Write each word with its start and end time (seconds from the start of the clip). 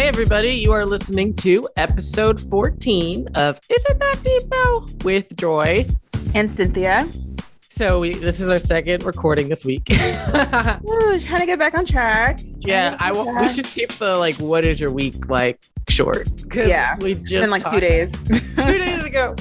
Hey, 0.00 0.08
everybody, 0.08 0.52
you 0.52 0.72
are 0.72 0.86
listening 0.86 1.34
to 1.34 1.68
episode 1.76 2.40
14 2.40 3.28
of 3.34 3.60
Is 3.68 3.84
It 3.86 3.98
That 3.98 4.18
Deep 4.22 4.48
Though? 4.48 4.88
with 5.04 5.36
Joy. 5.36 5.86
and 6.34 6.50
Cynthia. 6.50 7.06
So, 7.68 8.00
we, 8.00 8.14
this 8.14 8.40
is 8.40 8.48
our 8.48 8.60
second 8.60 9.04
recording 9.04 9.50
this 9.50 9.62
week. 9.62 9.86
Woo, 9.90 11.20
trying 11.20 11.40
to 11.40 11.46
get 11.46 11.58
back 11.58 11.74
on 11.74 11.84
track. 11.84 12.40
Yeah, 12.60 12.96
I 12.98 13.12
will, 13.12 13.30
we 13.42 13.50
should 13.50 13.66
keep 13.66 13.92
the 13.98 14.16
like, 14.16 14.36
what 14.36 14.64
is 14.64 14.80
your 14.80 14.90
week 14.90 15.28
like 15.28 15.60
short? 15.90 16.28
Yeah, 16.54 16.96
we 16.96 17.12
just 17.16 17.30
It's 17.32 17.40
been 17.42 17.50
like 17.50 17.70
two 17.70 17.80
days. 17.80 18.10
two 18.22 18.78
days 18.78 19.02
ago. 19.04 19.34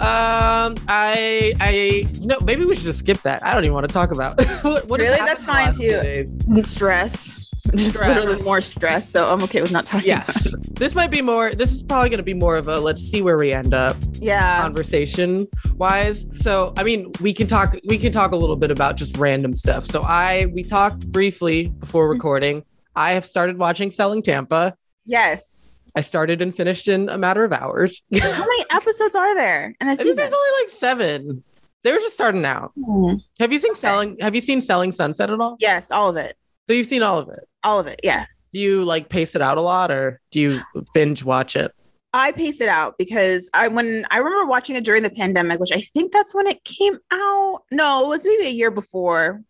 Um, 0.00 0.74
I, 0.88 1.52
I, 1.60 2.08
no, 2.20 2.38
maybe 2.40 2.64
we 2.64 2.76
should 2.76 2.84
just 2.84 3.00
skip 3.00 3.20
that. 3.24 3.44
I 3.44 3.52
don't 3.52 3.64
even 3.64 3.74
want 3.74 3.86
to 3.86 3.92
talk 3.92 4.10
about. 4.10 4.40
what, 4.64 4.88
what 4.88 5.00
Really? 5.00 5.18
That's 5.18 5.42
in 5.42 5.48
the 5.48 5.52
last 5.52 5.76
fine, 5.76 6.54
too. 6.54 6.64
stress. 6.64 7.45
Just 7.84 7.96
Stress. 7.96 8.16
literally 8.16 8.42
more 8.42 8.60
stress. 8.60 9.08
So 9.08 9.30
I'm 9.32 9.42
okay 9.44 9.62
with 9.62 9.70
not 9.72 9.86
talking. 9.86 10.10
about 10.12 10.26
Yes, 10.28 10.54
this 10.72 10.94
might 10.94 11.10
be 11.10 11.22
more. 11.22 11.54
This 11.54 11.72
is 11.72 11.82
probably 11.82 12.08
going 12.08 12.18
to 12.18 12.22
be 12.24 12.34
more 12.34 12.56
of 12.56 12.68
a 12.68 12.80
let's 12.80 13.02
see 13.02 13.22
where 13.22 13.36
we 13.38 13.52
end 13.52 13.74
up. 13.74 13.96
Yeah. 14.18 14.62
conversation 14.62 15.46
wise. 15.74 16.26
So, 16.36 16.72
I 16.76 16.82
mean, 16.84 17.12
we 17.20 17.32
can 17.32 17.46
talk. 17.46 17.76
We 17.86 17.98
can 17.98 18.12
talk 18.12 18.32
a 18.32 18.36
little 18.36 18.56
bit 18.56 18.70
about 18.70 18.96
just 18.96 19.16
random 19.16 19.54
stuff. 19.54 19.84
So, 19.86 20.02
I 20.02 20.46
we 20.46 20.62
talked 20.62 21.06
briefly 21.12 21.68
before 21.68 22.08
recording. 22.08 22.64
I 22.94 23.12
have 23.12 23.26
started 23.26 23.58
watching 23.58 23.90
Selling 23.90 24.22
Tampa. 24.22 24.74
yes. 25.04 25.80
I 25.94 26.02
started 26.02 26.42
and 26.42 26.54
finished 26.54 26.88
in 26.88 27.08
a 27.08 27.16
matter 27.16 27.42
of 27.42 27.52
hours. 27.54 28.02
How 28.20 28.28
many 28.38 28.64
episodes 28.70 29.16
are 29.16 29.34
there 29.34 29.74
And 29.80 29.88
I 29.88 29.94
think 29.94 30.08
season? 30.08 30.16
there's 30.16 30.32
only 30.32 30.62
like 30.62 30.70
seven. 30.70 31.42
They 31.84 31.92
were 31.92 31.98
just 31.98 32.12
starting 32.14 32.44
out. 32.44 32.72
Hmm. 32.82 33.14
Have 33.40 33.50
you 33.52 33.58
seen 33.58 33.70
Okay. 33.72 33.80
Selling? 33.80 34.16
Have 34.20 34.34
you 34.34 34.40
seen 34.42 34.60
Selling 34.60 34.92
Sunset 34.92 35.30
at 35.30 35.40
all? 35.40 35.56
Yes, 35.58 35.90
all 35.90 36.10
of 36.10 36.16
it. 36.16 36.36
So 36.68 36.74
you've 36.74 36.86
seen 36.86 37.02
all 37.02 37.18
of 37.18 37.28
it. 37.28 37.48
All 37.64 37.78
of 37.80 37.86
it. 37.86 38.00
Yeah. 38.02 38.26
Do 38.52 38.58
you 38.60 38.84
like 38.84 39.08
pace 39.08 39.34
it 39.34 39.42
out 39.42 39.58
a 39.58 39.60
lot, 39.60 39.90
or 39.90 40.20
do 40.30 40.40
you 40.40 40.60
binge 40.94 41.24
watch 41.24 41.56
it? 41.56 41.72
I 42.12 42.32
pace 42.32 42.60
it 42.62 42.68
out 42.68 42.96
because 42.96 43.50
I 43.52 43.68
when 43.68 44.06
I 44.10 44.18
remember 44.18 44.46
watching 44.46 44.76
it 44.76 44.84
during 44.84 45.02
the 45.02 45.10
pandemic, 45.10 45.60
which 45.60 45.72
I 45.72 45.80
think 45.80 46.12
that's 46.12 46.34
when 46.34 46.46
it 46.46 46.64
came 46.64 46.98
out. 47.10 47.62
No, 47.70 48.04
it 48.04 48.08
was 48.08 48.24
maybe 48.24 48.46
a 48.46 48.50
year 48.50 48.70
before. 48.70 49.42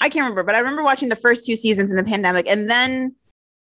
I 0.00 0.08
can't 0.08 0.22
remember, 0.24 0.42
but 0.42 0.54
I 0.54 0.58
remember 0.58 0.82
watching 0.82 1.08
the 1.08 1.16
first 1.16 1.44
two 1.46 1.54
seasons 1.56 1.90
in 1.90 1.96
the 1.96 2.04
pandemic, 2.04 2.46
and 2.48 2.68
then 2.70 3.14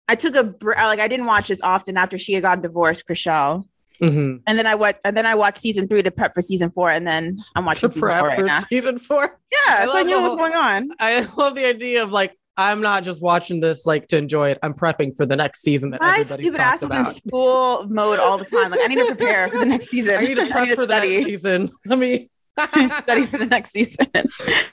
I 0.08 0.14
took 0.14 0.34
a 0.34 0.54
like 0.74 1.00
I 1.00 1.08
didn't 1.08 1.26
watch 1.26 1.50
as 1.50 1.60
often 1.60 1.96
after 1.96 2.16
she 2.16 2.32
had 2.32 2.42
got 2.42 2.62
divorced, 2.62 3.06
Chrishell, 3.06 3.64
Mm-hmm. 4.02 4.36
and 4.46 4.58
then 4.58 4.66
I 4.66 4.74
watched 4.74 4.98
and 5.04 5.16
then 5.16 5.24
I 5.26 5.34
watched 5.34 5.56
season 5.58 5.88
three 5.88 6.02
to 6.02 6.10
prep 6.10 6.32
for 6.34 6.42
season 6.42 6.70
four, 6.70 6.90
and 6.90 7.06
then 7.06 7.38
I'm 7.54 7.64
To 7.64 7.66
watching 7.66 7.88
season 7.90 8.00
four 8.00 8.08
prep 8.10 8.22
right 8.24 8.36
for 8.36 8.44
now. 8.44 8.60
season 8.70 8.98
four. 8.98 9.38
Yeah, 9.52 9.76
I 9.80 9.86
so 9.86 9.96
I 9.98 10.02
knew 10.02 10.14
what 10.20 10.30
was 10.30 10.36
going 10.36 10.54
on. 10.54 10.90
I 11.00 11.26
love 11.36 11.54
the 11.54 11.66
idea 11.66 12.02
of 12.02 12.12
like 12.12 12.38
I'm 12.58 12.80
not 12.80 13.04
just 13.04 13.20
watching 13.22 13.60
this 13.60 13.84
like 13.86 14.08
to 14.08 14.16
enjoy 14.16 14.50
it. 14.50 14.58
I'm 14.62 14.72
prepping 14.74 15.16
for 15.16 15.26
the 15.26 15.36
next 15.36 15.60
season 15.62 15.90
that 15.90 16.00
My 16.00 16.22
stupid 16.22 16.58
ass 16.60 16.82
is 16.82 16.90
in 16.90 17.04
school 17.04 17.86
mode 17.88 18.18
all 18.18 18.38
the 18.38 18.44
time. 18.46 18.70
Like 18.70 18.80
I 18.82 18.86
need 18.86 18.96
to 18.96 19.06
prepare 19.06 19.48
for 19.48 19.58
the 19.58 19.66
next 19.66 19.90
season. 19.90 20.16
I 20.16 20.20
need 20.22 20.36
to 20.36 20.46
prep 20.50 20.68
for 20.70 20.86
the 20.86 20.86
next 20.86 21.06
study. 21.06 21.24
season. 21.24 21.70
Let 21.86 21.98
me 21.98 22.30
study 22.98 23.26
for 23.26 23.38
the 23.38 23.46
next 23.46 23.70
season. 23.72 24.06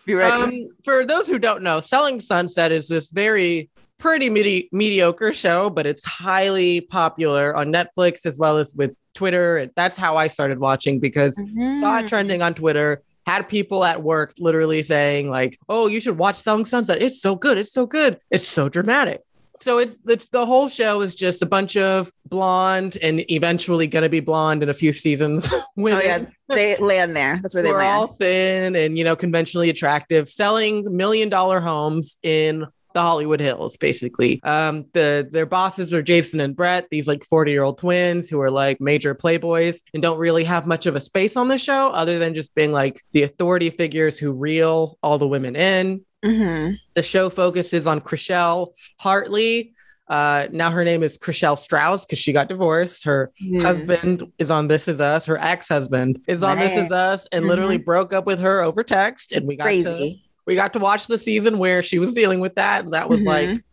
Be 0.06 0.14
ready. 0.16 0.64
Um, 0.64 0.70
for 0.86 1.06
those 1.06 1.28
who 1.28 1.38
don't 1.40 1.62
know, 1.64 1.82
Selling 1.82 2.20
Sunset 2.22 2.72
is 2.72 2.88
this 2.88 3.10
very 3.10 3.70
pretty 3.98 4.30
medi- 4.30 4.70
mediocre 4.72 5.34
show, 5.34 5.70
but 5.70 5.86
it's 5.86 6.06
highly 6.06 6.82
popular 6.82 7.56
on 7.56 7.72
Netflix 7.72 8.26
as 8.26 8.38
well 8.40 8.58
as 8.58 8.74
with 8.76 8.92
Twitter. 9.14 9.58
And 9.58 9.72
that's 9.76 9.96
how 9.98 10.16
I 10.18 10.28
started 10.30 10.60
watching 10.60 11.00
because 11.00 11.36
saw 11.36 11.42
Mm. 11.42 12.04
it 12.04 12.08
trending 12.08 12.42
on 12.42 12.54
Twitter. 12.54 13.02
Had 13.26 13.48
people 13.48 13.84
at 13.86 14.04
work 14.04 14.34
literally 14.38 14.84
saying 14.84 15.30
like, 15.30 15.60
"Oh, 15.70 15.88
you 15.88 16.00
should 16.02 16.18
watch 16.18 16.36
Selling 16.36 16.66
Sunset. 16.66 17.02
It's 17.02 17.22
so 17.22 17.36
good. 17.36 17.58
It's 17.58 17.72
so 17.72 17.86
good. 17.86 18.20
It's 18.30 18.48
so 18.48 18.70
dramatic." 18.70 19.22
So 19.62 19.78
it's 19.78 19.98
it's 20.06 20.26
the 20.26 20.46
whole 20.46 20.68
show 20.68 21.00
is 21.02 21.16
just 21.16 21.42
a 21.42 21.46
bunch 21.46 21.78
of 21.78 22.12
blonde 22.28 22.98
and 23.02 23.24
eventually 23.32 23.88
gonna 23.88 24.10
be 24.10 24.20
blonde 24.20 24.62
in 24.62 24.70
a 24.70 24.74
few 24.74 24.92
seasons. 24.92 25.50
Oh 25.76 25.88
yeah, 25.88 26.26
they 26.50 26.78
land 26.78 27.16
there. 27.16 27.40
That's 27.42 27.56
where 27.56 27.64
they 27.64 27.70
who 27.70 27.76
are 27.76 27.80
land. 27.80 27.98
all 27.98 28.08
thin 28.08 28.76
and 28.76 28.96
you 28.96 29.04
know 29.04 29.16
conventionally 29.16 29.72
attractive, 29.72 30.30
selling 30.30 30.96
million 30.96 31.30
dollar 31.30 31.60
homes 31.60 32.18
in 32.22 32.68
the 32.94 33.02
Hollywood 33.02 33.40
Hills, 33.40 33.78
basically. 33.78 34.42
Um, 34.44 34.86
the 34.94 35.28
their 35.32 35.46
bosses 35.46 35.94
are 35.94 36.02
Jason 36.02 36.40
and 36.40 36.56
Brett, 36.56 36.88
these 36.92 37.08
like 37.08 37.26
40 37.26 37.52
year 37.52 37.64
old 37.64 37.78
twins 37.78 38.30
who 38.30 38.40
are 38.42 38.52
like 38.52 38.80
major 38.80 39.16
playboys 39.16 39.82
and 39.94 40.02
don't 40.04 40.20
really 40.20 40.44
have 40.44 40.66
much 40.68 40.86
of 40.86 40.96
a 40.96 41.02
space 41.02 41.36
on 41.36 41.48
the 41.48 41.58
show 41.58 41.90
other 41.90 42.20
than 42.20 42.34
just 42.34 42.54
being 42.56 42.72
like 42.72 43.02
the 43.12 43.24
authority 43.24 43.70
figures 43.70 44.18
who 44.20 44.32
reel 44.32 44.98
all 45.04 45.18
the 45.18 45.28
women 45.28 45.56
in. 45.56 46.02
Mhm. 46.24 46.78
The 46.94 47.04
show 47.04 47.30
focuses 47.30 47.86
on 47.88 48.00
Chrishell 48.00 48.74
Hartley. 49.00 49.74
Uh, 50.08 50.48
now 50.52 50.70
her 50.70 50.84
name 50.84 51.02
is 51.02 51.18
Chrishell 51.18 51.58
Strauss 51.58 52.06
because 52.06 52.20
she 52.20 52.34
got 52.34 52.50
divorced. 52.50 53.06
Her 53.06 53.32
husband 53.62 54.32
is 54.38 54.52
on 54.52 54.68
This 54.68 54.88
Is 54.88 55.00
Us. 55.00 55.26
Her 55.26 55.38
ex-husband 55.40 56.20
is 56.28 56.44
on 56.44 56.60
This 56.60 56.78
Is 56.86 56.92
Us 56.92 57.26
and 57.32 57.48
literally 57.48 57.78
broke 57.78 58.14
up 58.14 58.26
with 58.26 58.40
her 58.42 58.62
over 58.62 58.84
text. 58.84 59.32
And 59.32 59.48
we 59.48 59.56
got 59.56 59.64
to 59.64 59.70
Crazy. 59.70 60.23
We 60.46 60.56
got 60.56 60.74
to 60.74 60.80
watch 60.80 61.08
the 61.08 61.18
season 61.18 61.58
where 61.58 61.82
she 61.84 62.00
was 62.00 62.14
dealing 62.14 62.40
with 62.40 62.56
that. 62.56 62.84
And 62.86 62.94
that 62.94 63.10
was 63.10 63.22
Mhm. 63.22 63.26
like 63.26 63.64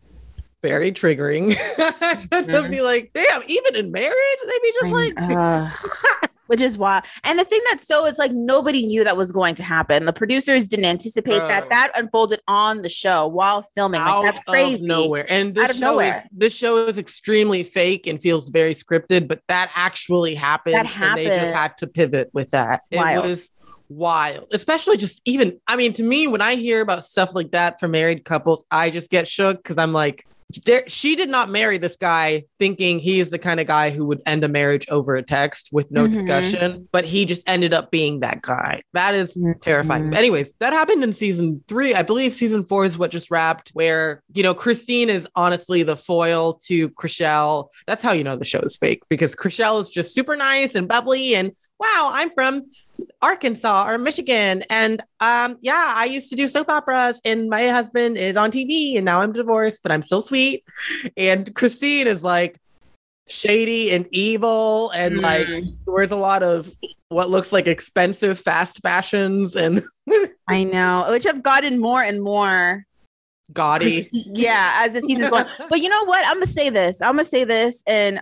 very 0.63 0.93
triggering. 0.93 1.51
to 1.77 1.83
Mhm. 2.31 2.71
be 2.71 2.81
like, 2.83 3.11
damn, 3.15 3.43
even 3.47 3.77
in 3.77 3.91
marriage, 3.91 4.39
they 4.47 4.59
be 4.63 4.73
just 4.81 4.85
I- 4.87 4.91
like 4.91 5.15
uh, 5.21 5.71
which 6.47 6.61
is 6.61 6.77
why. 6.77 7.01
And 7.23 7.39
the 7.39 7.45
thing 7.45 7.61
that's 7.71 7.87
so 7.87 8.07
is 8.07 8.19
like 8.19 8.33
nobody 8.33 8.85
knew 8.85 9.05
that 9.05 9.17
was 9.17 9.31
going 9.31 9.55
to 9.55 9.63
happen. 9.63 10.05
The 10.05 10.13
producers 10.13 10.67
didn't 10.67 10.85
anticipate 10.85 11.39
Bro. 11.39 11.47
that. 11.49 11.69
That 11.71 11.93
unfolded 11.95 12.41
on 12.49 12.83
the 12.83 12.89
show 12.89 13.29
while 13.29 13.63
filming. 13.63 14.01
out 14.01 14.25
Like 14.25 14.35
that's 14.35 14.45
crazy. 14.49 14.75
of 14.75 14.83
nowhere. 14.83 15.27
And 15.29 15.55
this 15.55 15.77
show 15.79 16.01
is 16.01 16.17
this 16.33 16.53
show 16.53 16.87
is 16.89 16.99
extremely 16.99 17.63
fake 17.63 18.07
and 18.09 18.21
feels 18.21 18.49
very 18.51 18.75
scripted, 18.75 19.29
but 19.29 19.41
that 19.49 19.71
actually 19.77 20.35
happened. 20.35 20.75
That 20.75 20.87
And 21.01 21.17
they 21.19 21.27
just 21.27 21.55
had 21.55 21.77
to 21.79 21.87
pivot 21.87 22.31
with 22.33 22.51
that. 22.51 22.83
Wild. 22.93 23.25
It 23.25 23.29
was 23.29 23.49
wild. 23.91 24.47
Especially 24.53 24.97
just 24.97 25.21
even 25.27 25.59
I 25.67 25.77
mean, 25.77 25.93
to 25.95 26.03
me, 26.03 26.27
when 26.27 26.41
I 26.41 26.55
hear 26.55 26.81
about 26.81 27.05
stuff 27.05 27.35
like 27.35 27.51
that 27.51 27.79
for 27.81 27.89
married 27.89 28.25
couples, 28.25 28.65
I 28.71 28.91
just 28.91 29.11
get 29.11 29.29
shook 29.29 29.59
because 29.59 29.77
I'm 29.79 29.93
like, 29.93 30.25
there 30.67 30.83
she 30.89 31.15
did 31.15 31.29
not 31.29 31.49
marry 31.49 31.79
this 31.79 31.97
guy 31.97 32.43
thinking 32.59 32.99
he 32.99 33.21
is 33.21 33.31
the 33.31 33.39
kind 33.39 33.61
of 33.61 33.69
guy 33.69 33.91
who 33.91 34.05
would 34.07 34.21
end 34.27 34.43
a 34.43 34.49
marriage 34.49 34.85
over 34.91 35.15
a 35.15 35.23
text 35.23 35.69
with 35.71 35.89
no 35.93 36.09
Mhm. 36.09 36.11
discussion, 36.11 36.89
but 36.91 37.05
he 37.05 37.25
just 37.25 37.45
ended 37.47 37.73
up 37.73 37.93
being 37.93 38.19
that 38.21 38.43
guy. 38.43 38.83
That 38.93 39.15
is 39.15 39.37
Mhm. 39.37 39.61
terrifying. 39.63 40.11
But 40.11 40.19
anyways, 40.19 40.53
that 40.59 40.73
happened 40.73 41.05
in 41.05 41.13
season 41.13 41.63
three. 41.69 41.95
I 41.95 42.03
believe 42.03 42.33
season 42.35 42.65
four 42.65 42.85
is 42.85 42.99
what 42.99 43.13
just 43.13 43.31
wrapped, 43.31 43.71
where 43.75 44.23
you 44.35 44.43
know 44.43 44.53
Christine 44.55 45.09
is 45.09 45.29
honestly 45.37 45.85
the 45.85 45.97
foil 45.97 46.55
to 46.67 46.89
Chrishell. 46.91 47.69
That's 47.87 48.03
how 48.03 48.11
you 48.11 48.25
know 48.25 48.35
the 48.35 48.45
show 48.45 48.61
is 48.61 48.77
fake 48.77 49.03
because 49.09 49.37
Chrishell 49.37 49.81
is 49.81 49.89
just 49.89 50.15
super 50.15 50.35
nice 50.35 50.75
and 50.75 50.89
bubbly 50.89 51.37
and 51.37 51.53
wow, 51.81 52.11
I'm 52.13 52.31
from 52.31 52.67
Arkansas 53.23 53.89
or 53.89 53.99
Michigan. 53.99 54.63
And 54.71 55.03
um, 55.19 55.57
yeah, 55.63 55.95
I 55.97 56.05
used 56.05 56.29
to 56.31 56.37
do 56.37 56.47
soap 56.47 56.69
operas, 56.69 57.21
and 57.25 57.49
my 57.49 57.69
husband 57.69 58.17
is 58.19 58.37
on 58.37 58.53
TV, 58.53 58.97
and 58.97 59.05
now 59.05 59.23
I'm 59.23 59.33
divorced, 59.33 59.83
but 59.83 59.91
I'm 59.91 60.03
still 60.03 60.21
sweet. 60.23 60.63
And 61.17 61.53
Christine 61.55 62.07
is 62.07 62.23
like 62.23 62.59
shady 63.29 63.91
and 63.93 64.07
evil 64.13 64.91
and 64.91 65.21
like 65.21 65.47
Mm. 65.49 65.75
wears 65.87 66.11
a 66.11 66.17
lot 66.17 66.43
of 66.43 66.71
what 67.09 67.31
looks 67.31 67.53
like 67.53 67.67
expensive 67.67 68.39
fast 68.39 68.81
fashions 68.83 69.57
and 69.57 69.83
I 70.49 70.65
know, 70.65 71.07
which 71.11 71.25
have 71.25 71.43
gotten 71.43 71.81
more 71.81 72.03
and 72.03 72.21
more 72.23 72.85
gaudy. 73.53 74.09
yeah, 74.13 74.79
as 74.83 74.93
the 74.93 75.01
season's 75.01 75.31
going. 75.31 75.47
But 75.71 75.81
you 75.81 75.89
know 75.89 76.05
what? 76.05 76.25
I'm 76.27 76.35
gonna 76.37 76.47
say 76.47 76.71
this. 76.71 77.01
I'm 77.01 77.13
gonna 77.15 77.25
say 77.25 77.45
this, 77.45 77.83
and 77.87 78.21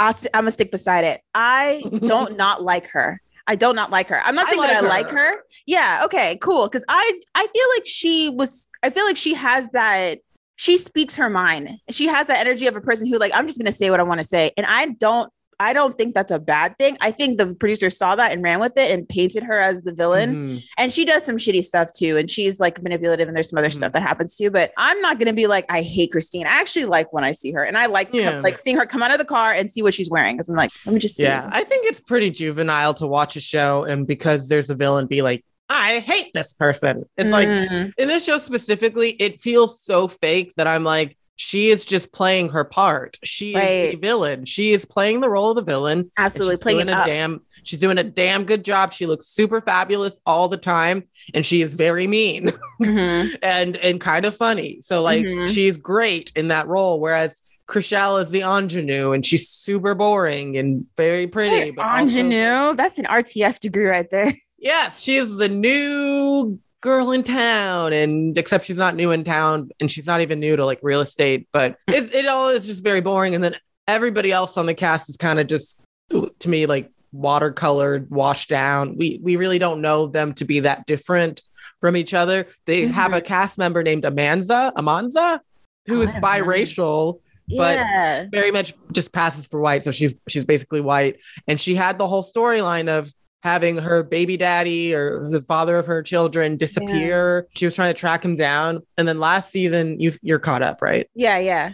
I'll 0.00 0.12
st- 0.12 0.30
I'm 0.34 0.42
gonna 0.42 0.50
stick 0.52 0.70
beside 0.70 1.04
it. 1.04 1.20
I 1.34 1.82
don't 1.98 2.36
not 2.36 2.62
like 2.62 2.88
her. 2.88 3.20
I 3.46 3.56
don't 3.56 3.74
not 3.74 3.90
like 3.90 4.08
her. 4.08 4.20
I'm 4.20 4.34
not 4.34 4.46
I 4.46 4.50
saying 4.50 4.62
that 4.62 4.76
I 4.76 4.80
like 4.80 5.06
like 5.06 5.10
her. 5.10 5.32
her. 5.36 5.44
Yeah. 5.66 6.02
Okay. 6.04 6.38
Cool. 6.40 6.66
Because 6.68 6.84
I 6.88 7.20
I 7.34 7.46
feel 7.46 7.66
like 7.76 7.86
she 7.86 8.30
was. 8.30 8.68
I 8.82 8.90
feel 8.90 9.04
like 9.04 9.16
she 9.16 9.34
has 9.34 9.68
that. 9.70 10.18
She 10.56 10.78
speaks 10.78 11.16
her 11.16 11.28
mind. 11.28 11.70
She 11.90 12.06
has 12.06 12.28
that 12.28 12.38
energy 12.38 12.66
of 12.66 12.76
a 12.76 12.80
person 12.80 13.08
who 13.08 13.18
like 13.18 13.32
I'm 13.34 13.46
just 13.46 13.58
gonna 13.58 13.72
say 13.72 13.90
what 13.90 14.00
I 14.00 14.04
want 14.04 14.20
to 14.20 14.26
say, 14.26 14.52
and 14.56 14.66
I 14.66 14.86
don't. 14.86 15.30
I 15.62 15.72
don't 15.72 15.96
think 15.96 16.14
that's 16.14 16.30
a 16.32 16.38
bad 16.38 16.76
thing. 16.78 16.96
I 17.00 17.10
think 17.12 17.38
the 17.38 17.54
producer 17.54 17.88
saw 17.90 18.16
that 18.16 18.32
and 18.32 18.42
ran 18.42 18.58
with 18.60 18.72
it 18.76 18.90
and 18.90 19.08
painted 19.08 19.42
her 19.44 19.60
as 19.60 19.82
the 19.82 19.92
villain 19.92 20.34
Mhm. 20.34 20.62
and 20.78 20.92
she 20.92 21.04
does 21.04 21.24
some 21.24 21.36
shitty 21.36 21.62
stuff 21.64 21.90
too 21.96 22.16
and 22.16 22.30
she's 22.30 22.58
like 22.60 22.82
manipulative 22.82 23.28
and 23.28 23.36
there's 23.36 23.48
some 23.50 23.58
other 23.58 23.68
Mhm. 23.68 23.74
stuff 23.76 23.92
that 23.92 24.02
happens 24.02 24.36
too 24.36 24.50
but 24.50 24.72
i'm 24.76 25.00
not 25.00 25.18
going 25.18 25.26
to 25.28 25.32
be 25.32 25.46
like 25.46 25.64
i 25.68 25.82
hate 25.82 26.10
christine 26.12 26.46
i 26.46 26.50
actually 26.60 26.84
like 26.84 27.12
when 27.12 27.24
i 27.24 27.32
see 27.32 27.52
her 27.52 27.62
and 27.62 27.76
i 27.78 27.86
like 27.86 28.08
Yeah. 28.12 28.40
like 28.40 28.58
seeing 28.58 28.76
her 28.76 28.86
come 28.86 29.02
out 29.02 29.10
of 29.12 29.18
the 29.18 29.24
car 29.24 29.52
and 29.52 29.70
see 29.70 29.82
what 29.82 29.94
she's 29.94 30.10
wearing 30.10 30.36
because 30.36 30.48
i'm 30.48 30.56
like 30.56 30.70
let 30.86 30.92
me 30.94 30.98
just 31.00 31.16
see 31.16 31.22
Yeah, 31.24 31.48
I 31.52 31.64
think 31.64 31.86
it's 31.86 32.00
pretty 32.00 32.30
juvenile 32.30 32.94
to 32.94 33.06
watch 33.06 33.36
a 33.36 33.40
show 33.40 33.84
and 33.84 34.06
because 34.06 34.48
there's 34.48 34.70
a 34.70 34.74
villain, 34.74 35.06
be 35.06 35.22
like, 35.22 35.44
I 35.68 36.00
hate 36.00 36.32
this 36.34 36.52
person. 36.52 37.04
It's 37.16 37.30
like 37.30 37.48
Mhm. 37.48 37.92
in 37.96 38.08
this 38.08 38.24
show 38.24 38.38
specifically, 38.38 39.10
it 39.18 39.40
feels 39.40 39.80
so 39.82 40.08
fake 40.08 40.52
that 40.56 40.66
I'm 40.66 40.84
like, 40.84 41.16
she 41.44 41.70
is 41.70 41.84
just 41.84 42.12
playing 42.12 42.50
her 42.50 42.62
part. 42.62 43.18
She 43.24 43.52
is 43.56 43.90
the 43.94 43.96
villain. 43.98 44.44
She 44.44 44.72
is 44.72 44.84
playing 44.84 45.20
the 45.20 45.28
role 45.28 45.50
of 45.50 45.56
the 45.56 45.62
villain. 45.62 46.08
Absolutely 46.16 46.54
she's 46.54 46.62
playing 46.62 46.76
doing 46.78 46.88
a 46.90 46.92
up. 46.92 47.06
damn 47.06 47.40
she's 47.64 47.80
doing 47.80 47.98
a 47.98 48.04
damn 48.04 48.44
good 48.44 48.64
job. 48.64 48.92
She 48.92 49.06
looks 49.06 49.26
super 49.26 49.60
fabulous 49.60 50.20
all 50.24 50.48
the 50.48 50.56
time 50.56 51.08
and 51.34 51.44
she 51.44 51.60
is 51.60 51.74
very 51.74 52.06
mean 52.06 52.52
Mhm. 52.82 53.36
and 53.42 53.76
and 53.76 54.00
kind 54.00 54.24
of 54.24 54.36
funny. 54.36 54.82
So 54.82 55.02
like 55.02 55.24
Mhm. 55.24 55.48
she's 55.48 55.76
great 55.76 56.30
in 56.36 56.46
that 56.48 56.68
role 56.68 57.00
whereas 57.00 57.42
Chrishell 57.68 58.22
is 58.22 58.30
the 58.30 58.42
ingenue 58.42 59.10
and 59.10 59.26
she's 59.26 59.48
super 59.48 59.96
boring 59.96 60.56
and 60.56 60.86
very 60.96 61.26
pretty 61.26 61.56
Hey, 61.56 61.70
but 61.72 61.84
also- 61.86 62.02
ingenue. 62.04 62.76
That's 62.76 62.98
an 63.00 63.06
RTF 63.06 63.58
degree 63.58 63.86
right 63.86 64.08
there. 64.10 64.32
Yes, 64.58 65.00
she's 65.00 65.28
the 65.38 65.48
new 65.48 66.60
girl 66.82 67.12
in 67.12 67.22
town, 67.22 67.94
and 67.94 68.36
except 68.36 68.66
she's 68.66 68.76
not 68.76 68.94
new 68.94 69.10
in 69.10 69.24
town, 69.24 69.70
and 69.80 69.90
she's 69.90 70.06
not 70.06 70.20
even 70.20 70.38
new 70.40 70.56
to 70.56 70.66
like 70.66 70.80
real 70.82 71.00
estate. 71.00 71.48
But 71.52 71.78
it, 71.88 72.14
it 72.14 72.26
all 72.26 72.50
is 72.50 72.66
just 72.66 72.82
very 72.84 73.00
boring. 73.00 73.34
And 73.34 73.42
then 73.42 73.56
everybody 73.88 74.30
else 74.30 74.56
on 74.58 74.66
the 74.66 74.74
cast 74.74 75.08
is 75.08 75.16
kind 75.16 75.40
of 75.40 75.46
just 75.46 75.80
to 76.10 76.48
me 76.48 76.66
like 76.66 76.90
watercolored, 77.14 78.08
washed 78.10 78.50
down. 78.50 78.96
We 78.98 79.18
we 79.22 79.36
really 79.36 79.58
don't 79.58 79.80
know 79.80 80.06
them 80.06 80.34
to 80.34 80.44
be 80.44 80.60
that 80.60 80.86
different 80.86 81.40
from 81.80 81.96
each 81.96 82.12
other. 82.14 82.46
They 82.66 82.86
have 82.86 83.12
a 83.12 83.20
cast 83.20 83.58
member 83.58 83.82
named 83.82 84.04
Amanza, 84.04 84.72
Amanza, 84.74 85.40
who 85.86 86.00
Oh, 86.00 86.02
is 86.02 86.10
biracial 86.16 87.20
But- 87.48 87.76
yeah. 87.78 88.26
very 88.30 88.50
much 88.50 88.74
just 88.92 89.12
passes 89.12 89.46
for 89.46 89.60
white. 89.60 89.82
So 89.82 89.90
she's 89.90 90.14
she's 90.28 90.44
basically 90.44 90.80
white, 90.80 91.16
and 91.48 91.60
she 91.60 91.74
had 91.74 91.98
the 91.98 92.06
whole 92.06 92.22
storyline 92.24 92.88
of 92.88 93.12
having 93.42 93.76
her 93.78 94.02
baby 94.02 94.36
daddy 94.36 94.94
or 94.94 95.28
the 95.28 95.42
father 95.42 95.76
of 95.76 95.86
her 95.86 96.02
children 96.02 96.56
disappear. 96.56 97.46
She 97.54 97.64
was 97.64 97.74
trying 97.74 97.92
to 97.92 97.98
track 97.98 98.24
him 98.24 98.36
down, 98.36 98.82
and 98.96 99.06
then 99.08 99.18
last 99.18 99.50
season 99.50 99.98
you 100.00 100.12
you're 100.22 100.38
caught 100.38 100.62
up, 100.62 100.80
right? 100.80 101.08
Yeah, 101.14 101.38
yeah. 101.38 101.70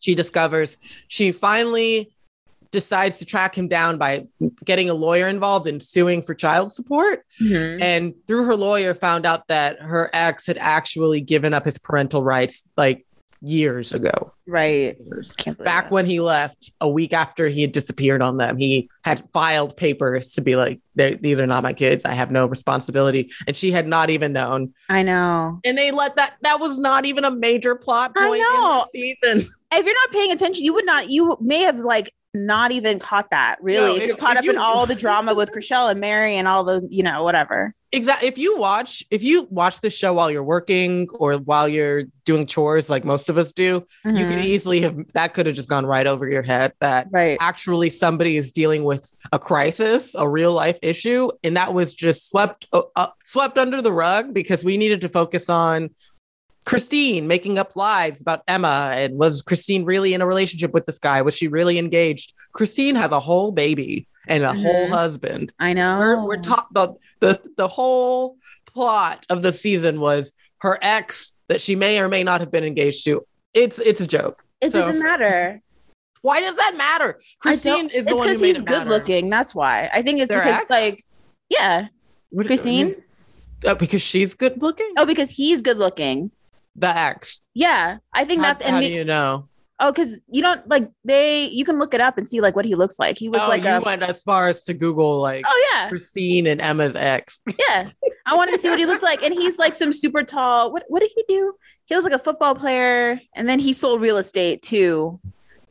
She 0.00 0.14
discovers 0.14 0.76
she 1.08 1.32
finally 1.32 2.12
decides 2.70 3.16
to 3.18 3.24
track 3.24 3.56
him 3.56 3.66
down 3.66 3.96
by 3.96 4.26
getting 4.64 4.90
a 4.90 4.94
lawyer 4.94 5.26
involved 5.26 5.66
and 5.66 5.82
suing 5.82 6.20
for 6.20 6.34
child 6.34 6.70
support 6.70 7.24
Mhm. 7.40 7.80
and 7.82 8.12
through 8.26 8.44
her 8.44 8.54
lawyer 8.54 8.92
found 8.94 9.24
out 9.24 9.48
that 9.48 9.80
her 9.80 10.10
ex 10.12 10.46
had 10.46 10.58
actually 10.58 11.22
given 11.22 11.54
up 11.54 11.64
his 11.64 11.78
parental 11.78 12.22
rights 12.22 12.64
like 12.76 13.06
years 13.40 13.92
ago 13.92 14.32
Right. 14.46 14.96
Can't 15.36 15.58
back 15.62 15.84
that. 15.84 15.90
when 15.92 16.06
he 16.06 16.20
left 16.20 16.72
a 16.80 16.88
week 16.88 17.12
after 17.12 17.48
he 17.48 17.60
had 17.60 17.72
disappeared 17.72 18.22
on 18.22 18.36
them 18.38 18.56
he 18.56 18.88
had 19.04 19.22
filed 19.32 19.76
papers 19.76 20.32
to 20.34 20.40
be 20.40 20.56
like 20.56 20.80
these 20.96 21.38
are 21.38 21.46
not 21.46 21.62
my 21.62 21.72
kids 21.72 22.04
i 22.04 22.12
have 22.14 22.30
no 22.30 22.46
responsibility 22.46 23.30
and 23.46 23.56
she 23.56 23.70
had 23.70 23.86
not 23.86 24.10
even 24.10 24.32
known 24.32 24.72
I 24.88 25.02
know. 25.02 25.60
and 25.64 25.76
they 25.78 25.90
let 25.90 26.16
that 26.16 26.34
that 26.42 26.58
was 26.60 26.78
not 26.78 27.04
even 27.06 27.24
a 27.24 27.30
major 27.30 27.74
plot 27.74 28.12
I 28.16 28.26
point 28.26 28.40
know. 28.40 28.86
in 28.94 29.00
the 29.02 29.16
season 29.22 29.52
If 29.70 29.84
you're 29.84 29.94
not 29.94 30.10
paying 30.12 30.32
attention, 30.32 30.64
you 30.64 30.72
would 30.72 30.86
not. 30.86 31.10
You 31.10 31.36
may 31.42 31.60
have 31.60 31.78
like 31.80 32.10
not 32.32 32.72
even 32.72 32.98
caught 32.98 33.28
that. 33.30 33.56
Really, 33.60 33.86
No, 33.86 33.96
if 33.96 34.02
if- 34.02 34.06
you're 34.08 34.16
caught 34.16 34.36
if 34.38 34.44
up 34.44 34.48
in 34.48 34.56
all 34.56 34.86
the 34.86 34.94
drama 34.94 35.34
with 35.34 35.52
Chrishell 35.52 35.90
and 35.90 36.00
Mary 36.00 36.36
and 36.36 36.48
all 36.48 36.64
the, 36.64 36.86
you 36.90 37.02
know, 37.02 37.22
whatever. 37.22 37.74
Exactly 37.92 38.28
if 38.28 38.36
you 38.36 38.58
watch 38.58 39.02
if 39.10 39.22
you 39.22 39.46
watch 39.50 39.80
this 39.80 39.94
show 39.96 40.12
while 40.12 40.30
you're 40.30 40.42
working 40.42 41.08
or 41.14 41.34
while 41.38 41.66
you're 41.66 42.02
doing 42.24 42.46
chores 42.46 42.90
like 42.90 43.02
most 43.04 43.30
of 43.30 43.38
us 43.38 43.50
do 43.52 43.86
you 44.04 44.26
could 44.26 44.36
Mhm. 44.38 44.44
easily 44.44 44.80
have 44.82 44.96
that 45.14 45.32
could 45.32 45.46
have 45.46 45.56
just 45.56 45.70
gone 45.70 45.86
right 45.86 46.06
over 46.06 46.28
your 46.28 46.42
head 46.42 46.72
that 46.80 47.06
right. 47.10 47.38
actually 47.40 47.88
somebody 47.88 48.36
is 48.36 48.52
dealing 48.52 48.84
with 48.84 49.10
a 49.32 49.38
crisis, 49.38 50.14
a 50.14 50.28
real 50.28 50.52
life 50.52 50.78
issue, 50.82 51.30
and 51.42 51.56
that 51.56 51.72
was 51.72 51.94
just 51.94 52.28
swept 52.28 52.66
uh, 52.72 53.06
swept 53.24 53.56
under 53.56 53.80
the 53.80 53.92
rug 53.92 54.34
because 54.34 54.62
we 54.62 54.76
needed 54.76 55.00
to 55.00 55.08
focus 55.08 55.48
on 55.48 55.88
Christine 56.66 57.26
making 57.26 57.58
up 57.58 57.76
lies 57.76 58.20
about 58.20 58.42
Emma 58.46 58.90
and 58.94 59.18
was 59.18 59.40
Christine 59.40 59.84
really 59.84 60.12
in 60.12 60.20
a 60.20 60.26
relationship 60.26 60.74
with 60.74 60.84
this 60.84 60.98
guy? 60.98 61.22
Was 61.22 61.34
she 61.34 61.48
really 61.48 61.78
engaged? 61.78 62.34
Christine 62.52 62.94
has 62.96 63.10
a 63.12 63.20
whole 63.20 63.52
baby 63.52 64.06
and 64.26 64.44
a 64.44 64.52
whole 64.52 64.86
Mhm. 64.88 64.90
husband. 64.90 65.52
I 65.58 65.72
know. 65.72 65.98
We're 65.98 66.22
we're 66.26 66.36
top 66.36 66.68
the 66.74 66.94
the 67.20 67.40
the 67.56 67.68
whole 67.68 68.36
plot 68.72 69.24
of 69.30 69.42
the 69.42 69.52
season 69.52 70.00
was 70.00 70.32
her 70.60 70.78
ex 70.82 71.32
that 71.48 71.60
she 71.62 71.76
may 71.76 71.98
or 72.00 72.08
may 72.08 72.22
not 72.24 72.40
have 72.40 72.50
been 72.50 72.64
engaged 72.64 73.04
to. 73.04 73.22
It's 73.54 73.78
it's 73.78 74.00
a 74.00 74.06
joke. 74.06 74.42
it 74.60 74.72
so- 74.72 74.80
doesn't 74.80 75.02
matter. 75.02 75.60
Why 76.22 76.40
does 76.40 76.56
that 76.56 76.74
matter? 76.76 77.20
Christine 77.40 77.90
is 77.90 78.04
the 78.04 78.16
one 78.16 78.26
who 78.26 78.34
because 78.34 78.42
made 78.42 78.48
he's 78.56 78.60
good 78.62 78.78
matter. 78.78 78.90
looking. 78.90 79.30
That's 79.30 79.54
why. 79.54 79.88
I 79.92 80.02
think 80.02 80.18
it's 80.20 80.28
Their 80.28 80.40
because 80.40 80.60
ex? 80.62 80.70
like, 80.70 81.04
yeah, 81.48 81.86
What- 82.30 82.46
Christine. 82.46 82.96
Uh, 83.66 83.74
because 83.74 84.02
she's 84.02 84.34
good 84.34 84.60
looking. 84.60 84.92
Oh, 84.96 85.06
because 85.06 85.30
he's 85.30 85.62
good 85.62 85.78
looking. 85.78 86.30
The 86.76 86.88
ex. 86.96 87.40
Yeah, 87.54 87.98
I 88.12 88.24
think 88.24 88.40
How, 88.40 88.48
that's 88.48 88.62
and 88.62 88.74
how 88.74 88.80
me- 88.80 88.88
do 88.88 88.92
you 88.94 89.04
know? 89.04 89.48
Oh, 89.80 89.92
because 89.92 90.18
you 90.28 90.42
don't 90.42 90.66
like 90.68 90.90
they. 91.04 91.46
You 91.46 91.64
can 91.64 91.78
look 91.78 91.94
it 91.94 92.00
up 92.00 92.18
and 92.18 92.28
see 92.28 92.40
like 92.40 92.56
what 92.56 92.64
he 92.64 92.74
looks 92.74 92.98
like. 92.98 93.16
He 93.16 93.28
was 93.28 93.40
oh, 93.42 93.48
like 93.48 93.62
you 93.62 93.68
a. 93.68 93.80
went 93.80 94.02
as 94.02 94.22
far 94.22 94.48
as 94.48 94.64
to 94.64 94.74
Google 94.74 95.20
like 95.20 95.44
oh 95.46 95.70
yeah, 95.72 95.88
Christine 95.88 96.46
and 96.46 96.60
Emma's 96.60 96.96
ex. 96.96 97.40
yeah. 97.68 97.90
I 98.26 98.36
wanted 98.36 98.52
to 98.52 98.58
see 98.58 98.68
what 98.68 98.78
he 98.78 98.86
looked 98.86 99.02
like, 99.02 99.22
and 99.22 99.32
he's 99.32 99.58
like 99.58 99.74
some 99.74 99.92
super 99.92 100.22
tall. 100.22 100.72
What 100.72 100.84
what 100.88 101.00
did 101.00 101.10
he 101.14 101.24
do? 101.28 101.54
He 101.86 101.94
was 101.94 102.04
like 102.04 102.12
a 102.12 102.18
football 102.18 102.54
player, 102.54 103.20
and 103.34 103.48
then 103.48 103.58
he 103.58 103.72
sold 103.72 104.00
real 104.00 104.18
estate 104.18 104.62
too, 104.62 105.20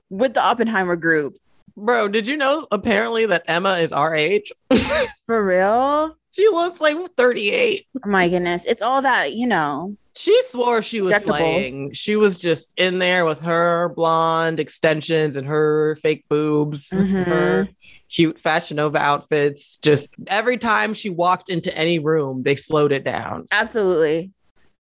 with 0.10 0.34
the 0.34 0.42
Oppenheimer 0.42 0.96
group. 0.96 1.38
Bro, 1.76 2.08
did 2.08 2.26
you 2.26 2.38
know 2.38 2.68
apparently 2.72 3.28
that 3.28 3.44
Emma 3.48 3.78
is 3.78 3.94
our 3.94 4.16
age? 4.16 4.52
For 5.28 5.46
real? 5.46 6.18
She 6.38 6.48
looks 6.50 6.80
like 6.80 6.96
38. 7.18 7.88
Oh 8.06 8.10
my 8.10 8.30
goodness, 8.30 8.66
it's 8.66 8.82
all 8.82 9.02
that 9.02 9.34
you 9.34 9.48
know. 9.48 9.96
She 10.16 10.40
swore 10.50 10.82
she 10.82 11.02
was 11.02 11.24
slaying. 11.24 11.94
She 11.94 12.16
was 12.16 12.38
just 12.38 12.74
in 12.78 13.00
there 13.00 13.26
with 13.26 13.40
her 13.42 13.90
blonde 13.96 14.60
extensions 14.60 15.36
and 15.36 15.48
her 15.48 15.96
fake 16.02 16.26
boobs, 16.30 16.90
Mhm. 16.90 17.26
her 17.26 17.70
cute 18.10 18.40
Fashion 18.40 18.78
Nova 18.78 18.98
outfits. 19.00 19.78
Just 19.80 20.16
every 20.28 20.58
time 20.58 20.94
she 20.94 21.10
walked 21.12 21.50
into 21.50 21.76
any 21.78 22.00
room, 22.00 22.42
they 22.44 22.56
slowed 22.56 22.92
it 22.92 23.04
down. 23.04 23.46
Absolutely. 23.52 24.32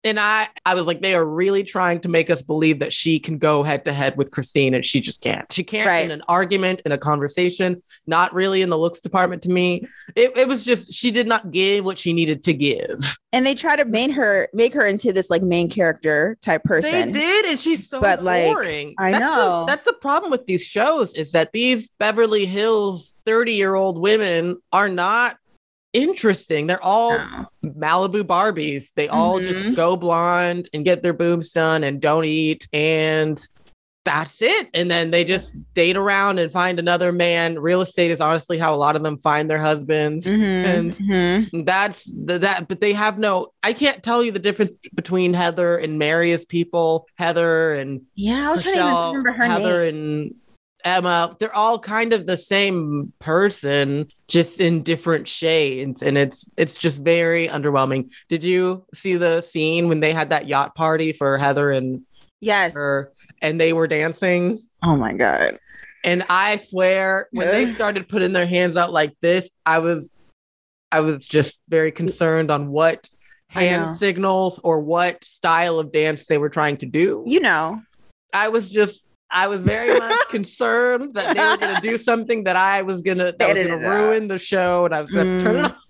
And 0.05 0.21
I, 0.21 0.49
I 0.67 0.75
was 0.75 0.87
like, 0.87 1.01
they 1.01 1.15
are 1.15 1.25
really 1.25 1.63
trying 1.63 2.01
to 2.01 2.09
make 2.11 2.29
us 2.29 2.43
believe 2.43 2.81
that 2.81 2.93
she 2.93 3.19
can 3.19 3.39
go 3.39 3.63
head 3.63 3.87
to 3.87 3.93
head 3.93 4.17
with 4.19 4.31
Christine, 4.31 4.75
and 4.75 4.85
she 4.85 5.01
just 5.01 5.23
can't. 5.23 5.51
She 5.51 5.65
can't 5.65 5.89
Right. 5.89 6.05
in 6.05 6.11
an 6.11 6.23
argument, 6.29 6.83
in 6.85 6.93
a 6.93 6.99
conversation, 6.99 7.83
not 8.07 8.35
really 8.35 8.61
in 8.61 8.69
the 8.69 8.77
looks 8.79 9.01
department 9.01 9.43
to 9.45 9.51
me. 9.51 9.87
It, 10.15 10.37
it 10.37 10.47
was 10.47 10.63
just, 10.63 10.93
she 10.93 11.11
did 11.11 11.27
not 11.27 11.51
give 11.51 11.85
what 11.87 11.99
she 11.99 12.13
needed 12.13 12.45
to 12.45 12.53
give. 12.53 13.17
And 13.33 13.47
they 13.47 13.55
try 13.55 13.75
to 13.77 13.85
make 13.85 14.13
her 14.13 14.49
make 14.53 14.75
her 14.75 14.87
into 14.87 15.13
this 15.13 15.29
like 15.31 15.43
main 15.43 15.69
character 15.69 16.37
type 16.41 16.63
person. 16.65 17.11
They 17.11 17.19
did, 17.19 17.47
and 17.47 17.59
she's 17.59 17.89
so 17.89 18.01
But, 18.01 18.23
like, 18.23 18.45
boring. 18.45 18.95
I 18.99 19.11
that's 19.13 19.21
know. 19.23 19.61
The, 19.61 19.67
that's 19.73 19.85
the 19.85 19.95
problem 19.95 20.31
with 20.31 20.47
these 20.47 20.63
shows 20.65 21.15
is 21.15 21.33
that 21.33 21.51
these 21.53 21.89
Beverly 21.99 22.45
Hills 22.47 23.19
30 23.27 23.53
year 23.55 23.75
old 23.75 23.99
women 23.99 24.59
are 24.73 24.89
not 24.89 25.37
interesting. 25.95 26.67
They're 26.67 26.85
all 26.85 27.17
No. 27.19 27.47
Malibu 27.65 28.23
Barbies. 28.23 28.93
They 28.95 29.09
all 29.09 29.41
Mhm. 29.41 29.45
just 29.45 29.75
go 29.75 29.97
blonde 29.97 30.69
and 30.75 30.85
get 30.85 31.03
their 31.03 31.15
boobs 31.15 31.53
done 31.53 31.83
and 31.85 32.01
don't 32.01 32.27
eat. 32.27 32.69
And 32.75 33.41
that's 34.05 34.43
it. 34.43 34.69
And 34.75 34.91
then 34.91 35.11
they 35.11 35.25
just 35.25 35.57
date 35.73 35.97
around 35.97 36.39
and 36.39 36.53
find 36.53 36.79
another 36.79 37.11
man. 37.11 37.59
Real 37.59 37.81
estate 37.81 38.11
is 38.11 38.21
honestly 38.21 38.59
how 38.59 38.75
a 38.75 38.77
lot 38.77 38.97
of 38.97 39.03
them 39.03 39.17
find 39.17 39.49
their 39.49 39.57
husbands. 39.61 40.27
Mhm, 40.27 40.43
And 40.67 40.93
mhm. 40.93 41.65
That's 41.65 42.05
the, 42.05 42.39
that, 42.41 42.69
but 42.69 42.83
they 42.83 42.93
have 42.93 43.19
no. 43.19 43.53
I 43.63 43.73
can't 43.73 44.03
tell 44.03 44.23
you 44.23 44.31
the 44.31 44.39
difference 44.39 44.73
between 44.95 45.33
Heather 45.33 45.79
and 45.79 45.99
Mary 45.99 46.33
as 46.33 46.45
people. 46.45 47.07
Heather 47.17 47.73
and 47.73 48.03
Yeah, 48.15 48.51
I 48.51 48.53
was 48.53 48.63
trying 48.63 48.77
to 48.77 49.17
remember 49.17 49.33
her 49.33 49.45
name. 49.49 49.51
Heather 49.51 49.91
name. 49.91 49.95
and 49.95 50.35
Emma. 50.85 51.35
They're 51.39 51.55
all 51.55 51.79
kind 51.79 52.13
of 52.13 52.27
the 52.27 52.37
same 52.37 53.13
person, 53.19 54.09
just 54.29 54.61
in 54.61 54.83
different 54.83 55.27
shades, 55.27 56.03
and 56.03 56.19
it's 56.19 56.49
it's 56.57 56.77
just 56.77 57.03
very 57.03 57.49
underwhelming. 57.49 58.11
Did 58.29 58.45
you 58.45 58.85
see 58.95 59.17
the 59.17 59.41
scene 59.41 59.89
when 59.89 60.01
they 60.01 60.13
had 60.13 60.31
that 60.31 60.47
yacht 60.47 60.75
party 60.75 61.13
for 61.13 61.39
Heather 61.39 61.71
and 61.71 62.03
Yes. 62.41 62.75
her, 62.75 63.13
and 63.41 63.59
they 63.59 63.73
were 63.73 63.87
dancing? 63.87 64.61
Oh 64.83 64.97
my 64.97 65.15
god. 65.15 65.59
And 66.05 66.23
I 66.29 66.59
swear, 66.59 67.29
when 67.33 67.49
they 67.49 67.73
started 67.73 68.09
putting 68.09 68.35
their 68.35 68.47
hands 68.47 68.77
out 68.77 68.93
like 68.93 69.19
this, 69.21 69.49
I 69.65 69.79
was, 69.79 70.13
I 70.93 71.01
was 71.01 71.27
just 71.27 71.63
very 71.71 71.93
concerned 71.93 72.51
on 72.51 72.69
what 72.69 73.09
hand 73.49 73.89
signals 73.89 74.59
or 74.63 74.81
what 74.81 75.25
style 75.25 75.79
of 75.79 75.93
dance 75.93 76.27
they 76.27 76.37
were 76.37 76.51
trying 76.51 76.77
to 76.79 76.87
do. 76.87 77.25
You 77.27 77.41
know. 77.41 77.81
I 78.35 78.49
was 78.49 78.71
just, 78.71 79.01
I 79.31 79.49
was 79.49 79.63
very 79.65 79.99
much 79.99 80.29
concerned 80.31 81.15
that 81.15 81.35
they 81.37 81.43
were 81.43 81.57
going 81.57 81.75
to 81.75 81.81
do 81.81 81.99
something 81.99 82.45
that 82.45 82.57
I 82.57 82.83
was 82.83 83.03
gonna 83.03 83.33
that 83.39 83.55
was 83.55 83.67
going 83.67 83.81
to 83.81 83.89
ruin 83.89 84.29
the 84.29 84.39
show, 84.39 84.85
and 84.85 84.95
I 84.95 85.01
was 85.01 85.11
going 85.11 85.33
to 85.33 85.39
to 85.39 85.45
turn 85.45 85.57
it 85.57 85.61
Mm. 85.63 85.65
off. 85.71 85.81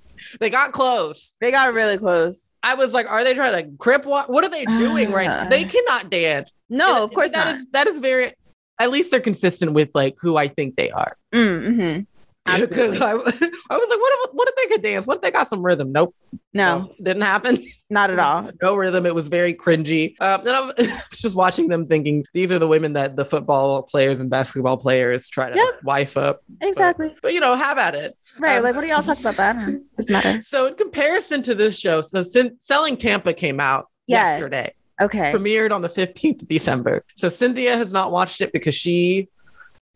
They 0.40 0.48
got 0.50 0.72
close. 0.72 1.34
They 1.40 1.50
got 1.50 1.74
really 1.74 1.98
close. 1.98 2.54
I 2.62 2.74
was 2.74 2.92
like, 2.92 3.06
"Are 3.06 3.22
they 3.24 3.34
trying 3.34 3.62
to 3.62 3.76
crip 3.76 4.06
walk? 4.06 4.28
What 4.28 4.42
are 4.42 4.48
they 4.48 4.64
doing 4.64 5.12
right 5.12 5.26
now? 5.26 5.42
Uh. 5.42 5.48
They 5.48 5.64
cannot 5.64 6.08
dance." 6.10 6.52
No, 6.70 6.94
And 6.94 7.04
of 7.04 7.12
course 7.12 7.30
that 7.32 7.46
not. 7.46 7.54
is 7.56 7.66
that 7.72 7.86
is 7.86 7.98
very. 7.98 8.32
At 8.78 8.90
least 8.90 9.10
they're 9.10 9.20
consistent 9.20 9.72
with 9.72 9.90
like 9.94 10.14
who 10.20 10.36
I 10.36 10.48
think 10.48 10.76
they 10.76 10.90
are. 10.90 11.16
Mm-hmm. 11.34 12.02
Because 12.44 13.00
I, 13.00 13.10
I 13.10 13.14
was 13.14 13.24
like, 13.24 13.30
what 13.70 14.12
if 14.28 14.30
what 14.34 14.48
if 14.48 14.54
they 14.56 14.66
could 14.74 14.82
dance? 14.82 15.06
What 15.06 15.16
if 15.16 15.22
they 15.22 15.30
got 15.30 15.48
some 15.48 15.62
rhythm? 15.64 15.92
Nope. 15.92 16.14
No, 16.52 16.92
didn't 17.02 17.22
happen. 17.22 17.64
Not 17.90 18.10
at 18.10 18.18
all. 18.18 18.50
no 18.62 18.74
rhythm. 18.76 19.06
It 19.06 19.14
was 19.14 19.28
very 19.28 19.54
cringy. 19.54 20.20
Um, 20.20 20.40
and 20.40 20.50
I 20.50 20.60
was 20.60 20.74
just 21.12 21.34
watching 21.34 21.68
them 21.68 21.86
thinking 21.86 22.24
these 22.34 22.52
are 22.52 22.58
the 22.58 22.68
women 22.68 22.92
that 22.94 23.16
the 23.16 23.24
football 23.24 23.82
players 23.82 24.20
and 24.20 24.28
basketball 24.30 24.76
players 24.76 25.28
try 25.28 25.50
to 25.50 25.56
Yep. 25.56 25.82
wife 25.84 26.16
up. 26.16 26.42
Exactly. 26.60 27.08
But, 27.08 27.22
but 27.22 27.32
you 27.34 27.40
know, 27.40 27.54
have 27.54 27.78
at 27.78 27.94
it. 27.94 28.16
right. 28.38 28.58
um, 28.58 28.64
like, 28.64 28.74
what 28.74 28.82
do 28.82 28.88
y'all 28.88 29.02
talk 29.02 29.20
about 29.20 29.36
that? 29.36 29.56
Doesn't 29.96 30.12
matter. 30.12 30.42
So 30.42 30.66
in 30.66 30.74
comparison 30.74 31.42
to 31.44 31.54
this 31.54 31.78
show, 31.78 32.02
so 32.02 32.22
since 32.22 32.64
Selling 32.64 32.96
Tampa 32.96 33.32
came 33.32 33.60
out 33.60 33.86
Yes. 34.06 34.40
yesterday. 34.40 34.74
Okay. 35.02 35.32
premiered 35.32 35.72
on 35.72 35.82
the 35.82 35.88
15th 35.88 36.42
of 36.42 36.48
December. 36.48 37.04
So 37.16 37.28
Cynthia 37.28 37.76
has 37.76 37.92
not 37.92 38.12
watched 38.12 38.40
it 38.40 38.52
because 38.52 38.76
she 38.76 39.28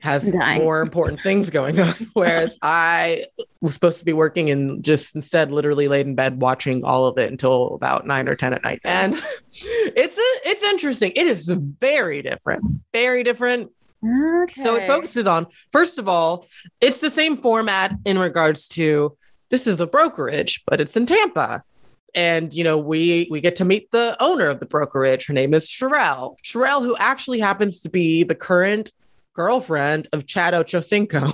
has 0.01 0.33
more 0.33 0.81
important 0.81 1.21
things 1.21 1.51
going 1.51 1.81
on. 1.81 1.95
Whereas 2.13 2.57
I 2.63 3.27
was 3.61 3.75
supposed 3.75 3.99
to 3.99 4.05
be 4.05 4.13
working 4.13 4.51
and 4.51 4.83
just 4.85 5.17
instead 5.17 5.51
literally 5.51 5.89
laid 5.89 6.07
in 6.07 6.15
bed 6.15 6.41
watching 6.41 6.85
all 6.85 7.07
of 7.07 7.19
it 7.19 7.31
until 7.31 7.75
about 7.75 8.07
nine 8.07 8.29
or 8.29 8.33
10 8.33 8.53
at 8.53 8.63
night. 8.63 8.81
And 8.85 9.15
it's 9.53 10.17
a, 10.17 10.49
it's 10.49 10.63
interesting. 10.63 11.13
It 11.17 11.27
is 11.27 11.49
very 11.49 12.23
different, 12.23 12.65
very 12.93 13.25
different. 13.25 13.71
Okay. 14.05 14.63
So 14.63 14.77
it 14.77 14.87
focuses 14.87 15.27
on, 15.27 15.49
first 15.73 15.99
of 15.99 16.09
all, 16.09 16.47
it's 16.81 17.01
the 17.01 17.11
same 17.11 17.37
format 17.37 17.93
in 18.05 18.19
regards 18.19 18.69
to 18.69 19.17
this 19.51 19.67
is 19.67 19.81
a 19.81 19.87
brokerage, 19.87 20.63
but 20.67 20.81
it's 20.81 20.97
in 20.97 21.07
Tampa. 21.07 21.65
And 22.15 22.55
you 22.55 22.65
know, 22.65 22.79
we 22.79 23.27
we 23.31 23.41
get 23.41 23.57
to 23.57 23.65
meet 23.65 23.91
the 23.91 24.17
owner 24.21 24.47
of 24.47 24.61
the 24.61 24.67
brokerage. 24.67 25.27
Her 25.27 25.35
name 25.35 25.53
is 25.53 25.67
Sharelle. 25.67 26.37
Sharelle, 26.43 26.83
who 26.83 26.97
actually 26.97 27.39
happens 27.39 27.81
to 27.81 27.91
be 27.91 28.23
the 28.23 28.35
current 28.35 28.93
girlfriend 29.39 30.09
of 30.13 30.27
Chad 30.27 30.53
Ochocinco. 30.53 31.33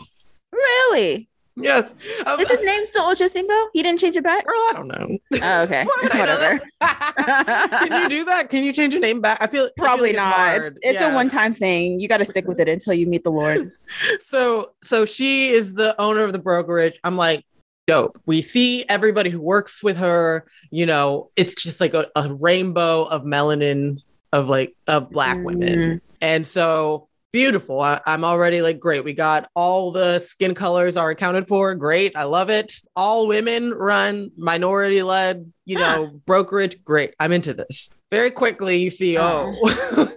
Really? 0.53 1.29
yes. 1.57 1.95
Um, 2.27 2.39
Is 2.39 2.49
his 2.49 2.61
name 2.63 2.85
still 2.85 3.05
Ocho 3.05 3.27
Cinco? 3.27 3.55
He 3.73 3.83
didn't 3.83 3.99
change 3.99 4.15
it 4.17 4.23
back? 4.25 4.45
girl, 4.47 4.55
I 4.57 4.73
don't 4.75 4.89
know. 4.89 5.19
Oh, 5.43 5.63
okay. 5.63 5.85
Why 5.87 5.99
would 6.03 6.13
I 6.13 6.25
know 6.27 6.35
Whatever. 6.35 6.61
Can 7.89 8.03
you 8.03 8.09
do 8.11 8.25
that? 8.27 8.51
Can 8.51 8.63
you 8.65 8.73
change 8.73 8.93
your 8.93 9.01
name 9.01 9.21
back? 9.21 9.39
I 9.41 9.47
feel 9.47 9.65
I 9.65 9.67
feel 9.69 9.73
Probably 9.85 10.09
like 10.11 10.17
not. 10.17 10.57
It's, 10.57 10.65
hard. 10.67 10.79
it's 10.83 11.01
Yeah. 11.01 11.13
a 11.13 11.15
one 11.15 11.29
time 11.29 11.55
thing. 11.55 11.99
You 11.99 12.09
got 12.09 12.19
to 12.19 12.25
stick 12.25 12.47
with 12.47 12.61
it 12.61 12.69
until 12.69 12.93
you 12.95 13.07
meet 13.07 13.25
the 13.25 13.31
Lord. 13.31 13.73
so 14.21 14.73
so 14.83 15.05
she 15.07 15.49
is 15.49 15.75
the 15.75 15.99
owner 16.01 16.21
of 16.23 16.33
the 16.33 16.39
brokerage 16.39 16.99
i'm 17.05 17.17
like 17.17 17.45
dope 17.87 18.21
we 18.27 18.41
see 18.43 18.85
everybody 18.89 19.29
who 19.31 19.41
works 19.41 19.83
with 19.83 19.97
her 19.97 20.45
you 20.71 20.87
know 20.87 21.31
it's 21.37 21.55
just 21.55 21.81
like 21.81 21.95
a, 21.95 22.07
a 22.17 22.33
rainbow 22.35 23.05
of 23.05 23.23
melanin 23.25 23.99
of 24.33 24.49
like 24.49 24.75
of 24.87 25.11
black 25.11 25.39
women 25.45 25.69
Mm. 25.79 26.01
and 26.23 26.47
so 26.47 27.09
beautiful. 27.35 27.81
I, 27.81 28.01
i'm 28.07 28.23
already 28.25 28.63
like 28.63 28.79
great. 28.79 29.03
We 29.03 29.13
got 29.13 29.51
all 29.57 29.91
the 29.91 30.21
skin 30.21 30.55
colors 30.55 30.97
are 30.97 31.11
accounted 31.11 31.49
for. 31.49 31.75
Great. 31.75 32.17
I 32.17 32.23
love 32.23 32.49
it. 32.49 32.75
All 32.95 33.27
women 33.27 33.75
run 33.75 34.31
minority 34.37 35.03
led 35.03 35.53
you 35.65 35.77
know 35.77 36.07
brokerage 36.27 36.83
great 36.85 37.15
i'm 37.21 37.33
into 37.33 37.55
this. 37.55 37.91
Very 38.11 38.31
quickly 38.31 38.77
you 38.79 38.91
see 38.91 39.19
oh 39.19 39.55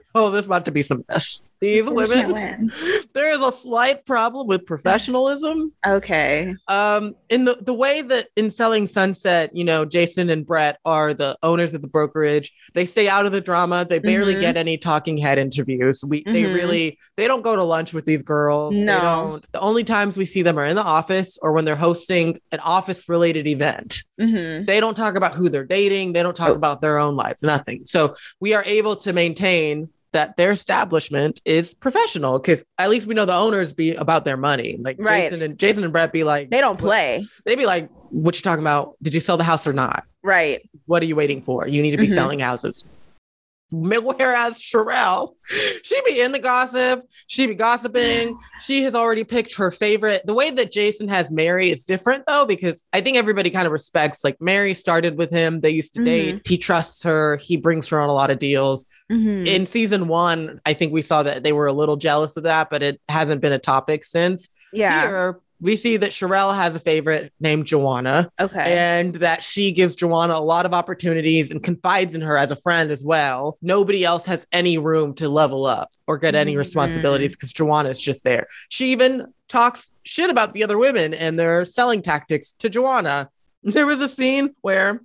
oh 0.16 0.30
this 0.30 0.46
about 0.46 0.66
to 0.66 0.72
be 0.72 0.82
some 0.82 1.04
mess. 1.10 1.42
These 1.60 1.86
So 1.86 1.92
we 1.94 2.08
can't 2.08 2.27
women 2.32 2.72
there 3.13 3.32
is 3.32 3.39
a 3.39 3.51
slight 3.51 4.06
problem 4.06 4.46
with 4.46 4.63
professionalism. 4.68 5.74
Okay. 5.86 6.54
um 6.68 7.16
in 7.30 7.46
the 7.46 7.58
the 7.62 7.74
way 7.74 8.01
that 8.04 8.27
in 8.36 8.51
selling 8.51 8.86
sunset 8.86 9.56
you 9.56 9.63
know 9.63 9.84
jason 9.86 10.30
and 10.30 10.46
brett 10.46 10.77
are 10.86 11.16
the 11.16 11.36
owners 11.42 11.74
of 11.74 11.82
the 11.82 11.88
brokerage 11.88 12.54
they 12.75 12.86
stay 12.86 13.08
out 13.10 13.25
of 13.25 13.32
the 13.32 13.42
drama 13.42 13.86
they 13.89 13.98
barely 13.98 14.36
Mhm. 14.36 14.42
get 14.42 14.58
any 14.58 14.77
talking 14.77 15.18
head 15.18 15.39
interviews. 15.39 16.04
We 16.06 16.24
they 16.25 16.44
Mhm. 16.44 16.54
really 16.54 17.00
they 17.16 17.27
don't 17.27 17.42
go 17.42 17.56
to 17.56 17.63
lunch 17.63 17.92
with 17.94 18.06
these 18.06 18.22
girls. 18.22 18.75
No. 18.75 19.39
the 19.51 19.60
only 19.60 19.84
times 19.84 20.16
we 20.18 20.25
see 20.27 20.44
them 20.44 20.60
are 20.60 20.66
in 20.66 20.75
the 20.75 20.84
office 20.84 21.39
or 21.42 21.54
when 21.54 21.66
they're 21.66 21.75
hosting 21.75 22.39
an 22.51 22.60
office 22.60 23.10
related 23.10 23.48
event. 23.48 24.04
Hmm 24.22 24.66
they 24.66 24.80
don't 24.80 24.96
talk 24.96 25.16
about 25.16 25.34
who 25.38 25.50
they're 25.50 25.65
dating 25.65 26.13
they 26.13 26.24
don't 26.24 26.36
talk 26.36 26.50
Oh. 26.50 26.53
about 26.56 26.82
their 26.82 26.98
own 26.98 27.15
lives 27.15 27.44
nothing 27.44 27.86
so 27.86 28.15
we 28.39 28.53
are 28.53 28.63
able 28.65 28.96
to 28.98 29.13
maintain 29.13 29.89
that 30.13 30.38
their 30.38 30.51
establishment 30.51 31.41
is 31.46 31.74
professional 31.74 32.39
because 32.39 32.63
at 32.77 32.89
least 32.89 33.08
we 33.08 33.13
know 33.13 33.25
the 33.25 33.36
owners 33.36 33.74
be 33.74 33.94
about 33.96 34.25
their 34.25 34.38
money 34.38 34.77
like 34.82 34.96
Right. 35.00 35.24
jason 35.24 35.41
and 35.41 35.58
jason 35.60 35.84
and 35.84 35.94
brett 35.94 36.12
be 36.12 36.24
like 36.24 36.50
They 36.50 36.62
don't 36.62 36.79
play. 36.79 37.25
they'd 37.46 37.56
be 37.56 37.65
like 37.65 37.89
what 38.10 38.36
you 38.36 38.41
talking 38.41 38.63
about 38.63 38.96
did 39.01 39.13
you 39.13 39.20
sell 39.20 39.38
the 39.38 39.44
house 39.44 39.67
or 39.67 39.74
not 39.74 40.03
Right. 40.24 40.67
what 40.86 41.01
are 41.03 41.06
you 41.06 41.15
waiting 41.15 41.41
for 41.41 41.67
you 41.67 41.82
need 41.82 41.91
to 41.91 41.98
be 41.98 42.08
Mhm. 42.08 42.13
selling 42.13 42.39
houses 42.39 42.84
Whereas 43.71 44.59
Sharelle, 44.59 45.33
she 45.83 46.01
be 46.05 46.21
in 46.21 46.31
the 46.31 46.39
gossip, 46.39 47.03
she 47.27 47.47
be 47.47 47.55
gossiping. 47.55 48.38
She 48.62 48.83
has 48.83 48.95
already 48.95 49.24
picked 49.24 49.55
her 49.55 49.71
favorite. 49.71 50.21
The 50.25 50.33
way 50.33 50.51
that 50.51 50.71
Jason 50.71 51.07
has 51.09 51.31
Mary 51.31 51.69
is 51.69 51.83
different 51.86 52.24
though, 52.27 52.45
because 52.45 52.83
I 52.93 53.01
think 53.01 53.17
everybody 53.17 53.50
kind 53.50 53.65
of 53.65 53.74
respects 53.74 54.24
like 54.24 54.38
Mary 54.39 54.74
started 54.74 55.17
with 55.17 55.31
him. 55.31 55.59
They 55.59 55.71
used 55.71 55.93
to 55.95 56.03
date. 56.03 56.41
He 56.47 56.57
trusts 56.57 57.03
her. 57.03 57.38
He 57.38 57.57
brings 57.57 57.88
her 57.89 58.00
on 58.00 58.09
a 58.09 58.13
lot 58.13 58.31
of 58.31 58.39
deals. 58.39 58.86
Mhm. 59.12 59.47
In 59.47 59.65
season 59.65 60.07
one, 60.07 60.59
I 60.65 60.74
think 60.74 60.93
we 60.93 61.01
saw 61.01 61.24
that 61.24 61.43
they 61.43 61.51
were 61.53 61.67
a 61.67 61.74
little 61.74 61.97
jealous 61.97 62.38
of 62.38 62.43
that, 62.43 62.69
but 62.69 62.81
it 62.83 63.01
hasn't 63.09 63.41
been 63.41 63.53
a 63.53 63.59
topic 63.59 64.03
since. 64.05 64.50
yeah. 64.74 65.01
Here, 65.03 65.39
we 65.60 65.76
see 65.76 65.98
that 65.98 66.12
Sharelle 66.12 66.56
has 66.56 66.76
a 66.76 66.80
favorite 66.80 67.34
named 67.40 67.66
Joanna 67.66 68.30
Okay. 68.40 68.78
and 68.78 69.16
that 69.16 69.42
she 69.42 69.72
gives 69.72 69.96
Joanna 69.96 70.36
a 70.36 70.40
lot 70.40 70.66
of 70.66 70.74
opportunities 70.74 71.50
and 71.50 71.64
confides 71.64 72.14
in 72.14 72.22
her 72.22 72.38
as 72.38 72.52
a 72.52 72.56
friend 72.56 72.92
as 72.92 73.04
well. 73.04 73.58
Nobody 73.62 74.04
else 74.06 74.26
has 74.26 74.46
any 74.52 74.78
room 74.78 75.14
to 75.16 75.28
level 75.30 75.66
up 75.66 75.90
or 76.06 76.18
get 76.18 76.36
any 76.36 76.54
Mhm. 76.54 76.60
responsibilities 76.60 77.32
because 77.36 77.54
Joanna 77.54 77.90
is 77.90 78.00
just 78.00 78.24
there. 78.24 78.48
She 78.70 78.92
even 78.92 79.34
talks 79.50 79.90
shit 80.04 80.30
about 80.30 80.54
the 80.54 80.64
other 80.64 80.78
women 80.78 81.14
and 81.14 81.40
their 81.40 81.66
selling 81.66 82.02
tactics 82.02 82.54
to 82.60 82.70
Joanna. 82.70 83.30
There 83.64 83.88
was 83.88 84.00
a 84.00 84.08
scene 84.08 84.52
where 84.62 85.02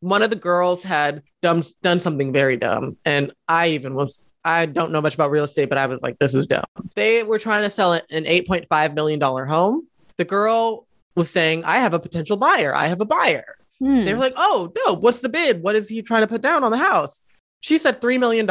one 0.00 0.22
of 0.22 0.30
the 0.30 0.36
girls 0.36 0.82
had 0.82 1.22
done, 1.40 1.62
done 1.82 2.00
something 2.00 2.32
very 2.32 2.56
dumb, 2.56 2.96
and 3.04 3.32
I 3.48 3.68
even 3.68 3.94
was. 3.94 4.20
I 4.44 4.66
don't 4.66 4.92
know 4.92 5.00
much 5.00 5.14
about 5.14 5.30
real 5.30 5.44
estate, 5.44 5.68
but 5.68 5.78
I 5.78 5.86
was 5.86 6.02
like, 6.02 6.18
this 6.18 6.34
is 6.34 6.46
dumb. 6.46 6.64
They 6.94 7.22
were 7.22 7.38
trying 7.38 7.62
to 7.62 7.70
sell 7.70 7.92
an 7.92 8.02
$8.5 8.10 8.94
million 8.94 9.20
home. 9.20 9.86
The 10.16 10.24
girl 10.24 10.86
was 11.14 11.30
saying, 11.30 11.64
I 11.64 11.78
have 11.78 11.94
a 11.94 12.00
potential 12.00 12.36
buyer. 12.36 12.74
I 12.74 12.86
have 12.86 13.00
a 13.00 13.04
buyer. 13.04 13.56
Hmm. 13.78 14.04
They 14.04 14.14
were 14.14 14.20
like, 14.20 14.34
oh, 14.36 14.72
no, 14.84 14.94
what's 14.94 15.20
the 15.20 15.28
bid? 15.28 15.62
What 15.62 15.76
is 15.76 15.88
he 15.88 16.02
trying 16.02 16.22
to 16.22 16.26
put 16.26 16.42
down 16.42 16.64
on 16.64 16.70
the 16.70 16.78
house? 16.78 17.24
She 17.60 17.78
said 17.78 18.00
$3 18.00 18.18
million. 18.18 18.46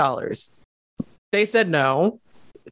They 1.31 1.45
said 1.45 1.69
no. 1.69 2.19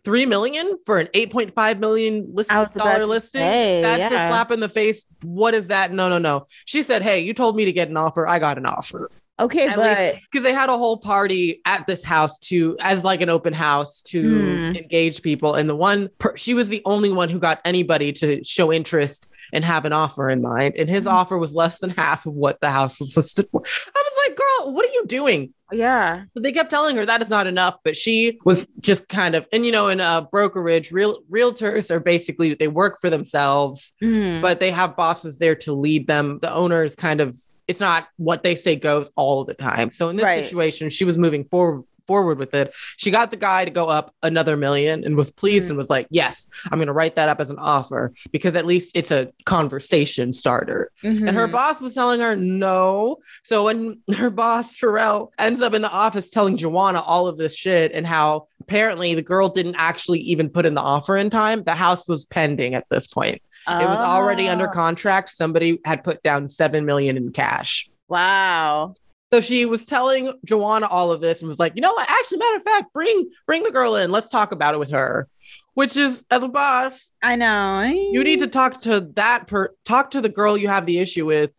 Three 0.03 0.25
million 0.27 0.77
for 0.85 0.99
an 0.99 1.07
8.5 1.15 1.79
million 1.79 2.29
list, 2.33 2.51
I 2.51 2.59
was 2.59 2.75
about 2.75 2.93
dollar 2.93 3.05
listing. 3.07 3.41
say, 3.41 3.81
That's 3.81 3.99
yeah. 3.99 4.27
a 4.27 4.29
slap 4.29 4.51
in 4.51 4.59
the 4.59 4.69
face. 4.69 5.05
What 5.23 5.55
is 5.55 5.67
that? 5.67 5.91
No, 5.91 6.09
no, 6.09 6.19
no. 6.19 6.45
She 6.65 6.83
said, 6.83 7.01
Hey, 7.01 7.21
you 7.21 7.33
told 7.33 7.55
me 7.55 7.65
to 7.65 7.71
get 7.71 7.89
an 7.89 7.97
offer. 7.97 8.27
I 8.27 8.37
got 8.37 8.59
an 8.59 8.67
offer. 8.67 9.09
Okay, 9.39 9.67
At 9.67 9.75
but 9.75 10.15
because 10.31 10.43
they 10.43 10.53
had 10.53 10.69
a 10.69 10.77
whole 10.77 10.97
party 10.97 11.61
at 11.65 11.87
this 11.87 12.03
house 12.03 12.37
to 12.39 12.77
as 12.81 13.03
like 13.03 13.21
an 13.21 13.29
open 13.29 13.53
house 13.53 14.01
to 14.03 14.19
Hmm. 14.21 14.75
engage 14.77 15.21
people 15.21 15.53
and 15.55 15.69
the 15.69 15.75
one 15.75 16.09
per- 16.19 16.35
she 16.37 16.53
was 16.53 16.69
the 16.69 16.81
only 16.85 17.11
one 17.11 17.29
who 17.29 17.39
got 17.39 17.59
anybody 17.65 18.11
to 18.13 18.43
show 18.43 18.71
interest 18.71 19.27
and 19.51 19.65
have 19.65 19.85
an 19.85 19.93
offer 19.93 20.29
in 20.29 20.41
mind 20.41 20.75
and 20.77 20.89
his 20.89 21.03
Hmm. 21.05 21.09
offer 21.09 21.37
was 21.37 21.53
less 21.53 21.79
than 21.79 21.89
half 21.89 22.25
of 22.25 22.33
what 22.33 22.59
the 22.61 22.69
house 22.69 22.99
was 22.99 23.15
listed 23.17 23.47
for 23.49 23.61
i 23.65 24.03
was 24.03 24.27
like 24.27 24.37
girl 24.37 24.73
what 24.73 24.85
are 24.85 24.91
you 24.93 25.05
doing 25.07 25.53
yeah. 25.71 26.23
but 26.33 26.41
they 26.43 26.51
kept 26.51 26.69
telling 26.69 26.95
her 26.97 27.05
that 27.05 27.21
is 27.21 27.29
not 27.29 27.47
enough 27.47 27.75
but 27.83 27.95
she 27.95 28.37
was 28.45 28.67
just 28.79 29.07
kind 29.07 29.35
of 29.35 29.45
and 29.53 29.65
you 29.65 29.71
know 29.71 29.87
in 29.87 29.99
a 29.99 30.27
brokerage 30.31 30.91
real 30.91 31.21
realtors 31.31 31.89
are 31.91 31.99
basically 31.99 32.53
they 32.53 32.67
work 32.67 32.97
for 33.01 33.09
themselves 33.09 33.93
Mhm. 34.01 34.41
but 34.41 34.59
they 34.59 34.71
have 34.71 34.95
bosses 34.95 35.37
there 35.39 35.55
to 35.55 35.73
lead 35.73 36.07
them. 36.07 36.39
The 36.39 36.53
owner 36.53 36.83
is 36.83 36.95
kind 36.95 37.21
of 37.21 37.37
it's 37.69 37.79
not 37.79 38.07
what 38.17 38.41
they 38.41 38.55
say 38.55 38.75
goes 38.75 39.11
all 39.15 39.45
the 39.45 39.53
time. 39.53 39.91
So 39.91 40.09
in 40.09 40.15
this 40.17 40.23
Right. 40.25 40.43
situation, 40.43 40.89
she 40.89 41.05
was 41.05 41.17
moving 41.17 41.45
forward 41.45 41.83
forward 42.07 42.39
with 42.39 42.55
it. 42.55 42.73
She 42.97 43.11
got 43.11 43.29
the 43.29 43.37
guy 43.37 43.65
to 43.65 43.69
go 43.69 43.85
up 43.87 44.15
another 44.23 44.57
million 44.57 45.03
and 45.03 45.15
was 45.15 45.29
pleased 45.29 45.67
Mhm. 45.67 45.69
and 45.69 45.77
was 45.77 45.91
like, 45.91 46.07
"Yes, 46.09 46.47
I'm 46.71 46.79
going 46.79 46.87
to 46.87 46.91
write 46.91 47.15
that 47.17 47.29
up 47.29 47.39
as 47.39 47.51
an 47.51 47.59
offer 47.59 48.13
because 48.31 48.55
at 48.55 48.65
least 48.65 48.93
it's 48.95 49.11
a 49.11 49.27
conversation 49.45 50.33
starter." 50.33 50.89
And 51.03 51.29
her 51.35 51.47
Mhm. 51.47 51.51
boss 51.51 51.79
was 51.79 51.93
telling 51.93 52.19
her 52.19 52.35
no. 52.35 53.17
So 53.43 53.65
when 53.65 53.99
her 54.17 54.31
boss 54.31 54.75
Terrell 54.75 55.31
ends 55.37 55.61
up 55.61 55.75
in 55.75 55.83
the 55.83 55.91
office 55.91 56.31
telling 56.31 56.57
Joanna 56.57 56.99
all 56.99 57.27
of 57.27 57.37
this 57.37 57.55
shit 57.55 57.91
and 57.93 58.07
how 58.07 58.47
apparently 58.59 59.13
the 59.13 59.21
girl 59.21 59.47
didn't 59.47 59.75
actually 59.77 60.19
even 60.21 60.49
put 60.49 60.65
in 60.65 60.73
the 60.73 60.81
offer 60.81 61.15
in 61.15 61.29
time, 61.29 61.61
the 61.63 61.75
house 61.75 62.07
was 62.07 62.25
pending 62.25 62.73
at 62.73 62.85
this 62.89 63.05
point. 63.05 63.39
It 63.67 63.85
was 63.85 63.99
already 63.99 64.47
under 64.47 64.67
Oh, 64.67 64.71
contract. 64.71 65.29
Somebody 65.29 65.79
had 65.85 66.03
put 66.03 66.23
down 66.23 66.47
seven 66.47 66.85
million 66.85 67.17
in 67.17 67.31
cash. 67.31 67.89
Wow. 68.07 68.95
So 69.31 69.41
she 69.41 69.65
was 69.65 69.85
telling 69.85 70.33
Joanna 70.43 70.87
all 70.87 71.11
of 71.11 71.21
this 71.21 71.41
and 71.41 71.49
was 71.49 71.59
like, 71.59 71.73
you 71.75 71.81
know 71.81 71.93
what? 71.93 72.09
Actually, 72.09 72.39
matter 72.39 72.57
of 72.57 72.63
fact, 72.63 72.93
bring 72.93 73.29
bring 73.45 73.63
the 73.63 73.71
girl 73.71 73.95
in. 73.95 74.11
Let's 74.11 74.29
talk 74.29 74.51
about 74.51 74.73
it 74.73 74.79
with 74.79 74.91
her. 74.91 75.27
Which 75.75 75.95
is 75.95 76.25
as 76.31 76.43
a 76.43 76.49
boss, 76.49 77.11
I 77.21 77.35
know. 77.35 77.81
Eh? 77.85 77.93
you 77.93 78.23
need 78.23 78.39
to 78.39 78.47
talk 78.47 78.81
to 78.81 79.01
that 79.15 79.47
per 79.47 79.69
talk 79.85 80.11
to 80.11 80.21
the 80.21 80.29
girl 80.29 80.57
you 80.57 80.67
have 80.67 80.85
the 80.85 80.99
issue 80.99 81.25
with. 81.25 81.51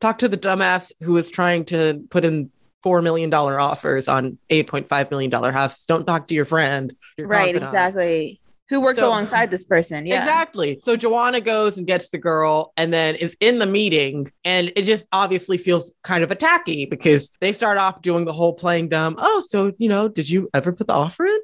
Talk 0.00 0.18
to 0.18 0.28
the 0.28 0.38
dumbass 0.38 0.92
who 1.00 1.16
is 1.18 1.30
trying 1.30 1.66
to 1.66 2.04
put 2.10 2.24
in 2.24 2.50
four 2.82 3.00
million 3.02 3.30
dollar 3.30 3.60
offers 3.60 4.08
on 4.08 4.38
eight 4.50 4.66
point 4.66 4.88
five 4.88 5.10
million 5.10 5.30
dollar 5.30 5.52
houses. 5.52 5.84
Don't 5.86 6.06
talk 6.06 6.28
to 6.28 6.34
your 6.34 6.44
friend. 6.46 6.94
Your 7.18 7.28
right. 7.28 7.46
confidant. 7.46 7.64
Exactly. 7.64 8.40
Who 8.70 8.80
works 8.80 9.00
So- 9.00 9.08
alongside 9.08 9.50
this 9.50 9.64
person? 9.64 10.06
Yeah. 10.06 10.22
Exactly. 10.22 10.78
So 10.82 10.96
Joanna 10.96 11.40
goes 11.40 11.76
and 11.76 11.86
gets 11.86 12.08
the 12.08 12.18
girl 12.18 12.72
and 12.78 12.92
then 12.94 13.14
is 13.16 13.36
in 13.40 13.58
the 13.58 13.66
meeting. 13.66 14.32
And 14.44 14.72
it 14.74 14.82
just 14.82 15.06
obviously 15.12 15.58
feels 15.58 15.94
kind 16.02 16.24
of 16.24 16.30
attacky 16.30 16.88
because 16.88 17.30
they 17.40 17.52
start 17.52 17.76
off 17.76 18.00
doing 18.00 18.24
the 18.24 18.32
whole 18.32 18.54
playing 18.54 18.88
dumb. 18.88 19.16
Oh, 19.18 19.42
so, 19.46 19.72
you 19.78 19.88
know, 19.88 20.08
did 20.08 20.28
you 20.30 20.48
ever 20.54 20.72
put 20.72 20.86
the 20.86 20.94
offer 20.94 21.26
in? 21.26 21.38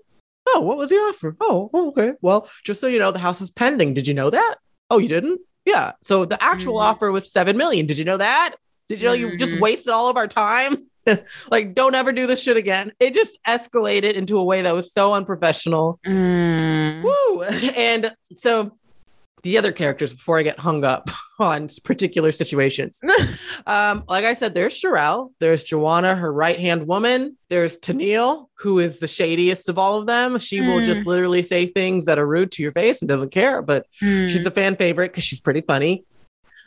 Oh, 0.48 0.60
what 0.60 0.78
was 0.78 0.88
the 0.88 0.96
offer? 0.96 1.36
Oh, 1.40 1.70
oh, 1.74 1.88
okay. 1.90 2.14
Well, 2.22 2.48
just 2.64 2.80
so 2.80 2.86
you 2.86 2.98
know, 2.98 3.10
the 3.10 3.18
house 3.18 3.40
is 3.42 3.50
pending. 3.50 3.92
Did 3.94 4.06
you 4.08 4.14
know 4.14 4.30
that? 4.30 4.56
Oh, 4.88 4.96
you 4.98 5.08
didn't? 5.08 5.40
Yeah. 5.66 5.92
So 6.02 6.24
the 6.24 6.42
actual 6.42 6.76
Mhm. 6.76 6.82
offer 6.82 7.12
was 7.12 7.30
seven 7.30 7.56
million. 7.58 7.84
Did 7.86 7.98
you 7.98 8.04
know 8.04 8.16
that? 8.16 8.54
Did 8.88 9.02
you 9.02 9.08
know 9.08 9.14
you 9.14 9.36
just 9.36 9.54
Mhm. 9.54 9.60
wasted 9.60 9.92
all 9.92 10.08
of 10.08 10.16
our 10.16 10.26
time? 10.26 10.89
like, 11.50 11.74
don't 11.74 11.94
ever 11.94 12.12
do 12.12 12.26
this 12.26 12.42
shit 12.42 12.56
again. 12.56 12.92
It 13.00 13.14
just 13.14 13.38
escalated 13.46 14.12
into 14.14 14.38
a 14.38 14.44
way 14.44 14.62
that 14.62 14.74
was 14.74 14.92
so 14.92 15.14
unprofessional. 15.14 15.98
Mm. 16.06 17.02
Woo! 17.02 17.42
And 17.76 18.12
so 18.34 18.76
the 19.42 19.56
other 19.56 19.72
characters, 19.72 20.12
before 20.12 20.38
I 20.38 20.42
get 20.42 20.58
hung 20.58 20.84
up 20.84 21.08
on 21.38 21.68
particular 21.84 22.30
situations, 22.32 23.00
um, 23.66 24.04
like 24.08 24.26
I 24.26 24.34
said, 24.34 24.52
there's 24.54 24.78
Sharelle, 24.78 25.32
there's 25.38 25.64
Joanna, 25.64 26.14
her 26.14 26.30
right 26.30 26.60
hand 26.60 26.86
woman, 26.86 27.38
there's 27.48 27.78
Tennille, 27.78 28.48
who 28.58 28.78
is 28.78 28.98
the 28.98 29.06
shadiest 29.06 29.70
of 29.70 29.78
all 29.78 29.98
of 29.98 30.06
them. 30.06 30.38
She 30.38 30.60
will 30.60 30.80
Mm. 30.80 30.84
just 30.84 31.06
literally 31.06 31.42
say 31.42 31.66
things 31.66 32.04
that 32.04 32.18
are 32.18 32.26
rude 32.26 32.52
to 32.52 32.62
your 32.62 32.72
face 32.72 33.00
and 33.00 33.08
doesn't 33.08 33.30
care, 33.32 33.62
but 33.62 33.86
Mm. 34.02 34.28
she's 34.28 34.44
a 34.44 34.50
fan 34.50 34.76
favorite 34.76 35.08
because 35.12 35.24
she's 35.24 35.40
pretty 35.40 35.62
funny. 35.62 36.04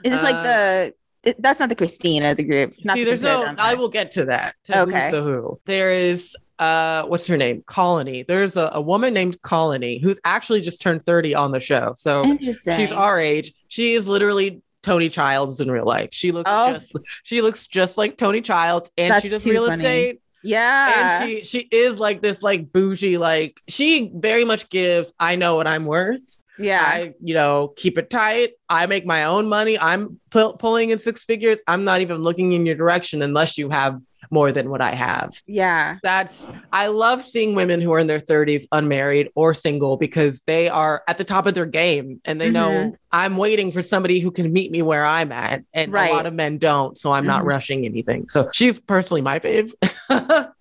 Is 0.03 0.11
this 0.13 0.23
like 0.23 0.35
uh, 0.35 0.43
the? 0.43 0.93
That's 1.39 1.59
not 1.59 1.69
the 1.69 1.75
Christina 1.75 2.31
of 2.31 2.37
the 2.37 2.43
group. 2.43 2.73
Not 2.83 2.97
See, 2.97 3.03
there's 3.03 3.21
no. 3.21 3.43
them, 3.45 3.55
I 3.57 3.75
will 3.75 3.89
get 3.89 4.11
to 4.13 4.25
that. 4.25 4.55
To 4.65 4.81
Okay. 4.81 5.05
Who's 5.05 5.11
the 5.11 5.21
who? 5.23 5.59
There 5.65 5.91
is. 5.91 6.35
Uh, 6.59 7.03
what's 7.05 7.25
her 7.27 7.35
name? 7.37 7.63
Colony. 7.65 8.23
There's 8.23 8.55
a, 8.55 8.69
a 8.73 8.81
woman 8.81 9.13
named 9.13 9.41
Colony 9.41 9.99
who's 9.99 10.19
actually 10.23 10.61
just 10.61 10.81
turned 10.81 11.05
30 11.05 11.33
on 11.35 11.51
the 11.51 11.59
show. 11.59 11.93
So 11.97 12.37
she's 12.39 12.91
our 12.91 13.19
age. 13.19 13.53
She 13.69 13.93
is 13.93 14.07
literally 14.07 14.61
Toni 14.83 15.09
Childs 15.09 15.59
in 15.59 15.71
real 15.71 15.85
life. 15.85 16.09
She 16.11 16.31
looks 16.31 16.49
Oh. 16.53 16.73
just 16.73 16.91
she 17.23 17.41
looks 17.41 17.67
just 17.67 17.97
like 17.97 18.17
Toni 18.17 18.41
Childs, 18.41 18.89
and 18.97 19.11
That's 19.11 19.23
she 19.23 19.29
does 19.29 19.45
real 19.45 19.65
funny. 19.65 19.83
estate. 19.83 20.21
yeah. 20.43 21.21
And 21.23 21.29
she 21.29 21.43
she 21.45 21.59
is 21.71 21.99
like 21.99 22.21
this 22.21 22.43
like 22.43 22.71
bougie 22.71 23.17
like 23.17 23.59
she 23.67 24.11
very 24.13 24.45
much 24.45 24.69
gives 24.69 25.11
I 25.19 25.35
know 25.35 25.55
what 25.55 25.67
I'm 25.67 25.85
worth. 25.85 26.39
Yeah. 26.59 26.83
I 26.85 27.13
you 27.21 27.33
know 27.33 27.73
keep 27.75 27.97
it 27.97 28.09
tight. 28.09 28.51
I 28.69 28.85
make 28.85 29.05
my 29.05 29.23
own 29.25 29.47
money. 29.47 29.77
I'm 29.79 30.19
pu- 30.29 30.53
pulling 30.57 30.89
in 30.91 30.99
six 30.99 31.23
figures. 31.25 31.59
I'm 31.67 31.83
not 31.83 32.01
even 32.01 32.17
looking 32.21 32.53
in 32.53 32.65
your 32.65 32.75
direction 32.75 33.21
unless 33.21 33.57
you 33.57 33.69
have 33.69 33.99
more 34.31 34.51
than 34.51 34.69
what 34.69 34.81
I 34.81 34.95
have. 34.95 35.33
yeah. 35.45 35.97
That's 36.01 36.47
I 36.71 36.87
love 36.87 37.21
seeing 37.21 37.53
women 37.55 37.81
who 37.81 37.91
are 37.91 37.99
in 37.99 38.07
their 38.07 38.21
30s 38.21 38.65
unmarried 38.71 39.29
or 39.35 39.53
single 39.53 39.95
because 39.97 40.41
they 40.47 40.69
are 40.69 41.03
at 41.07 41.17
the 41.17 41.23
top 41.23 41.45
of 41.45 41.53
their 41.53 41.65
game 41.67 42.19
and 42.25 42.39
they 42.41 42.49
know 42.49 42.69
Mhm. 42.71 42.95
I'm 43.11 43.37
waiting 43.37 43.71
for 43.71 43.81
somebody 43.83 44.19
who 44.19 44.31
can 44.31 44.51
meet 44.51 44.71
me 44.71 44.81
where 44.81 45.05
I'm 45.05 45.31
at 45.31 45.63
and 45.73 45.91
Right. 45.91 46.09
a 46.09 46.13
lot 46.13 46.25
of 46.25 46.33
men 46.33 46.57
don't 46.57 46.97
so 46.97 47.11
I'm 47.11 47.27
not 47.27 47.43
Mhm. 47.43 47.47
rushing 47.47 47.85
anything. 47.85 48.27
So 48.29 48.49
she's 48.53 48.79
personally 48.79 49.21
my 49.21 49.39
fave. 49.39 49.73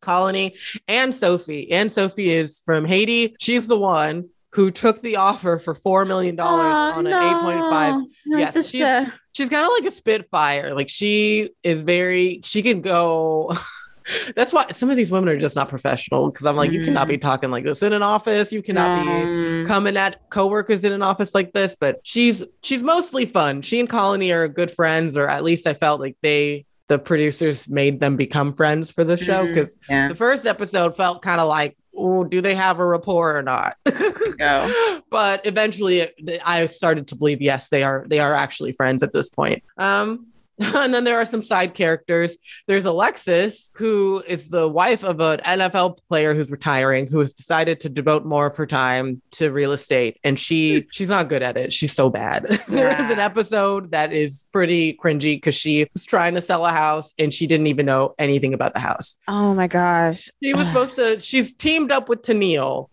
Colony 0.00 0.54
and 0.86 1.14
Sophie. 1.14 1.70
And 1.72 1.90
Sophie 1.90 2.30
is 2.30 2.60
from 2.64 2.84
Haiti. 2.84 3.34
She's 3.40 3.66
the 3.68 3.78
one 3.78 4.28
who 4.54 4.70
took 4.70 5.02
the 5.02 5.16
offer 5.16 5.58
for 5.58 5.74
4 5.74 6.04
million 6.04 6.36
dollars 6.36 6.76
Oh, 6.76 6.98
on 6.98 7.06
an 7.06 7.12
8.5 7.12 8.04
My 8.26 8.38
Yes, 8.38 8.52
she's- 8.54 8.70
sister. 8.70 9.12
she's 9.32 9.48
kind 9.48 9.64
of 9.66 9.72
like 9.78 9.88
a 9.90 9.94
spitfire. 9.94 10.74
Like 10.74 10.88
she 10.88 11.50
is 11.62 11.82
very 11.82 12.40
she 12.44 12.62
can 12.62 12.80
go 12.80 13.52
that's 14.36 14.52
why 14.52 14.70
some 14.70 14.90
of 14.90 14.96
these 14.98 15.10
women 15.10 15.30
are 15.30 15.38
just 15.38 15.56
not 15.56 15.70
professional 15.70 16.30
because 16.30 16.44
i'm 16.44 16.56
like 16.56 16.70
you 16.70 16.84
cannot 16.84 17.08
be 17.08 17.16
talking 17.16 17.50
like 17.50 17.64
this 17.64 17.82
in 17.82 17.92
an 17.94 18.02
office. 18.02 18.52
You 18.52 18.62
cannot 18.62 19.02
be 19.02 19.08
Mm. 19.10 19.66
coming 19.66 19.96
at 19.96 20.28
coworkers 20.30 20.84
in 20.84 20.92
an 20.92 21.02
office 21.02 21.34
like 21.34 21.52
this 21.52 21.74
but 21.78 22.00
she's 22.02 22.44
she's 22.62 22.82
mostly 22.82 23.24
fun. 23.26 23.62
She 23.62 23.80
and 23.80 23.88
colony 23.88 24.30
are 24.30 24.46
good 24.46 24.70
friends 24.70 25.16
or 25.16 25.26
at 25.28 25.42
least 25.42 25.66
i 25.66 25.72
felt 25.74 26.00
like 26.00 26.16
they 26.22 26.66
the 26.88 26.98
producers 26.98 27.66
made 27.66 27.98
them 27.98 28.14
become 28.16 28.52
friends 28.52 28.90
for 28.90 29.04
the 29.04 29.16
show 29.16 29.46
because 29.46 29.74
Yeah. 29.88 30.08
the 30.08 30.14
first 30.14 30.44
episode 30.44 30.94
felt 30.96 31.22
kind 31.22 31.40
of 31.40 31.48
like 31.48 31.74
oh 31.96 32.24
do 32.24 32.40
they 32.40 32.54
have 32.54 32.78
a 32.78 32.86
rapport 32.86 33.36
or 33.36 33.42
not 33.42 33.76
Go. 34.38 35.00
but 35.10 35.44
eventually 35.46 36.00
it- 36.00 36.14
i 36.44 36.66
started 36.66 37.08
to 37.08 37.16
believe 37.16 37.40
yes 37.42 37.68
they 37.68 37.82
are 37.82 38.04
they 38.08 38.20
are 38.20 38.34
actually 38.34 38.72
friends 38.72 39.02
at 39.02 39.12
this 39.12 39.28
point 39.28 39.62
um 39.78 40.26
and 40.74 40.94
then 40.94 41.04
there 41.04 41.20
are 41.20 41.24
some 41.24 41.42
side 41.42 41.74
characters. 41.74 42.36
There's 42.66 42.84
alexis 42.84 43.70
who 43.74 44.22
is 44.26 44.48
the 44.48 44.68
wife 44.68 45.02
of 45.02 45.20
an 45.20 45.40
nfl 45.44 45.98
player 46.06 46.34
who's 46.34 46.50
retiring 46.50 47.06
who 47.06 47.18
has 47.18 47.32
decided 47.32 47.80
to 47.80 47.88
devote 47.88 48.24
more 48.24 48.46
of 48.46 48.56
her 48.56 48.66
time 48.66 49.20
to 49.32 49.50
real 49.50 49.72
estate. 49.72 50.18
And 50.22 50.38
she 50.38 50.86
she's 50.92 51.08
not 51.08 51.28
good 51.28 51.42
at 51.42 51.56
it. 51.56 51.72
She's 51.72 51.92
so 51.92 52.10
bad. 52.10 52.60
There 52.74 52.88
is 52.88 53.10
an 53.10 53.20
episode 53.20 53.92
that 53.92 54.12
is 54.12 54.46
pretty 54.52 54.94
cringy 54.94 55.36
because 55.36 55.54
she 55.54 55.86
was 55.92 56.04
trying 56.04 56.34
to 56.34 56.42
sell 56.42 56.66
a 56.66 56.70
house 56.70 57.14
and 57.18 57.32
she 57.32 57.46
didn't 57.46 57.68
even 57.68 57.86
know 57.86 58.14
anything 58.18 58.52
about 58.52 58.74
the 58.74 58.80
house. 58.80 59.14
Oh 59.28 59.54
my 59.54 59.68
gosh. 59.68 60.28
she 60.42 60.54
was 60.54 60.66
supposed 60.66 60.96
to, 60.96 61.20
she's 61.20 61.54
teamed 61.54 61.92
up 61.92 62.08
with 62.08 62.22
Tennille 62.22 62.88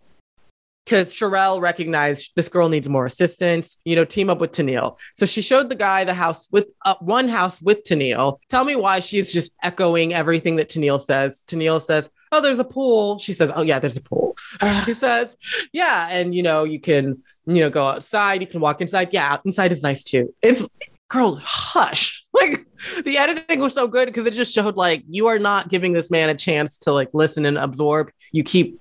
because 0.85 1.13
Sharelle 1.13 1.61
recognized 1.61 2.31
this 2.35 2.49
girl 2.49 2.69
needs 2.69 2.89
more 2.89 3.05
assistance, 3.05 3.77
you 3.85 3.95
know, 3.95 4.05
team 4.05 4.29
up 4.29 4.39
with 4.39 4.51
Tennille. 4.51 4.97
So 5.15 5.25
she 5.25 5.41
showed 5.41 5.69
the 5.69 5.75
guy 5.75 6.03
the 6.03 6.13
house 6.13 6.47
with 6.51 6.67
uh, 6.85 6.95
one 6.99 7.27
house 7.27 7.61
with 7.61 7.83
Tennille. 7.83 8.39
Tell 8.49 8.65
me 8.65 8.75
why 8.75 8.99
she's 8.99 9.31
just 9.31 9.53
echoing 9.63 10.13
everything 10.13 10.55
that 10.57 10.69
Tennille 10.69 11.01
says. 11.01 11.43
Tennille 11.47 11.81
says, 11.81 12.09
Oh, 12.33 12.41
there's 12.41 12.59
a 12.59 12.63
pool. 12.63 13.19
She 13.19 13.33
says, 13.33 13.51
Oh, 13.53 13.61
yeah, 13.61 13.79
there's 13.79 13.97
a 13.97 14.01
pool. 14.01 14.35
Ugh. 14.61 14.83
she 14.85 14.93
says, 14.93 15.35
Yeah. 15.71 16.07
And, 16.09 16.33
you 16.33 16.43
know, 16.43 16.63
you 16.63 16.79
can, 16.79 17.21
you 17.45 17.61
know, 17.61 17.69
go 17.69 17.83
outside, 17.83 18.41
you 18.41 18.47
can 18.47 18.59
walk 18.59 18.81
inside. 18.81 19.09
Yeah, 19.11 19.37
inside 19.45 19.71
is 19.71 19.83
nice 19.83 20.03
too. 20.03 20.33
It's, 20.41 20.67
girl, 21.09 21.35
hush. 21.35 22.19
Like, 22.33 22.65
the 23.03 23.17
editing 23.17 23.59
was 23.59 23.73
so 23.73 23.87
good 23.87 24.07
because 24.07 24.25
it 24.25 24.33
just 24.33 24.53
showed 24.53 24.75
like 24.75 25.03
you 25.07 25.27
are 25.27 25.37
not 25.37 25.69
giving 25.69 25.91
this 25.93 26.09
man 26.09 26.29
a 26.29 26.33
chance 26.33 26.79
to 26.79 26.93
like 26.93 27.09
listen 27.13 27.45
and 27.45 27.57
absorb. 27.57 28.09
You 28.31 28.43
keep 28.43 28.80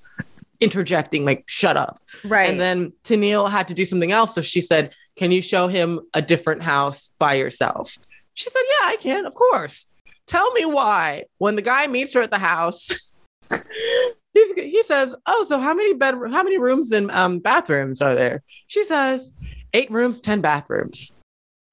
interjecting, 0.60 1.24
like, 1.24 1.44
shut 1.46 1.76
up. 1.76 2.00
Right. 2.24 2.50
And 2.50 2.60
then 2.60 2.92
Tennille 3.04 3.50
had 3.50 3.68
to 3.68 3.74
do 3.74 3.84
something 3.84 4.12
else. 4.12 4.34
So 4.34 4.42
she 4.42 4.60
said, 4.60 4.92
Can 5.16 5.32
you 5.32 5.42
show 5.42 5.68
him 5.68 6.00
a 6.14 6.22
different 6.22 6.62
house 6.62 7.10
by 7.18 7.34
yourself? 7.34 7.96
She 8.34 8.48
said, 8.50 8.62
Yeah, 8.62 8.88
I 8.88 8.96
can, 8.96 9.26
of 9.26 9.34
course. 9.34 9.86
Tell 10.26 10.52
me 10.52 10.64
why. 10.64 11.24
When 11.38 11.56
the 11.56 11.62
guy 11.62 11.86
meets 11.86 12.12
her 12.14 12.20
at 12.20 12.30
the 12.30 12.38
house, 12.38 13.14
he's, 14.32 14.52
he 14.54 14.82
says, 14.84 15.16
Oh, 15.26 15.44
so 15.44 15.58
how 15.58 15.74
many 15.74 15.94
bed 15.94 16.14
how 16.30 16.42
many 16.42 16.58
rooms 16.58 16.92
and 16.92 17.10
um, 17.10 17.38
bathrooms 17.38 18.02
are 18.02 18.14
there? 18.14 18.42
She 18.66 18.84
says, 18.84 19.30
Eight 19.72 19.90
rooms, 19.90 20.20
10 20.20 20.40
bathrooms. 20.40 21.12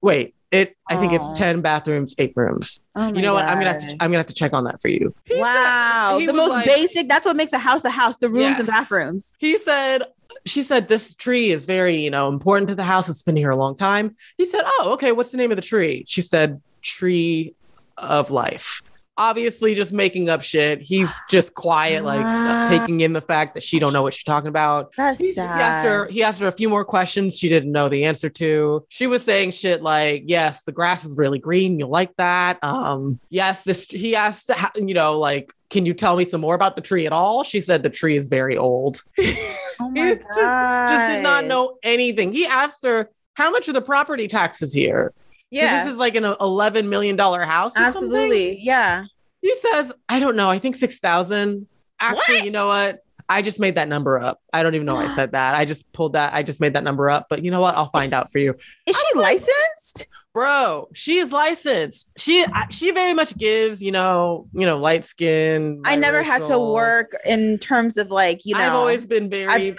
Wait, 0.00 0.34
it 0.50 0.76
I 0.88 0.96
think 0.96 1.12
Aw. 1.12 1.16
it's 1.30 1.38
10 1.38 1.60
bathrooms, 1.60 2.14
eight 2.18 2.32
rooms. 2.34 2.80
oh 2.96 3.08
You 3.08 3.22
know 3.22 3.34
what? 3.34 3.44
I'm 3.44 3.58
gonna 3.58 3.72
have 3.72 3.78
to 3.86 3.90
I'm 4.00 4.10
gonna 4.10 4.16
have 4.18 4.26
to 4.26 4.34
check 4.34 4.52
on 4.54 4.64
that 4.64 4.80
for 4.80 4.88
you. 4.88 5.14
He 5.24 5.38
Wow. 5.38 6.16
he 6.18 6.26
The 6.26 6.32
most 6.32 6.50
like- 6.52 6.64
basic. 6.66 7.08
That's 7.08 7.26
what 7.26 7.36
makes 7.36 7.52
a 7.52 7.58
house 7.58 7.84
a 7.84 7.90
house, 7.90 8.18
the 8.18 8.28
rooms 8.30 8.58
and 8.58 8.66
bathrooms. 8.66 9.34
He 9.38 9.58
said, 9.58 10.04
she 10.46 10.62
said, 10.62 10.88
this 10.88 11.14
tree 11.14 11.50
is 11.50 11.64
very, 11.66 11.96
you 11.96 12.10
know, 12.10 12.28
important 12.28 12.68
to 12.68 12.74
the 12.74 12.84
house. 12.84 13.08
It's 13.08 13.22
been 13.22 13.36
here 13.36 13.50
a 13.50 13.56
long 13.56 13.76
time. 13.76 14.16
He 14.38 14.46
said, 14.46 14.62
oh, 14.64 14.90
okay. 14.94 15.12
What's 15.12 15.30
the 15.30 15.36
name 15.36 15.50
of 15.50 15.56
the 15.56 15.62
tree? 15.62 16.04
She 16.06 16.22
said, 16.22 16.62
tree 16.80 17.54
of 17.98 18.30
life. 18.30 18.80
Obviously, 19.18 19.74
just 19.74 19.92
making 19.92 20.30
up 20.30 20.42
shit. 20.42 20.80
He's 20.80 21.10
just 21.28 21.52
quiet, 21.54 22.04
like 22.04 22.20
Ah. 22.24 22.68
taking 22.70 23.00
in 23.00 23.12
the 23.12 23.20
fact 23.20 23.54
that 23.54 23.62
she 23.64 23.78
don't 23.80 23.92
know 23.92 24.00
what 24.02 24.14
she's 24.14 24.22
talking 24.24 24.48
about. 24.48 24.92
That's 24.96 25.18
He, 25.18 25.26
he 25.26 25.32
sad. 25.32 25.60
asked 25.60 25.86
her. 25.86 26.06
He 26.06 26.22
asked 26.22 26.40
her 26.40 26.46
a 26.46 26.52
few 26.52 26.68
more 26.68 26.84
questions 26.84 27.36
she 27.36 27.48
didn't 27.48 27.72
know 27.72 27.88
the 27.88 28.04
answer 28.04 28.28
to. 28.30 28.86
She 28.88 29.08
was 29.08 29.22
saying 29.24 29.50
shit 29.50 29.82
like, 29.82 30.22
"Yes, 30.26 30.62
the 30.62 30.70
grass 30.72 31.04
is 31.04 31.16
really 31.16 31.40
green. 31.40 31.78
You 31.80 31.86
like 31.88 32.14
that?" 32.16 32.58
Um, 32.62 33.18
yes, 33.28 33.64
this. 33.64 33.86
He 33.90 34.14
asked, 34.14 34.50
you 34.76 34.94
know, 34.94 35.18
like, 35.18 35.52
"Can 35.68 35.84
you 35.84 35.94
tell 35.94 36.14
me 36.16 36.24
some 36.24 36.40
more 36.40 36.54
about 36.54 36.76
the 36.76 36.82
tree 36.82 37.04
at 37.04 37.12
all?" 37.12 37.42
She 37.42 37.60
said 37.60 37.82
the 37.82 37.90
tree 37.90 38.16
is 38.16 38.28
very 38.28 38.56
old. 38.56 39.02
Oh 39.80 39.92
He 39.94 40.00
my 40.02 40.14
just, 40.16 40.28
just 40.28 41.12
did 41.14 41.22
not 41.22 41.44
know 41.44 41.76
anything. 41.84 42.32
He 42.32 42.46
asked 42.46 42.84
her, 42.84 43.10
"How 43.34 43.50
much 43.50 43.68
are 43.68 43.72
the 43.72 43.80
property 43.82 44.26
taxes 44.26 44.72
here?" 44.72 45.12
Yeah. 45.50 45.84
this 45.84 45.92
is 45.92 45.98
like 45.98 46.14
an 46.14 46.24
eleven 46.24 46.88
million 46.88 47.16
dollar 47.16 47.42
house. 47.44 47.72
or 47.72 47.84
something. 47.84 48.02
Absolutely. 48.04 48.60
Yeah. 48.60 49.04
He 49.40 49.54
says, 49.56 49.92
"I 50.08 50.20
don't 50.20 50.36
know. 50.36 50.50
I 50.50 50.58
think 50.58 50.76
six 50.76 50.98
thousand. 50.98 51.66
Actually, 52.00 52.36
What? 52.36 52.44
you 52.44 52.50
know 52.50 52.66
what? 52.68 53.00
I 53.30 53.42
just 53.42 53.60
made 53.60 53.74
that 53.74 53.88
number 53.88 54.18
up. 54.18 54.40
I 54.52 54.62
don't 54.62 54.74
even 54.74 54.86
know 54.86 54.94
why 54.94 55.04
I 55.06 55.08
said 55.14 55.32
that. 55.32 55.54
I 55.54 55.64
just 55.64 55.90
pulled 55.92 56.14
that. 56.14 56.32
I 56.34 56.42
just 56.42 56.60
made 56.60 56.74
that 56.74 56.84
number 56.84 57.10
up. 57.10 57.26
But 57.28 57.44
you 57.44 57.50
know 57.50 57.60
what? 57.60 57.76
I'll 57.76 57.90
find 57.90 58.14
out 58.14 58.30
for 58.32 58.38
you, 58.38 58.54
Is 58.86 58.96
she 58.96 59.18
licensed? 59.18 60.08
bro. 60.34 60.88
She 60.94 61.18
is 61.18 61.32
licensed. 61.32 62.08
She 62.16 62.44
she 62.70 62.90
very 62.92 63.14
much 63.14 63.36
gives. 63.36 63.82
You 63.82 63.92
know, 63.92 64.46
you 64.52 64.66
know, 64.66 64.78
light 64.78 65.04
skin. 65.04 65.82
I 65.84 65.96
never 65.96 66.22
had 66.22 66.44
to 66.46 66.58
work 66.58 67.16
in 67.24 67.58
terms 67.58 67.96
of 67.96 68.10
like, 68.10 68.44
you 68.44 68.54
know, 68.54 68.60
I've 68.60 68.72
always 68.74 69.06
been 69.06 69.28
very. 69.30 69.46
I've 69.46 69.78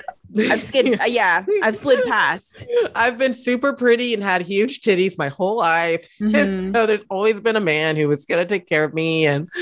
skid, 0.57 0.99
uh, 1.01 1.05
yeah, 1.05 1.43
I've 1.63 1.75
slid 1.75 2.05
past. 2.05 2.67
I've 2.95 3.17
been 3.17 3.33
super 3.33 3.73
pretty 3.73 4.13
and 4.13 4.23
had 4.23 4.41
huge 4.41 4.81
titties 4.81 5.17
my 5.17 5.29
whole 5.29 5.57
life. 5.57 6.07
Mhm. 6.19 6.73
so 6.73 6.85
there's 6.85 7.05
always 7.09 7.39
been 7.39 7.55
a 7.55 7.61
man 7.61 7.95
who 7.95 8.07
was 8.07 8.25
gonna 8.25 8.45
take 8.45 8.67
care 8.69 8.83
of 8.83 8.93
me 8.93 9.25
and 9.25 9.49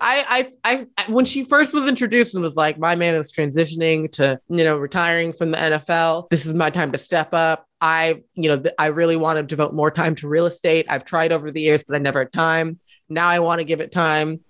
I, 0.00 0.50
I, 0.64 0.86
I, 0.96 1.10
when 1.12 1.26
she 1.26 1.44
first 1.44 1.74
was 1.74 1.86
introduced 1.86 2.34
and 2.34 2.42
was 2.42 2.56
like, 2.56 2.78
my 2.78 2.96
man 2.96 3.14
is 3.16 3.30
transitioning 3.30 4.10
to, 4.12 4.40
you 4.48 4.64
know, 4.64 4.78
retiring 4.78 5.34
from 5.34 5.50
the 5.50 5.58
NFL. 5.58 6.30
This 6.30 6.46
is 6.46 6.54
my 6.54 6.70
time 6.70 6.92
to 6.92 6.98
step 6.98 7.34
up. 7.34 7.66
I, 7.80 8.22
you 8.34 8.48
know, 8.48 8.58
th- 8.58 8.74
I 8.78 8.86
really 8.86 9.16
want 9.16 9.36
to 9.36 9.42
devote 9.42 9.74
more 9.74 9.90
time 9.90 10.14
to 10.16 10.28
real 10.28 10.46
estate. 10.46 10.86
I've 10.88 11.04
tried 11.04 11.30
over 11.32 11.50
the 11.50 11.60
years, 11.60 11.84
but 11.86 11.94
I 11.94 11.98
never 11.98 12.20
had 12.20 12.32
time. 12.32 12.78
Now 13.10 13.28
I 13.28 13.40
want 13.40 13.58
to 13.58 13.64
give 13.64 13.80
it 13.80 13.92
time. 13.92 14.40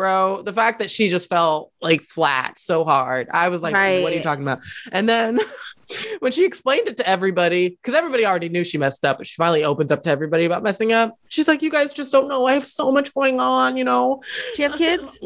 Bro, 0.00 0.44
the 0.44 0.52
fact 0.54 0.78
that 0.78 0.90
she 0.90 1.10
just 1.10 1.28
felt 1.28 1.72
like 1.82 2.00
flat 2.00 2.58
so 2.58 2.86
hard. 2.86 3.28
I 3.30 3.50
was 3.50 3.60
like, 3.60 3.74
right. 3.74 4.02
what 4.02 4.14
are 4.14 4.16
you 4.16 4.22
talking 4.22 4.42
about? 4.42 4.60
And 4.90 5.06
then 5.06 5.38
when 6.20 6.32
she 6.32 6.46
explained 6.46 6.88
it 6.88 6.96
to 6.96 7.06
everybody, 7.06 7.68
because 7.68 7.92
everybody 7.92 8.24
already 8.24 8.48
knew 8.48 8.64
she 8.64 8.78
messed 8.78 9.04
up, 9.04 9.18
but 9.18 9.26
she 9.26 9.34
finally 9.34 9.62
opens 9.62 9.92
up 9.92 10.02
to 10.04 10.10
everybody 10.10 10.46
about 10.46 10.62
messing 10.62 10.94
up. 10.94 11.18
She's 11.28 11.46
like, 11.46 11.60
You 11.60 11.68
guys 11.68 11.92
just 11.92 12.12
don't 12.12 12.28
know. 12.28 12.46
I 12.46 12.54
have 12.54 12.64
so 12.66 12.90
much 12.90 13.12
going 13.12 13.40
on, 13.40 13.76
you 13.76 13.84
know. 13.84 14.22
She 14.54 14.62
have 14.62 14.76
kids? 14.76 15.20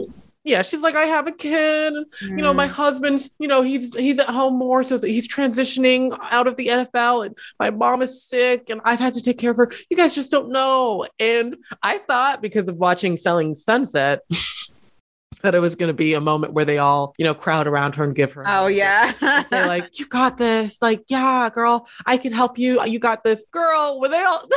yeah 0.44 0.60
she's 0.62 0.82
like 0.82 0.94
i 0.94 1.04
have 1.04 1.26
a 1.26 1.32
kid 1.32 1.92
mm. 1.92 2.06
you 2.20 2.36
know 2.36 2.54
my 2.54 2.68
mm. 2.68 2.70
husband's 2.70 3.30
you 3.38 3.48
know 3.48 3.62
he's 3.62 3.94
he's 3.96 4.18
at 4.18 4.28
home 4.28 4.54
more 4.54 4.84
so 4.84 4.98
he's 4.98 5.26
transitioning 5.26 6.16
out 6.30 6.46
of 6.46 6.56
the 6.56 6.68
nfl 6.68 7.26
and 7.26 7.36
my 7.58 7.70
mom 7.70 8.02
is 8.02 8.22
sick 8.22 8.70
and 8.70 8.80
i've 8.84 9.00
had 9.00 9.14
to 9.14 9.22
take 9.22 9.38
care 9.38 9.50
of 9.50 9.56
her 9.56 9.70
you 9.90 9.96
guys 9.96 10.14
just 10.14 10.30
don't 10.30 10.50
know 10.50 11.06
and 11.18 11.56
i 11.82 11.98
thought 11.98 12.40
because 12.40 12.68
of 12.68 12.76
watching 12.76 13.16
selling 13.16 13.56
sunset 13.56 14.20
that 15.40 15.54
it 15.54 15.60
was 15.60 15.74
going 15.74 15.88
to 15.88 15.94
be 15.94 16.14
a 16.14 16.20
moment 16.20 16.52
where 16.52 16.64
they 16.64 16.78
all, 16.78 17.14
you 17.18 17.24
know, 17.24 17.34
crowd 17.34 17.66
around 17.66 17.94
her 17.96 18.04
and 18.04 18.14
give 18.14 18.32
her. 18.32 18.44
Oh 18.46 18.66
yeah, 18.66 19.12
they're 19.50 19.66
like, 19.66 19.98
"You 19.98 20.06
got 20.06 20.38
this!" 20.38 20.80
Like, 20.80 21.02
yeah, 21.08 21.50
girl, 21.52 21.88
I 22.06 22.16
can 22.16 22.32
help 22.32 22.58
you. 22.58 22.84
You 22.84 22.98
got 22.98 23.24
this, 23.24 23.44
girl. 23.50 24.00
When 24.00 24.10
they 24.10 24.22
all, 24.22 24.48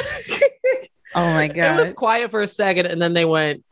oh 1.15 1.33
my 1.33 1.47
god, 1.47 1.77
it 1.77 1.81
was 1.81 1.91
quiet 1.91 2.31
for 2.31 2.41
a 2.41 2.47
second, 2.47 2.87
and 2.87 3.01
then 3.01 3.13
they 3.13 3.25
went, 3.25 3.63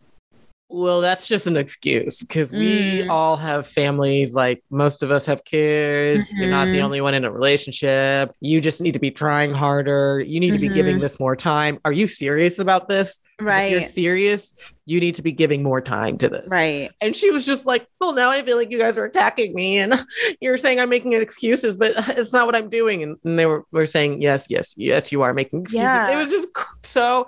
well, 0.67 0.99
that's 0.99 1.27
just 1.27 1.45
an 1.45 1.57
excuse 1.57 2.19
because 2.19 2.51
we 2.51 3.03
mm. 3.03 3.09
all 3.09 3.37
have 3.37 3.67
families. 3.67 4.33
Like 4.33 4.63
most 4.69 5.03
of 5.03 5.11
us 5.11 5.25
have 5.27 5.43
kids. 5.43 6.29
Mm-hmm. 6.29 6.41
You're 6.41 6.51
not 6.51 6.65
the 6.65 6.73
mm-hmm. 6.73 6.85
only 6.85 7.01
one 7.01 7.13
in 7.13 7.23
a 7.23 7.31
relationship. 7.31 8.33
You 8.41 8.59
just 8.61 8.81
need 8.81 8.93
to 8.93 8.99
be 8.99 9.11
trying 9.11 9.53
harder. 9.53 10.19
You 10.19 10.39
need 10.39 10.53
mm-hmm. 10.53 10.61
to 10.61 10.69
be 10.69 10.73
giving 10.73 10.95
mm-hmm. 10.95 11.03
this 11.03 11.19
more 11.19 11.35
time. 11.35 11.79
Are 11.85 11.91
you 11.91 12.07
serious 12.07 12.57
about 12.59 12.89
this? 12.89 13.19
Right. 13.39 13.73
If 13.73 13.81
you're 13.81 13.89
serious, 13.89 14.55
you 14.85 14.99
need 14.99 15.15
to 15.15 15.23
be 15.23 15.31
giving 15.31 15.63
more 15.63 15.81
time 15.81 16.17
to 16.19 16.29
this. 16.29 16.47
Right. 16.47 16.91
And 17.01 17.15
she 17.15 17.31
was 17.31 17.45
just 17.45 17.65
like, 17.65 17.87
well, 17.99 18.13
now 18.13 18.29
I 18.29 18.43
feel 18.43 18.55
like 18.55 18.69
you 18.69 18.77
guys 18.77 18.97
are 18.97 19.05
attacking 19.05 19.55
me 19.55 19.79
and 19.79 20.05
you're 20.41 20.57
saying 20.57 20.79
I'm 20.79 20.89
making 20.89 21.13
excuses, 21.13 21.75
but 21.75 21.93
it's 22.17 22.31
not 22.31 22.45
what 22.45 22.55
I'm 22.55 22.69
doing. 22.69 23.01
And, 23.01 23.17
and 23.23 23.39
they 23.39 23.47
were, 23.47 23.65
were 23.71 23.87
saying, 23.87 24.21
yes, 24.21 24.45
yes, 24.49 24.73
yes, 24.77 25.11
you 25.11 25.23
are 25.23 25.33
making 25.33 25.61
excuses. 25.61 25.83
Yeah. 25.83 26.11
It 26.11 26.15
was 26.17 26.29
just 26.29 26.49
so, 26.83 27.27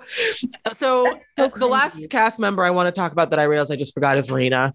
so, 0.74 1.18
so 1.34 1.48
the 1.56 1.66
last 1.66 2.08
cast 2.10 2.38
member 2.38 2.64
I 2.64 2.70
want 2.70 2.86
to 2.86 2.92
talk 2.92 3.12
about 3.12 3.30
that 3.30 3.38
I 3.38 3.44
realized 3.44 3.72
I 3.72 3.76
just 3.76 3.94
forgot 3.94 4.18
is 4.18 4.30
Rena. 4.30 4.74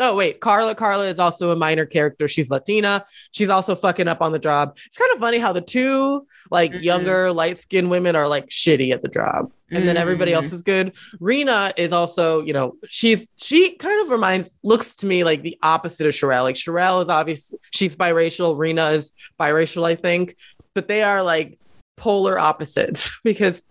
Oh 0.00 0.16
wait, 0.16 0.40
Carla. 0.40 0.74
Carla 0.74 1.06
is 1.06 1.18
also 1.18 1.52
a 1.52 1.56
minor 1.56 1.84
character. 1.84 2.26
She's 2.26 2.50
Latina. 2.50 3.04
She's 3.30 3.50
also 3.50 3.74
fucking 3.74 4.08
up 4.08 4.22
on 4.22 4.32
the 4.32 4.38
job. 4.38 4.76
It's 4.86 4.96
kind 4.96 5.10
of 5.12 5.18
funny 5.18 5.38
how 5.38 5.52
the 5.52 5.60
two 5.60 6.26
like 6.50 6.72
mm-hmm. 6.72 6.82
younger, 6.82 7.32
light 7.32 7.58
skinned 7.58 7.90
women 7.90 8.16
are 8.16 8.26
like 8.26 8.48
shitty 8.48 8.92
at 8.92 9.02
the 9.02 9.08
job, 9.08 9.52
and 9.68 9.78
mm-hmm. 9.78 9.86
then 9.86 9.96
everybody 9.98 10.32
else 10.32 10.46
mm. 10.46 10.54
is 10.54 10.62
good. 10.62 10.94
Rena 11.20 11.72
is 11.76 11.92
also, 11.92 12.42
you 12.42 12.54
know, 12.54 12.76
she's 12.88 13.28
she 13.36 13.76
kind 13.76 14.00
of 14.00 14.10
reminds 14.10 14.58
looks 14.62 14.96
to 14.96 15.06
me 15.06 15.24
like 15.24 15.42
the 15.42 15.58
opposite 15.62 16.06
of 16.06 16.14
Sharelle. 16.14 16.44
Like 16.44 16.56
Sharelle 16.56 17.02
is 17.02 17.10
obviously 17.10 17.58
she's 17.72 17.94
biracial. 17.94 18.56
Rena 18.56 18.88
is 18.88 19.12
biracial, 19.38 19.84
I 19.84 19.94
think, 19.94 20.36
but 20.74 20.88
they 20.88 21.02
are 21.02 21.22
like 21.22 21.58
polar 21.98 22.38
opposites 22.38 23.18
because 23.24 23.62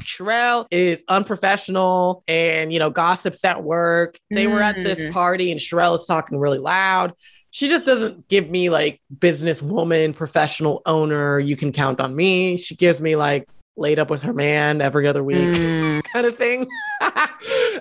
Sharelle 0.00 0.66
is 0.70 1.04
unprofessional 1.08 2.24
and, 2.26 2.72
you 2.72 2.78
know, 2.78 2.90
gossips 2.90 3.44
at 3.44 3.62
work. 3.62 4.18
They 4.30 4.46
were 4.46 4.60
at 4.60 4.76
this 4.76 5.00
mm. 5.00 5.12
party 5.12 5.50
and 5.50 5.60
Sharelle 5.60 5.96
is 5.96 6.06
talking 6.06 6.38
really 6.38 6.58
loud. 6.58 7.14
She 7.50 7.68
just 7.68 7.84
doesn't 7.84 8.28
give 8.28 8.48
me 8.48 8.70
like 8.70 9.00
businesswoman, 9.14 10.14
professional 10.14 10.82
owner, 10.86 11.38
you 11.38 11.56
can 11.56 11.72
count 11.72 12.00
on 12.00 12.16
me. 12.16 12.56
She 12.56 12.74
gives 12.74 13.00
me 13.00 13.14
like 13.14 13.48
laid 13.76 13.98
up 13.98 14.10
with 14.10 14.22
her 14.22 14.32
man 14.32 14.80
every 14.80 15.06
other 15.06 15.22
week 15.22 15.36
mm. 15.36 16.02
kind 16.12 16.26
of 16.26 16.36
thing. 16.36 16.66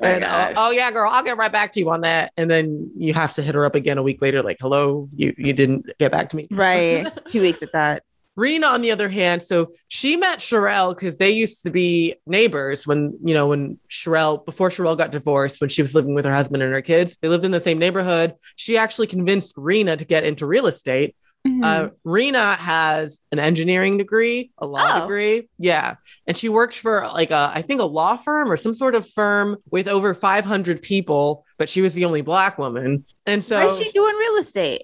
and 0.02 0.24
uh, 0.24 0.54
oh 0.56 0.72
yeah, 0.72 0.92
girl, 0.92 1.10
I'll 1.12 1.24
get 1.24 1.38
right 1.38 1.52
back 1.52 1.72
to 1.74 1.80
you 1.80 1.90
on 1.90 2.02
that. 2.02 2.32
And 2.38 2.50
then 2.50 2.92
you 2.98 3.14
have 3.14 3.34
to 3.36 3.42
hit 3.42 3.56
her 3.56 3.66
up 3.66 3.76
again 3.76 3.98
a 3.98 4.04
week 4.04 4.22
later, 4.22 4.42
like, 4.44 4.58
hello, 4.60 5.08
you 5.12 5.34
you 5.38 5.54
didn't 5.54 5.90
get 6.00 6.12
back 6.12 6.30
to 6.30 6.36
me. 6.36 6.48
Right. 6.52 7.08
Two 7.26 7.42
weeks 7.42 7.62
at 7.64 7.72
that. 7.74 8.04
Rena, 8.42 8.68
on 8.68 8.82
the 8.82 8.92
other 8.92 9.08
hand, 9.08 9.44
so 9.44 9.70
she 9.88 10.18
met 10.18 10.40
Sharelle 10.40 10.96
because 10.96 11.18
they 11.18 11.30
used 11.30 11.62
to 11.62 11.70
be 11.70 12.16
neighbors 12.26 12.88
when, 12.88 13.16
you 13.24 13.36
know, 13.36 13.48
when 13.48 13.78
Sharelle, 13.88 14.44
before 14.44 14.70
Sharelle 14.70 14.98
got 14.98 15.12
divorced, 15.12 15.62
when 15.62 15.70
she 15.70 15.84
was 15.84 15.94
living 15.94 16.16
with 16.16 16.26
her 16.26 16.34
husband 16.34 16.64
and 16.64 16.74
her 16.74 16.82
kids, 16.82 17.18
they 17.22 17.28
lived 17.28 17.46
in 17.46 17.52
the 17.52 17.62
same 17.62 17.78
neighborhood. 17.78 18.34
She 18.56 18.78
actually 18.78 19.06
convinced 19.06 19.54
Rena 19.58 19.96
to 19.96 20.06
get 20.06 20.24
into 20.24 20.48
real 20.48 20.66
estate. 20.66 21.16
Mm-hmm. 21.48 21.64
Uh, 21.64 21.90
Rena 22.04 22.56
has 22.56 23.22
an 23.32 23.38
engineering 23.38 24.00
degree, 24.00 24.50
a 24.58 24.66
law 24.66 24.90
oh. 24.90 25.02
degree. 25.02 25.48
Yeah. 25.60 25.96
And 26.26 26.36
she 26.36 26.50
worked 26.50 26.76
for 26.76 27.08
like 27.14 27.30
a, 27.30 27.52
I 27.54 27.62
think 27.62 27.80
a 27.80 27.86
law 27.86 28.18
firm 28.18 28.52
or 28.52 28.58
some 28.58 28.74
sort 28.74 28.96
of 28.96 29.08
firm 29.08 29.58
with 29.70 29.88
over 29.88 30.16
500 30.16 30.82
people, 30.82 31.46
but 31.60 31.70
she 31.70 31.82
was 31.82 31.94
the 31.94 32.06
only 32.06 32.22
black 32.22 32.58
woman. 32.58 33.06
And 33.28 33.44
so. 33.44 33.66
What's 33.66 33.84
she 33.84 33.92
doing 33.92 34.16
real 34.16 34.38
estate? 34.38 34.84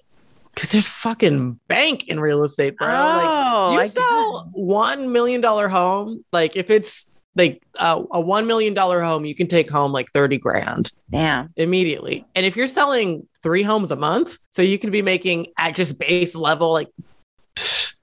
Cause 0.58 0.72
there's 0.72 0.88
fucking 0.88 1.60
bank 1.68 2.08
in 2.08 2.18
real 2.18 2.42
estate, 2.42 2.76
bro. 2.76 2.88
Oh, 2.88 3.72
like 3.72 3.74
you 3.74 3.80
I 3.80 3.86
sell 3.88 4.50
one 4.52 5.12
million 5.12 5.40
dollar 5.40 5.68
home, 5.68 6.24
like 6.32 6.56
if 6.56 6.68
it's 6.68 7.08
like 7.36 7.62
uh, 7.78 8.02
a 8.10 8.20
one 8.20 8.48
million 8.48 8.74
dollar 8.74 9.00
home, 9.00 9.24
you 9.24 9.36
can 9.36 9.46
take 9.46 9.70
home 9.70 9.92
like 9.92 10.10
thirty 10.12 10.36
grand. 10.36 10.90
Damn, 11.10 11.50
immediately. 11.56 12.26
And 12.34 12.44
if 12.44 12.56
you're 12.56 12.66
selling 12.66 13.26
three 13.42 13.62
homes 13.62 13.92
a 13.92 13.96
month, 13.96 14.36
so 14.50 14.60
you 14.60 14.80
can 14.80 14.90
be 14.90 15.00
making 15.00 15.46
at 15.56 15.76
just 15.76 15.96
base 15.96 16.34
level 16.34 16.72
like 16.72 16.88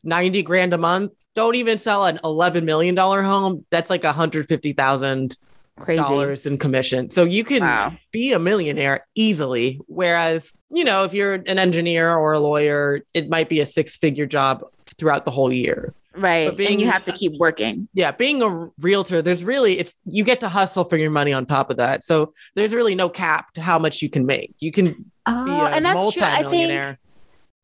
ninety 0.04 0.42
grand 0.42 0.74
a 0.74 0.78
month. 0.78 1.12
Don't 1.36 1.56
even 1.56 1.78
sell 1.78 2.06
an 2.06 2.22
eleven 2.24 2.64
million 2.64 2.96
dollar 2.96 3.22
home. 3.22 3.66
That's 3.70 3.90
like 3.90 4.06
a 4.06 4.14
hundred 4.14 4.48
fifty 4.48 4.72
thousand 4.72 5.38
Crazy. 5.78 6.02
dollars 6.02 6.46
in 6.46 6.58
commission. 6.58 7.12
So 7.12 7.26
you 7.26 7.44
can 7.44 7.62
wow. 7.62 7.94
be 8.12 8.32
a 8.32 8.40
millionaire 8.40 9.06
easily. 9.14 9.82
Whereas, 9.88 10.54
you 10.72 10.86
know, 10.86 11.04
if 11.04 11.14
you're 11.14 11.34
an 11.34 11.60
engineer 11.60 12.16
or 12.16 12.32
a 12.32 12.40
lawyer, 12.40 13.02
it 13.14 13.30
might 13.30 13.50
be 13.50 13.60
a 13.60 13.66
six 13.66 13.98
figure 13.98 14.26
job 14.26 14.64
throughout 14.98 15.26
the 15.26 15.32
whole 15.32 15.52
year. 15.52 15.94
Right. 16.16 16.56
Being, 16.56 16.72
and 16.72 16.82
you 16.82 16.90
have 16.90 17.04
to 17.04 17.12
keep 17.12 17.34
working. 17.38 17.90
Yeah. 17.94 18.12
Being 18.12 18.42
a 18.42 18.70
realtor, 18.80 19.22
there's 19.22 19.44
really, 19.44 19.78
it's, 19.78 19.94
you 20.06 20.24
get 20.24 20.40
to 20.40 20.48
hustle 20.48 20.86
for 20.86 20.96
your 20.96 21.12
money 21.12 21.34
on 21.34 21.46
top 21.46 21.70
of 21.70 21.76
that. 21.76 22.06
So 22.06 22.34
there's 22.56 22.74
really 22.74 22.96
no 22.96 23.10
cap 23.10 23.52
to 23.56 23.62
how 23.62 23.78
much 23.78 24.02
you 24.02 24.10
can 24.10 24.26
make. 24.26 24.56
You 24.60 24.72
can 24.72 25.12
oh, 25.26 25.46
be 25.46 25.52
a 25.52 25.66
and 25.76 25.84
that's 25.84 25.96
multi-millionaire. 25.98 26.44
True. 26.84 26.90
I 26.90 26.94
think 26.94 27.00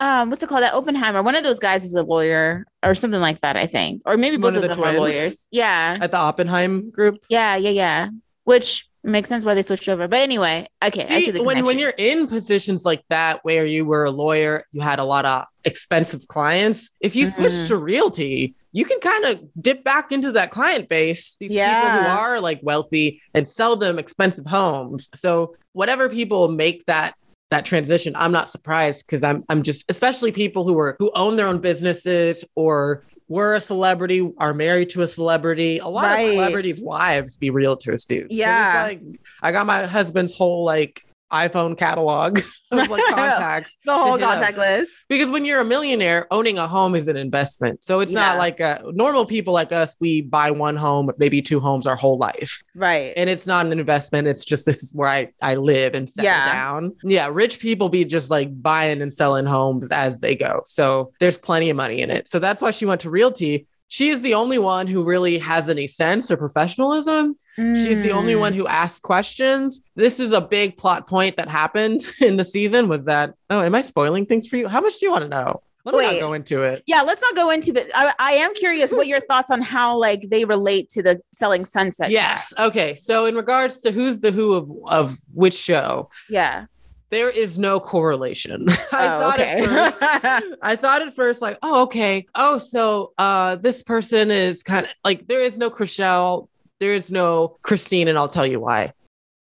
um, 0.02 0.32
what's 0.32 0.42
it 0.42 0.50
called? 0.50 0.64
That 0.64 0.74
Oppenheimer. 0.74 1.22
One 1.22 1.36
of 1.36 1.44
those 1.44 1.60
guys 1.60 1.86
is 1.86 1.94
a 1.94 2.02
lawyer 2.02 2.66
or 2.84 2.96
something 2.96 3.22
like 3.22 3.40
that, 3.42 3.56
I 3.56 3.68
think, 3.68 4.02
or 4.06 4.18
maybe 4.18 4.36
both 4.36 4.50
of, 4.50 4.56
of 4.56 4.62
the 4.64 4.68
them 4.70 4.84
are 4.84 4.94
lawyers. 4.94 5.48
Yeah, 5.52 5.98
at 6.02 6.12
the 6.12 6.18
Oppenheim 6.18 6.90
group. 6.90 7.20
Yeah, 7.30 7.56
yeah, 7.56 7.70
yeah. 7.70 8.10
Which 8.44 8.90
makes 9.04 9.30
sense 9.30 9.46
why 9.46 9.54
they 9.54 9.62
switched 9.62 9.88
over. 9.88 10.08
But 10.08 10.22
anyway, 10.22 10.68
okay. 10.84 11.08
See, 11.08 11.14
I 11.14 11.20
see 11.22 11.32
the 11.32 11.44
when 11.44 11.64
when 11.66 11.78
you're 11.78 11.94
in 11.96 12.26
positions 12.26 12.84
like 12.84 13.04
that 13.10 13.44
where 13.44 13.64
you 13.64 13.86
were 13.86 14.06
a 14.06 14.12
lawyer, 14.12 14.66
you 14.72 14.82
had 14.82 14.98
a 14.98 15.04
lot 15.04 15.26
of 15.26 15.46
expensive 15.64 16.28
clients. 16.28 16.90
If 17.00 17.16
you 17.16 17.28
mm-hmm. 17.28 17.36
switch 17.36 17.68
to 17.68 17.78
realty, 17.78 18.56
you 18.72 18.86
can 18.86 19.00
kind 19.00 19.26
of 19.26 19.42
dip 19.62 19.84
back 19.84 20.12
into 20.12 20.32
that 20.32 20.50
client 20.50 20.90
base. 20.90 21.38
These 21.40 21.52
yeah. 21.52 21.82
people 21.82 22.12
who 22.12 22.18
are 22.18 22.42
like 22.42 22.60
wealthy 22.64 23.22
and 23.36 23.48
sell 23.48 23.76
them 23.76 24.00
expensive 24.00 24.48
homes. 24.48 25.10
So 25.14 25.56
whatever 25.74 26.10
people 26.10 26.48
make 26.50 26.86
that 26.88 27.16
that 27.52 27.66
transition 27.66 28.16
i'm 28.16 28.32
not 28.32 28.48
surprised 28.48 29.06
because 29.06 29.24
i'm 29.24 29.44
i'm 29.50 29.62
just 29.62 29.86
especially 29.90 30.32
people 30.32 30.66
who 30.66 30.80
are 30.80 30.96
who 30.98 31.12
own 31.14 31.36
their 31.36 31.48
own 31.48 31.60
businesses 31.60 32.44
or 32.56 33.06
were 33.28 33.54
a 33.54 33.62
celebrity 33.62 34.30
are 34.40 34.54
married 34.54 34.90
to 34.90 35.04
a 35.04 35.08
celebrity. 35.08 35.78
A 35.78 35.88
lot 35.88 36.08
right. 36.08 36.20
of 36.24 36.34
celebrities 36.34 36.82
wives 36.82 37.38
be 37.38 37.50
realtors 37.50 38.06
dude. 38.06 38.28
Yeah. 38.30 38.84
like 38.84 39.02
i 39.42 39.54
got 39.54 39.66
my 39.66 39.86
husband's 39.86 40.34
whole 40.34 40.66
like 40.66 41.06
iPhone 41.32 41.78
catalog 41.78 42.40
of 42.72 42.90
like 42.90 43.04
contacts. 43.10 43.78
the 43.86 43.94
whole 43.94 44.18
contact 44.18 44.58
list. 44.58 44.92
Because 45.08 45.30
when 45.30 45.46
you're 45.46 45.62
a 45.62 45.66
millionaire, 45.66 46.28
owning 46.32 46.58
a 46.58 46.68
home 46.68 46.96
is 46.96 47.08
an 47.08 47.18
investment. 47.18 47.84
So 47.84 48.00
it's 48.00 48.12
yeah. 48.12 48.20
not 48.20 48.38
like 48.38 48.60
a, 48.60 48.84
normal 48.94 49.26
people 49.26 49.54
like 49.54 49.72
us, 49.72 49.96
we 50.00 50.22
buy 50.22 50.52
one 50.52 50.76
home, 50.76 51.12
maybe 51.18 51.42
two 51.42 51.60
homes 51.60 51.88
our 51.88 51.96
whole 51.96 52.18
life. 52.18 52.64
Right. 52.76 53.14
And 53.16 53.30
it's 53.30 53.48
not 53.48 53.66
an 53.66 53.80
investment. 53.80 54.28
It's 54.28 54.46
just 54.46 54.66
this 54.66 54.84
is 54.84 54.94
where 54.94 55.10
I, 55.10 55.30
I 55.42 55.56
live 55.56 55.94
and 55.94 56.10
settle 56.10 56.26
yeah. 56.26 56.54
down. 56.54 56.96
Yeah. 57.04 57.30
Rich 57.32 57.60
people 57.60 57.90
be 57.90 58.06
just 58.06 58.30
like 58.30 58.62
buying 58.62 59.02
and 59.02 59.12
selling 59.12 59.46
homes 59.46 59.92
as 59.92 60.20
they 60.20 60.36
go. 60.36 60.62
So 60.66 61.14
there's 61.20 61.38
plenty 61.38 61.70
of 61.70 61.78
money 61.78 62.02
in 62.02 62.10
it. 62.10 62.28
So 62.28 62.40
that's 62.40 62.62
why 62.62 62.72
she 62.72 62.86
went 62.86 63.02
to 63.02 63.10
realty 63.10 63.68
she 63.92 64.08
is 64.08 64.22
the 64.22 64.36
only 64.36 64.58
one 64.58 64.88
who 64.88 65.04
really 65.04 65.38
has 65.40 65.68
any 65.68 65.86
sense 65.86 66.32
or 66.32 66.38
professionalism. 66.38 67.36
Mm. 67.58 67.76
She's 67.76 68.02
the 68.02 68.12
only 68.12 68.38
one 68.38 68.54
who 68.54 68.66
asks 68.66 69.02
questions. 69.02 69.82
This 69.98 70.18
is 70.18 70.32
a 70.32 70.40
big 70.40 70.78
plot 70.78 71.08
point 71.08 71.36
that 71.36 71.50
happened 71.50 72.06
in 72.22 72.38
the 72.38 72.46
season 72.46 72.88
was 72.88 73.04
that, 73.04 73.34
oh, 73.50 73.62
am 73.62 73.76
I 73.76 73.82
spoiling 73.82 74.26
things 74.26 74.48
for 74.48 74.56
you? 74.56 74.70
How 74.70 74.80
much 74.80 74.98
do 74.98 75.06
you 75.06 75.12
want 75.12 75.24
to 75.24 75.28
know? 75.28 75.62
Let 75.84 75.92
me 75.92 75.98
Wait. 75.98 76.14
not 76.14 76.20
go 76.22 76.32
into 76.32 76.64
it. 76.64 76.84
Yeah, 76.86 77.02
let's 77.02 77.22
not 77.22 77.36
go 77.36 77.50
into 77.50 77.74
it. 77.76 77.92
I, 77.94 78.14
I 78.18 78.32
am 78.34 78.54
curious 78.54 78.94
what 78.94 79.08
your 79.08 79.20
thoughts 79.20 79.52
on 79.52 79.62
how 79.62 79.98
like 79.98 80.30
they 80.30 80.46
relate 80.46 80.90
to 80.92 81.04
the 81.04 81.20
selling 81.34 81.66
sunset. 81.66 82.12
Yes. 82.12 82.54
Okay. 82.58 82.96
So 82.96 83.26
in 83.26 83.36
regards 83.36 83.82
to 83.82 83.92
who's 83.92 84.22
the 84.22 84.32
who 84.32 84.54
of 84.54 84.72
of 84.88 85.18
which 85.34 85.56
show, 85.56 86.10
Yeah. 86.30 86.68
There 87.12 87.30
is 87.30 87.60
no 87.60 87.80
correlation. 87.80 88.68
I 88.70 88.76
Oh, 88.92 89.20
thought 89.20 89.40
okay. 89.40 89.64
at 89.64 89.70
first 89.70 90.56
I 90.62 90.76
thought 90.76 91.02
at 91.02 91.14
first, 91.14 91.42
like, 91.42 91.58
oh, 91.62 91.84
okay. 91.84 92.26
Oh, 92.36 92.58
so 92.58 93.12
uh 93.18 93.58
this 93.58 93.84
person 93.84 94.32
is 94.32 94.64
kind 94.64 94.86
of 94.86 94.92
like 95.04 95.28
there 95.28 95.42
is 95.42 95.58
no 95.58 95.70
Chrishell, 95.70 96.48
there 96.80 96.94
is 96.94 97.12
no 97.12 97.58
Christine, 97.62 98.08
and 98.08 98.18
I'll 98.18 98.30
tell 98.30 98.46
you 98.48 98.60
why. 98.60 98.94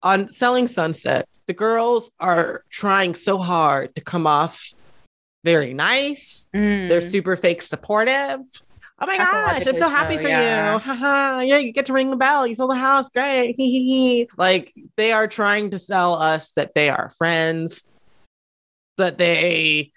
On 0.02 0.30
Selling 0.30 0.68
Sunset, 0.68 1.28
the 1.46 1.54
girls 1.54 2.12
are 2.20 2.64
trying 2.70 3.16
so 3.16 3.38
hard 3.38 3.96
to 3.96 4.02
come 4.02 4.26
off 4.28 4.72
very 5.46 5.74
nice. 5.74 6.48
Mm. 6.56 6.90
They're 6.90 7.02
super 7.02 7.36
fake 7.36 7.62
supportive. 7.62 8.40
Oh 9.04 9.06
my 9.06 9.18
gosh, 9.18 9.68
I'm 9.68 9.78
so 9.78 9.90
happy 9.90 10.16
for 10.16 10.30
yeah. 10.30 10.74
you. 10.74 10.80
Haha. 10.80 11.40
yeah, 11.42 11.58
you 11.58 11.74
get 11.74 11.88
to 11.88 11.94
ring 11.94 12.10
the 12.10 12.16
bell. 12.18 12.48
You 12.48 12.56
sold 12.56 12.72
the 12.72 12.76
house. 12.76 13.10
Great. 13.10 13.56
Like 14.38 14.74
they 14.96 15.12
are 15.12 15.28
trying 15.28 15.72
to 15.72 15.80
sell 15.80 16.16
us 16.16 16.52
that 16.54 16.74
they 16.74 16.90
are 16.90 17.10
friends, 17.18 17.90
that 18.98 19.18
they 19.18 19.92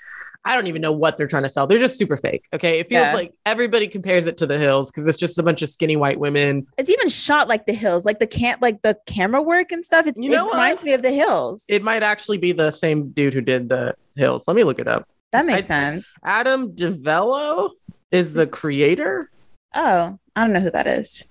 I 0.45 0.55
don't 0.55 0.69
even 0.69 0.81
know 0.81 0.93
what 0.93 1.17
they're 1.17 1.27
trying 1.27 1.43
to 1.43 1.49
sell. 1.49 1.67
They're 1.67 1.79
just 1.81 1.99
super 1.99 2.17
fake. 2.17 2.45
Okay. 2.55 2.79
It 2.79 2.89
feels 2.89 3.03
Yeah. 3.03 3.15
like 3.15 3.33
everybody 3.45 3.89
compares 3.89 4.27
it 4.29 4.37
to 4.39 4.47
the 4.47 4.59
hills 4.59 4.91
because 4.91 5.07
it's 5.09 5.19
just 5.19 5.39
a 5.39 5.43
bunch 5.43 5.61
of 5.63 5.69
skinny 5.71 5.97
white 5.97 6.21
women. 6.21 6.67
it's 6.79 6.89
even 6.91 7.09
shot 7.09 7.49
like 7.49 7.67
the 7.67 7.73
hills, 7.73 8.05
like 8.05 8.19
the 8.21 8.27
can't 8.29 8.63
like 8.63 8.81
the 8.83 8.97
camera 9.07 9.43
work 9.43 9.73
and 9.73 9.85
stuff. 9.85 10.07
It's, 10.07 10.21
You 10.21 10.31
know 10.31 10.49
it 10.49 10.53
reminds 10.53 10.85
me 10.85 10.93
of 10.93 11.03
the 11.03 11.11
hills. 11.13 11.65
It 11.69 11.83
might 11.83 12.03
actually 12.05 12.39
be 12.39 12.53
the 12.53 12.71
same 12.71 13.11
dude 13.11 13.35
who 13.35 13.41
did 13.41 13.69
the 13.69 13.95
hills. 14.17 14.47
Let 14.47 14.57
me 14.57 14.63
look 14.65 14.79
it 14.79 14.87
up. 14.89 15.09
that 15.33 15.47
makes 15.47 15.65
I- 15.65 15.95
sense. 15.95 16.13
Adam 16.25 16.73
DiVello 16.73 17.71
is 18.11 18.35
the 18.35 18.47
creator. 18.47 19.31
Oh, 19.75 20.19
I 20.35 20.41
don't 20.41 20.53
know 20.53 20.61
who 20.61 20.71
that 20.71 20.87
is. 20.87 21.29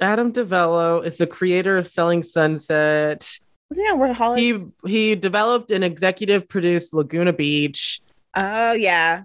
Adam 0.00 0.32
DiVello 0.32 1.04
is 1.04 1.16
the 1.16 1.26
creator 1.26 1.76
of 1.76 1.86
Selling 1.86 2.22
Sunset. 2.22 3.38
Was 3.68 3.78
he 3.78 3.84
on 3.84 3.98
Workaholics? 3.98 4.38
He 4.38 4.88
he 4.88 5.14
developed 5.14 5.70
and 5.70 5.84
executive 5.84 6.48
produced 6.48 6.92
Laguna 6.92 7.32
Beach. 7.32 8.00
oh 8.36 8.72
yeah, 8.72 9.22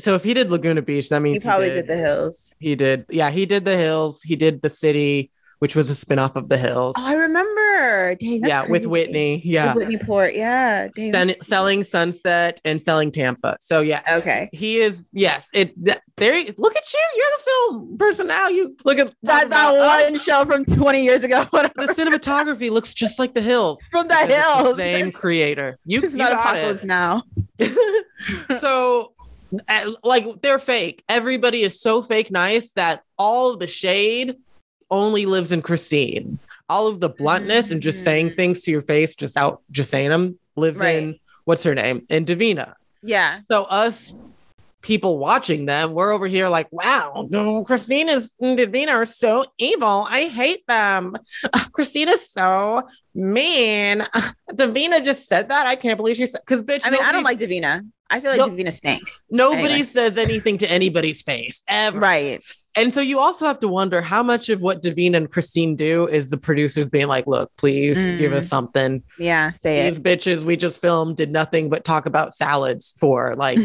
So 0.00 0.14
if 0.14 0.24
he 0.24 0.34
did 0.34 0.50
Laguna 0.50 0.82
Beach, 0.82 1.08
that 1.08 1.22
means 1.22 1.42
he 1.42 1.48
probably 1.48 1.68
did, 1.70 1.86
did 1.86 1.86
the 1.88 1.96
hills. 1.96 2.54
He 2.58 2.74
did. 2.74 3.06
Yeah, 3.08 3.30
he 3.30 3.46
did 3.46 3.64
the 3.64 3.76
Hills. 3.76 4.20
He 4.22 4.36
did 4.36 4.60
the 4.62 4.70
City, 4.70 5.30
which 5.60 5.74
was 5.76 5.88
a 5.88 5.94
spin-off 5.94 6.36
of 6.36 6.48
the 6.48 6.58
Hills. 6.58 6.94
Oh, 6.98 7.06
I 7.06 7.14
remember. 7.14 7.57
Dang, 8.14 8.40
that's 8.40 8.48
yeah, 8.50 8.66
with. 8.66 8.86
Whitney. 8.86 9.40
Yeah. 9.44 9.74
With 9.74 9.88
Whitney 9.88 9.98
Port. 9.98 10.34
Yeah. 10.34 10.88
Dang, 10.94 11.12
Sen- 11.12 11.36
selling 11.42 11.84
Sunset 11.84 12.60
and 12.64 12.80
selling 12.80 13.12
Tampa. 13.12 13.56
So 13.60 13.80
yes. 13.80 14.02
Okay. 14.10 14.48
He 14.52 14.78
is 14.78 15.10
yes. 15.12 15.48
It 15.52 15.74
th- 15.84 15.98
there 16.16 16.34
look 16.56 16.76
at 16.76 16.92
you. 16.92 17.00
You're 17.16 17.26
the 17.36 17.42
film 17.44 17.98
person 17.98 18.26
now. 18.26 18.48
You 18.48 18.76
look 18.84 18.98
at 18.98 19.12
that 19.22 19.50
that 19.50 19.74
oh, 19.74 19.78
one 20.10 20.18
show 20.18 20.44
from 20.44 20.64
20 20.64 21.04
years 21.04 21.24
ago. 21.24 21.44
whatever, 21.50 21.74
the 21.86 21.94
cinematography 21.94 22.70
looks 22.70 22.94
just 22.94 23.18
like 23.18 23.34
the 23.34 23.42
hills. 23.42 23.78
from 23.90 24.08
the 24.08 24.14
It's 24.20 24.76
the. 24.76 24.76
Same 24.76 25.12
creator. 25.12 25.78
You, 25.84 26.00
It's 26.02 26.12
you 26.12 26.18
not 26.18 26.32
apocalypse 26.32 26.82
it. 26.82 26.86
now. 26.86 27.22
so 28.60 29.12
like 30.02 30.42
they're 30.42 30.58
fake 30.58 31.02
everybody 31.08 31.62
is 31.62 31.80
so 31.80 32.02
fake 32.02 32.30
nice 32.30 32.70
that 32.72 33.02
all 33.18 33.52
of 33.52 33.60
the 33.60 33.66
shade 33.66 34.36
only 34.90 35.26
lives 35.26 35.52
in 35.52 35.62
christine 35.62 36.38
all 36.68 36.86
of 36.88 37.00
the 37.00 37.08
bluntness 37.08 37.70
and 37.70 37.80
just 37.82 38.04
saying 38.04 38.30
Mhm. 38.30 38.36
things 38.36 38.62
to 38.62 38.70
your 38.70 38.82
face 38.82 39.14
just 39.14 39.36
out 39.36 39.62
just 39.70 39.90
saying 39.90 40.10
them 40.10 40.38
lives 40.56 40.78
Right. 40.78 40.96
in 40.96 41.18
what's 41.44 41.62
her 41.64 41.74
name 41.74 42.04
in 42.08 42.24
davina 42.24 42.74
Yeah. 43.02 43.38
so 43.50 43.64
us 43.64 44.12
people 44.80 45.18
watching 45.18 45.66
them 45.66 45.92
we're 45.92 46.12
over 46.12 46.26
here 46.28 46.48
like 46.48 46.68
wow 46.70 47.28
Christina's 47.66 48.32
and 48.40 48.56
davina 48.58 48.90
are 48.94 49.06
so 49.06 49.44
evil 49.58 50.06
i 50.08 50.24
hate 50.26 50.64
them 50.68 51.16
Christina's 51.72 52.30
so 52.30 52.82
mean 53.14 54.06
davina 54.52 55.04
just 55.04 55.26
said 55.26 55.48
that 55.48 55.66
i 55.66 55.74
can't 55.74 55.96
believe 55.96 56.16
she 56.16 56.26
said 56.26 56.40
because 56.46 56.62
bitch 56.62 56.82
I 56.84 56.90
mean, 56.90 57.02
I 57.02 57.10
don't 57.12 57.24
like 57.24 57.38
Davina. 57.38 57.82
I 58.10 58.20
feel 58.20 58.30
like 58.30 58.38
No- 58.38 58.48
Davina 58.48 58.72
stank. 58.72 59.02
Nobody 59.30 59.64
Anyway. 59.64 59.82
says 59.82 60.16
anything 60.16 60.56
to 60.58 60.70
anybody's 60.70 61.20
face 61.20 61.62
ever. 61.68 61.98
Right. 61.98 62.40
And 62.74 62.92
so 62.94 63.00
you 63.00 63.18
also 63.18 63.46
have 63.46 63.58
to 63.60 63.68
wonder 63.68 64.00
how 64.00 64.22
much 64.22 64.48
of 64.48 64.60
what 64.60 64.82
Davina 64.82 65.16
and 65.16 65.30
Christine 65.30 65.74
do 65.74 66.06
is 66.06 66.30
the 66.30 66.36
producers 66.36 66.88
being 66.88 67.08
like, 67.08 67.26
look, 67.26 67.50
please 67.56 67.96
give 68.18 68.32
Mm. 68.32 68.36
us 68.36 68.48
something. 68.48 69.02
Yeah. 69.18 69.50
Say 69.52 69.80
it. 69.80 69.90
These 69.90 69.98
it. 69.98 70.02
bitches 70.04 70.44
we 70.44 70.56
just 70.56 70.80
filmed 70.80 71.16
did 71.16 71.32
nothing 71.32 71.70
but 71.70 71.84
talk 71.84 72.06
about 72.06 72.32
salads 72.32 72.94
for 73.00 73.34
like 73.36 73.58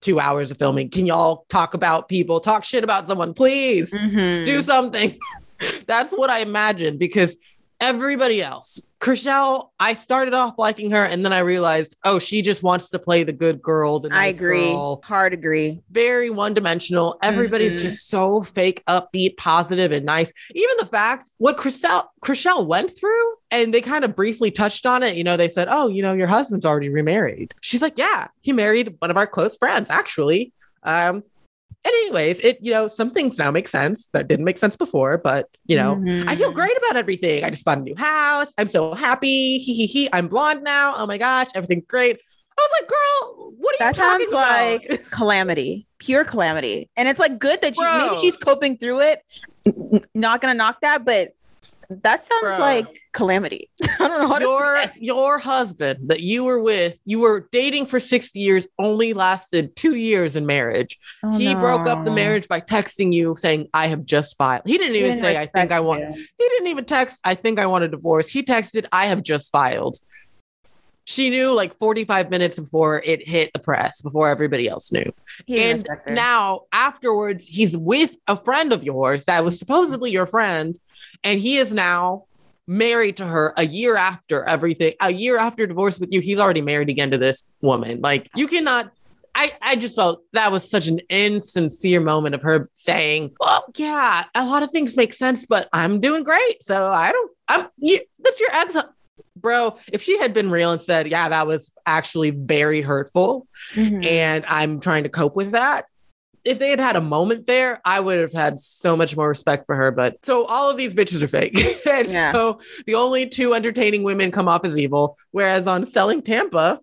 two 0.00 0.18
hours 0.20 0.50
of 0.50 0.58
filming. 0.58 0.88
Can 0.88 1.04
y'all 1.06 1.44
talk 1.48 1.74
about 1.74 2.08
people, 2.08 2.40
talk 2.40 2.64
shit 2.64 2.84
about 2.84 3.06
someone, 3.06 3.34
please 3.34 3.90
Mhm. 3.92 4.44
do 4.44 4.62
something? 4.62 5.18
That's 5.86 6.12
what 6.12 6.30
I 6.30 6.38
imagine 6.38 6.96
because 6.98 7.36
everybody 7.80 8.42
else, 8.42 8.84
Chrishell, 9.00 9.70
I 9.78 9.94
started 9.94 10.34
off 10.34 10.54
liking 10.58 10.90
her 10.90 11.02
and 11.04 11.24
then 11.24 11.32
I 11.32 11.38
realized, 11.40 11.96
oh, 12.04 12.18
she 12.18 12.42
just 12.42 12.62
wants 12.62 12.88
to 12.90 12.98
play 12.98 13.22
the 13.22 13.32
good 13.32 13.62
girl. 13.62 14.00
The 14.00 14.10
I 14.12 14.26
agree. 14.26 14.72
girl 14.72 15.00
Hard 15.04 15.32
agree. 15.32 15.80
very 15.90 16.30
one 16.30 16.54
dimensional. 16.54 17.16
Everybody's 17.22 17.76
Mhm. 17.76 17.82
just 17.82 18.08
so 18.08 18.42
fake, 18.42 18.82
upbeat, 18.88 19.36
positive, 19.36 19.92
and 19.92 20.04
nice. 20.04 20.32
Even 20.54 20.74
the 20.78 20.86
fact 20.86 21.32
what 21.38 21.56
Chrishell 21.56 22.06
Chrishell 22.22 22.66
went 22.66 22.96
through, 22.96 23.34
and 23.50 23.72
they 23.72 23.80
kind 23.80 24.04
of 24.04 24.16
briefly 24.16 24.50
touched 24.50 24.84
on 24.84 25.02
it. 25.04 25.14
You 25.14 25.22
know, 25.24 25.36
they 25.36 25.48
said, 25.48 25.68
"Oh, 25.70 25.86
you 25.88 26.02
know, 26.02 26.12
your 26.12 26.26
husband's 26.26 26.66
already 26.66 26.88
remarried." 26.88 27.54
She's 27.60 27.80
like, 27.82 27.96
"Yeah, 27.96 28.26
he 28.40 28.52
married 28.52 28.96
one 28.98 29.10
of 29.10 29.16
our 29.16 29.26
close 29.26 29.56
friends, 29.56 29.88
actually." 29.90 30.52
Um, 30.82 31.22
and 31.84 31.92
anyways, 31.94 32.40
it 32.40 32.58
you 32.60 32.70
know 32.72 32.88
some 32.88 33.10
things 33.10 33.38
now 33.38 33.50
make 33.50 33.68
sense 33.68 34.08
that 34.12 34.28
didn't 34.28 34.44
make 34.44 34.58
sense 34.58 34.76
before, 34.76 35.18
but 35.18 35.46
you 35.66 35.76
know. 35.76 35.92
I 36.26 36.34
feel 36.36 36.50
Mhm. 36.52 36.54
great 36.54 36.76
about 36.78 36.96
everything. 36.96 37.44
I 37.44 37.50
just 37.50 37.64
bought 37.64 37.78
a 37.78 37.80
new 37.82 37.94
house. 37.96 38.48
I'm 38.58 38.68
so 38.68 38.94
happy. 38.94 39.58
Hee 39.58 39.74
hee 39.74 39.86
hee. 39.86 40.08
I'm 40.12 40.28
blonde 40.28 40.62
now. 40.64 40.94
Oh 40.96 41.06
my 41.06 41.18
gosh, 41.18 41.46
everything's 41.54 41.86
great. 41.86 42.18
I 42.58 42.60
was 42.60 42.80
like, 42.80 42.88
girl, 42.88 43.52
what 43.56 43.74
are 43.76 43.78
That 43.78 43.96
you 43.96 44.02
talking 44.02 44.26
sounds 44.26 44.32
about? 44.32 44.90
like 45.00 45.10
calamity, 45.10 45.86
pure 45.98 46.24
calamity. 46.24 46.90
And 46.96 47.06
it's 47.08 47.20
like 47.20 47.38
good 47.38 47.62
that 47.62 47.76
she 47.76 47.82
maybe 47.82 48.20
she's 48.20 48.36
coping 48.36 48.76
through 48.78 49.00
it. 49.02 49.22
Not 50.14 50.40
gonna 50.40 50.54
knock 50.54 50.80
that, 50.80 51.04
but 51.04 51.34
that 51.90 52.22
sounds 52.22 52.42
Bro. 52.42 52.58
like 52.58 53.00
calamity. 53.12 53.70
I 54.00 54.08
don't 54.08 54.20
know 54.20 54.28
what 54.28 54.42
your 54.42 54.84
your 54.96 55.38
husband 55.38 56.10
that 56.10 56.20
you 56.20 56.44
were 56.44 56.60
with, 56.60 56.98
you 57.04 57.20
were 57.20 57.48
dating 57.50 57.86
for 57.86 57.98
six 57.98 58.34
years, 58.34 58.66
only 58.78 59.14
lasted 59.14 59.74
two 59.74 59.94
years 59.94 60.36
in 60.36 60.44
marriage. 60.44 60.98
Oh, 61.22 61.36
he 61.36 61.54
broke 61.54 61.88
up 61.88 62.04
the 62.04 62.10
marriage 62.10 62.46
by 62.46 62.60
texting 62.60 63.12
you 63.12 63.36
saying, 63.38 63.68
"I 63.72 63.86
have 63.86 64.04
just 64.04 64.36
filed." 64.36 64.62
He 64.66 64.76
didn't 64.76 64.94
He 64.94 65.00
even 65.00 65.12
didn't 65.12 65.24
say, 65.24 65.40
"I 65.40 65.46
think 65.46 65.72
I 65.72 65.80
want." 65.80 66.00
you. 66.00 66.12
He 66.12 66.48
didn't 66.48 66.68
even 66.68 66.84
text, 66.84 67.18
"I 67.24 67.34
think 67.34 67.58
I 67.58 67.66
want 67.66 67.84
a 67.84 67.88
divorce." 67.88 68.28
He 68.28 68.42
texted, 68.42 68.86
"I 68.92 69.06
have 69.06 69.22
just 69.22 69.50
filed." 69.50 69.96
She 71.08 71.30
knew 71.30 71.54
like 71.54 71.78
45 71.78 72.28
minutes 72.28 72.58
before 72.58 73.02
it 73.02 73.26
hit 73.26 73.54
the 73.54 73.60
press, 73.60 74.02
before 74.02 74.28
everybody 74.28 74.68
else 74.68 74.92
knew. 74.92 75.10
He 75.46 75.58
and 75.62 75.82
now 76.06 76.66
afterwards, 76.70 77.46
he's 77.46 77.74
with 77.74 78.14
a 78.26 78.36
friend 78.36 78.74
of 78.74 78.84
yours 78.84 79.24
that 79.24 79.42
was 79.42 79.58
supposedly 79.58 80.10
your 80.10 80.26
friend, 80.26 80.78
and 81.24 81.40
he 81.40 81.56
is 81.56 81.72
now 81.72 82.24
married 82.66 83.16
to 83.16 83.26
her 83.26 83.54
a 83.56 83.66
year 83.66 83.96
after 83.96 84.44
everything, 84.44 84.92
a 85.00 85.10
year 85.10 85.38
after 85.38 85.66
divorce 85.66 85.98
with 85.98 86.12
you. 86.12 86.20
He's 86.20 86.38
already 86.38 86.60
married 86.60 86.90
again 86.90 87.10
to 87.12 87.18
this 87.18 87.44
woman. 87.62 88.02
Like 88.02 88.28
you 88.36 88.46
cannot. 88.46 88.92
I, 89.34 89.52
I 89.62 89.76
just 89.76 89.96
felt 89.96 90.20
that 90.34 90.52
was 90.52 90.68
such 90.68 90.88
an 90.88 91.00
insincere 91.08 92.00
moment 92.00 92.34
of 92.34 92.42
her 92.42 92.68
saying, 92.74 93.34
"Well, 93.40 93.64
yeah, 93.78 94.24
a 94.34 94.44
lot 94.44 94.62
of 94.62 94.70
things 94.72 94.94
make 94.94 95.14
sense, 95.14 95.46
but 95.46 95.70
I'm 95.72 96.00
doing 96.00 96.22
great, 96.22 96.62
so 96.62 96.88
I 96.88 97.12
don't. 97.12 97.30
I'm 97.48 97.68
you, 97.78 98.00
that's 98.18 98.40
your 98.40 98.50
ex, 98.52 98.76
bro. 99.40 99.76
If 99.92 100.02
she 100.02 100.18
had 100.18 100.34
been 100.34 100.50
real 100.50 100.72
and 100.72 100.80
said, 100.80 101.08
"Yeah, 101.08 101.28
that 101.28 101.46
was 101.46 101.72
actually 101.86 102.30
very 102.30 102.80
hurtful," 102.80 103.46
Mhm. 103.74 104.06
and 104.06 104.44
I'm 104.46 104.80
trying 104.80 105.04
to 105.04 105.08
cope 105.08 105.36
with 105.36 105.52
that. 105.52 105.86
If 106.44 106.58
they 106.58 106.70
had 106.70 106.80
had 106.80 106.96
a 106.96 107.00
moment 107.00 107.46
there, 107.46 107.80
I 107.84 108.00
would 108.00 108.18
have 108.18 108.32
had 108.32 108.58
so 108.60 108.96
much 108.96 109.14
more 109.16 109.28
respect 109.28 109.66
for 109.66 109.74
her. 109.74 109.90
But 109.90 110.16
so 110.24 110.44
all 110.44 110.70
of 110.70 110.76
these 110.76 110.94
bitches 110.94 111.22
are 111.22 111.28
fake. 111.28 111.54
and 111.86 112.08
Yeah. 112.08 112.32
so 112.32 112.60
the 112.86 112.94
only 112.94 113.26
two 113.26 113.54
entertaining 113.54 114.02
women 114.02 114.30
come 114.30 114.48
off 114.48 114.64
as 114.64 114.78
evil. 114.78 115.18
Whereas 115.32 115.66
on 115.66 115.84
Selling 115.84 116.22
Tampa, 116.22 116.80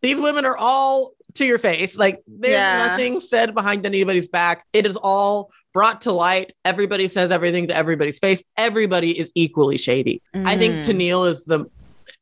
these 0.00 0.20
women 0.20 0.44
are 0.44 0.56
all 0.56 1.12
to 1.34 1.44
your 1.44 1.58
face. 1.58 1.96
Like 1.96 2.20
there's 2.26 2.52
Yeah. 2.54 2.86
nothing 2.88 3.20
said 3.20 3.54
behind 3.54 3.84
anybody's 3.86 4.28
back. 4.28 4.64
It 4.72 4.86
is 4.86 4.96
all 4.96 5.50
brought 5.72 6.02
to 6.02 6.12
light. 6.12 6.52
Everybody 6.64 7.08
says 7.08 7.30
everything 7.30 7.68
to 7.68 7.76
everybody's 7.76 8.18
face. 8.18 8.42
Everybody 8.56 9.18
is 9.18 9.30
equally 9.34 9.78
shady. 9.78 10.22
I 10.34 10.56
think 10.56 10.76
Mhm. 10.76 10.84
Tennille 10.84 11.28
is 11.28 11.44
the. 11.44 11.58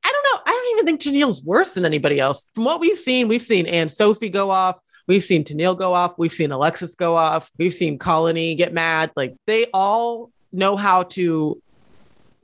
I 0.05 0.13
don't 0.13 0.25
know. 0.35 0.41
I 0.47 0.51
don't 0.51 0.73
even 0.79 0.87
think 0.87 1.01
Tennille's 1.01 1.45
worse 1.45 1.75
than 1.75 1.85
anybody 1.85 2.21
else. 2.21 2.49
From 2.55 2.65
what 2.65 2.81
we've 2.81 2.99
seen, 2.99 3.29
we've 3.29 3.43
seen 3.43 3.67
Anne 3.67 3.89
Sophie 3.89 4.29
go 4.31 4.51
off. 4.51 4.79
We've 5.09 5.25
seen 5.25 5.45
Tennille 5.45 5.77
go 5.79 5.95
off. 5.95 6.15
We've 6.19 6.33
seen 6.33 6.51
Alexis 6.53 6.95
go 6.95 7.17
off. 7.17 7.51
We've 7.59 7.75
seen 7.75 7.99
Colony 7.99 8.55
get 8.55 8.73
mad. 8.73 9.11
Like 9.17 9.35
they 9.47 9.67
all 9.73 10.31
know 10.53 10.77
how 10.77 11.05
to 11.05 11.61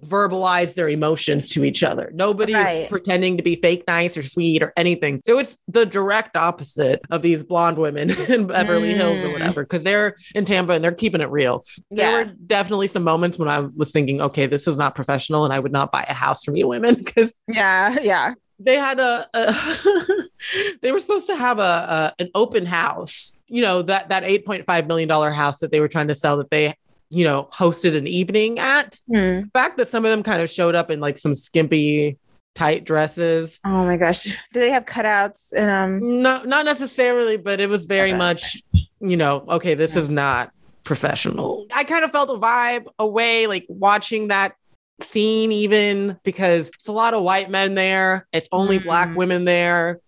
verbalize 0.05 0.75
their 0.75 0.88
emotions 0.88 1.49
to 1.51 1.65
each 1.65 1.83
other. 1.83 2.11
Nobody 2.15 2.55
Right. 2.55 2.85
is 2.85 2.88
pretending 2.88 3.37
to 3.37 3.43
be 3.43 3.57
fake 3.57 3.85
nice 3.87 4.17
or 4.17 4.23
sweet 4.23 4.62
or 4.62 4.73
anything. 4.77 5.21
So 5.25 5.38
it's 5.38 5.59
the 5.69 5.87
direct 5.87 6.37
opposite 6.37 7.01
of 7.11 7.23
these 7.23 7.45
blonde 7.45 7.79
women 7.79 8.11
in 8.29 8.47
Beverly 8.49 8.95
Hills 8.95 9.23
or 9.23 9.29
Mm. 9.29 9.33
whatever, 9.33 9.62
because 9.62 9.83
they're 9.85 10.17
in 10.35 10.45
Tampa 10.45 10.73
and 10.73 10.83
they're 10.85 10.93
keeping 10.93 11.21
it 11.21 11.31
real. 11.31 11.65
There 11.91 12.12
were 12.12 12.25
definitely 12.25 12.88
some 12.88 13.05
moments 13.05 13.38
when 13.38 13.49
I 13.49 13.61
was 13.61 13.93
thinking, 13.93 14.21
okay, 14.21 14.47
this 14.47 14.67
is 14.67 14.77
not 14.77 14.95
professional 14.95 15.45
and 15.45 15.53
I 15.53 15.59
would 15.61 15.73
not 15.73 15.93
buy 15.93 16.05
a 16.09 16.15
house 16.15 16.43
from 16.45 16.57
you 16.57 16.67
women 16.69 16.95
because 17.05 17.35
Yeah. 17.49 17.97
Yeah. 18.03 18.35
they 18.59 18.77
had 18.77 18.99
a, 19.01 19.27
a 19.35 19.55
they 20.83 20.93
were 20.93 21.01
supposed 21.01 21.27
to 21.29 21.37
have 21.37 21.59
a, 21.59 21.62
a 21.62 22.23
an 22.23 22.31
open 22.35 22.67
house 22.67 23.37
you 23.49 23.61
know 23.62 23.83
that 23.83 24.09
that 24.09 24.23
8.5 24.25 24.87
million 24.87 25.09
dollar 25.09 25.31
house 25.31 25.59
that 25.59 25.71
they 25.71 25.81
were 25.81 25.88
trying 25.88 26.09
to 26.09 26.15
sell 26.15 26.37
that 26.38 26.51
they 26.51 26.75
you 27.12 27.25
know 27.25 27.48
hosted 27.53 27.94
an 27.96 28.07
evening 28.07 28.59
at 28.59 28.98
Hmm. 29.07 29.42
the 29.42 29.51
fact 29.53 29.77
that 29.77 29.87
some 29.88 30.05
of 30.05 30.11
them 30.11 30.22
kind 30.22 30.40
of 30.40 30.48
showed 30.51 30.75
up 30.75 30.90
in 30.90 30.98
like 30.98 31.18
some 31.18 31.35
skimpy 31.35 32.18
tight 32.55 32.85
dresses 32.85 33.61
Oh 33.64 33.85
my 33.85 33.96
gosh. 33.96 34.25
Do 34.53 34.61
they 34.61 34.70
have 34.70 34.87
cutouts? 34.87 35.53
And 35.53 35.70
um 35.70 36.22
no 36.22 36.42
not 36.44 36.64
necessarily 36.64 37.37
but 37.37 37.61
it 37.61 37.68
was 37.68 37.85
very 37.85 38.11
Okay. 38.11 38.18
much 38.18 38.62
you 39.01 39.16
know 39.16 39.44
okay 39.48 39.75
this 39.75 39.94
is 39.94 40.09
not 40.09 40.51
professional 40.85 41.66
i 41.72 41.85
kind 41.85 42.05
of 42.05 42.11
felt 42.11 42.31
a 42.31 42.35
vibe 42.35 42.87
away 42.98 43.46
like 43.46 43.64
watching 43.68 44.29
that 44.29 44.55
scene 45.01 45.53
even 45.53 46.18
because 46.25 46.68
it's 46.75 46.88
a 46.88 46.92
lot 46.92 47.12
of 47.14 47.22
white 47.22 47.51
men 47.51 47.75
there 47.75 48.27
it's 48.33 48.48
only 48.53 48.79
black 48.79 49.09
Mm. 49.11 49.16
women 49.16 49.44
there 49.44 50.01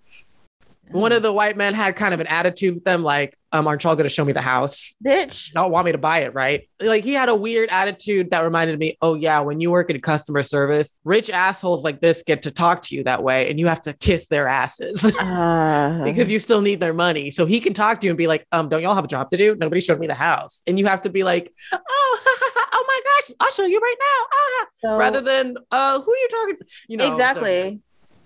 one 0.90 1.12
of 1.12 1.22
the 1.22 1.32
white 1.32 1.56
men 1.56 1.74
had 1.74 1.96
kind 1.96 2.14
of 2.14 2.20
an 2.20 2.26
attitude 2.26 2.74
with 2.74 2.84
them 2.84 3.02
like 3.02 3.36
um 3.52 3.66
aren't 3.66 3.82
y'all 3.84 3.96
gonna 3.96 4.08
show 4.08 4.24
me 4.24 4.32
the 4.32 4.40
house 4.40 4.96
bitch. 5.04 5.52
y'all 5.54 5.70
want 5.70 5.86
me 5.86 5.92
to 5.92 5.98
buy 5.98 6.20
it 6.20 6.34
right 6.34 6.68
like 6.80 7.04
he 7.04 7.12
had 7.12 7.28
a 7.28 7.34
weird 7.34 7.68
attitude 7.70 8.30
that 8.30 8.40
reminded 8.40 8.78
me 8.78 8.96
oh 9.00 9.14
yeah 9.14 9.40
when 9.40 9.60
you 9.60 9.70
work 9.70 9.90
in 9.90 10.00
customer 10.00 10.42
service 10.42 10.92
rich 11.04 11.30
assholes 11.30 11.82
like 11.84 12.00
this 12.00 12.22
get 12.26 12.42
to 12.42 12.50
talk 12.50 12.82
to 12.82 12.94
you 12.94 13.04
that 13.04 13.22
way 13.22 13.50
and 13.50 13.58
you 13.58 13.66
have 13.66 13.80
to 13.82 13.92
kiss 13.94 14.28
their 14.28 14.46
asses 14.46 15.04
Uh, 15.20 16.04
because 16.04 16.30
you 16.30 16.38
still 16.38 16.60
need 16.60 16.80
their 16.80 16.92
money. 16.92 17.30
So 17.30 17.46
he 17.46 17.60
can 17.60 17.74
talk 17.74 18.00
to 18.00 18.06
you 18.06 18.10
and 18.10 18.18
be 18.18 18.26
like, 18.26 18.46
um, 18.52 18.68
don't 18.68 18.82
y'all 18.82 18.94
have 18.94 19.04
a 19.04 19.08
job 19.08 19.30
to 19.30 19.36
do? 19.36 19.56
Nobody 19.56 19.80
showed 19.80 19.98
me 19.98 20.06
the 20.06 20.14
house. 20.14 20.62
And 20.66 20.78
you 20.78 20.86
have 20.86 21.02
to 21.02 21.10
be 21.10 21.24
like, 21.24 21.52
oh, 21.72 21.78
oh 22.72 22.84
my 22.86 23.00
gosh, 23.04 23.36
I'll 23.40 23.52
show 23.52 23.64
you 23.64 23.78
right 23.78 23.96
now. 23.98 24.26
Ah. 24.32 24.66
so, 24.74 24.96
Rather 24.96 25.20
than 25.20 25.56
uh 25.70 26.00
who 26.00 26.12
are 26.12 26.16
you 26.16 26.28
talking 26.30 26.56
to? 26.58 26.64
You 26.88 26.96
know, 26.98 27.04
so 27.04 27.10
exactly. 27.10 27.80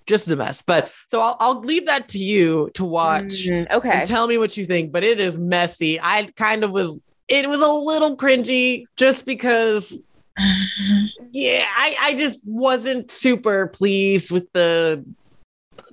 Just 0.09 0.27
a 0.27 0.35
mess. 0.35 0.61
But 0.61 0.91
so 1.07 1.21
I'll 1.21 1.37
I'll 1.39 1.59
leave 1.61 1.85
that 1.85 2.09
to 2.09 2.19
you 2.19 2.69
to 2.73 2.83
watch 2.83 3.47
Mm, 3.47 3.71
okay. 3.71 3.91
and 4.01 4.09
tell 4.09 4.27
me 4.27 4.37
what 4.37 4.57
you 4.57 4.65
think. 4.65 4.91
But 4.91 5.03
it 5.05 5.19
is 5.21 5.37
messy. 5.37 5.99
I 6.01 6.29
kind 6.35 6.63
of 6.65 6.71
was 6.71 6.99
it 7.29 7.47
was 7.47 7.61
a 7.61 7.71
little 7.71 8.17
cringy 8.17 8.85
just 8.97 9.25
because 9.25 9.97
yeah, 11.31 11.65
I, 11.77 11.95
I 12.01 12.15
just 12.15 12.45
wasn't 12.47 13.11
super 13.11 13.67
pleased 13.67 14.31
with 14.31 14.51
the 14.53 15.05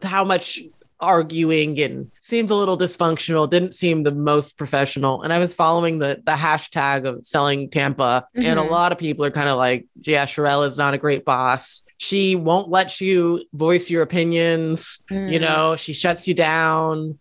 how 0.03 0.25
much 0.25 0.61
arguing 1.01 1.79
and 1.81 2.11
seemed 2.27 2.51
a 2.51 2.55
little 2.55 2.77
dysfunctional, 2.77 3.49
didn't 3.49 3.73
seem 3.73 4.03
the 4.03 4.13
most 4.15 4.59
professional. 4.59 5.23
And 5.23 5.33
I 5.33 5.39
was 5.39 5.55
following 5.55 5.99
the 6.01 6.21
the 6.25 6.33
hashtag 6.33 7.07
of 7.07 7.25
selling 7.25 7.71
Tampa, 7.71 8.27
and 8.35 8.59
a 8.59 8.63
Mhm. 8.63 8.71
lot 8.71 8.91
of 8.93 8.99
people 8.99 9.25
are 9.25 9.31
kind 9.31 9.49
of 9.49 9.57
like, 9.57 9.87
yeah, 10.01 10.27
Sharelle 10.27 10.67
is 10.67 10.77
not 10.77 10.93
a 10.95 10.99
great 10.99 11.25
boss. 11.25 11.83
She 11.99 12.35
won't 12.35 12.69
let 12.69 13.01
you 13.01 13.45
voice 13.55 13.89
your 13.91 14.03
opinions, 14.03 15.03
you 15.11 15.39
Mm. 15.39 15.41
know, 15.41 15.77
she 15.77 15.93
shuts 15.93 16.27
you 16.27 16.35
down. 16.35 17.19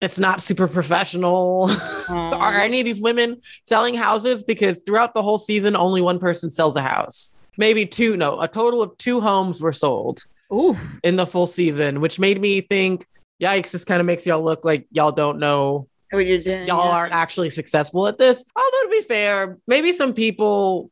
It's 0.00 0.18
not 0.18 0.40
super 0.40 0.66
professional. 0.68 1.70
Are 2.08 2.54
any 2.54 2.80
of 2.80 2.84
these 2.86 3.00
women 3.00 3.40
selling 3.64 3.94
houses? 3.94 4.42
Because 4.42 4.82
throughout 4.84 5.14
the 5.14 5.22
whole 5.22 5.38
season, 5.38 5.76
only 5.76 6.00
one 6.02 6.18
person 6.18 6.50
sells 6.50 6.76
a 6.76 6.82
house. 6.82 7.32
Maybe 7.56 7.86
two, 7.86 8.16
no, 8.16 8.40
a 8.40 8.48
total 8.48 8.82
of 8.82 8.96
two 8.98 9.20
homes 9.20 9.60
were 9.60 9.72
sold 9.72 10.22
Oof. 10.52 10.78
in 11.02 11.16
the 11.16 11.26
full 11.26 11.46
season, 11.48 12.00
which 12.00 12.18
made 12.20 12.40
me 12.40 12.60
think, 12.60 13.06
yikes, 13.40 13.70
this 13.70 13.84
kind 13.84 14.00
of 14.00 14.06
makes 14.06 14.26
y'all 14.26 14.42
look 14.42 14.64
like 14.64 14.86
y'all 14.90 15.12
don't 15.12 15.38
know, 15.38 15.88
What 16.10 16.26
you're 16.26 16.38
doing? 16.38 16.66
y'all 16.66 16.84
yeah. 16.84 16.90
aren't 16.90 17.12
actually 17.12 17.50
successful 17.50 18.06
at 18.06 18.18
this. 18.18 18.44
Although, 18.56 18.82
to 18.82 18.88
be 18.90 19.02
fair, 19.02 19.58
maybe 19.66 19.92
some 19.92 20.12
people, 20.12 20.90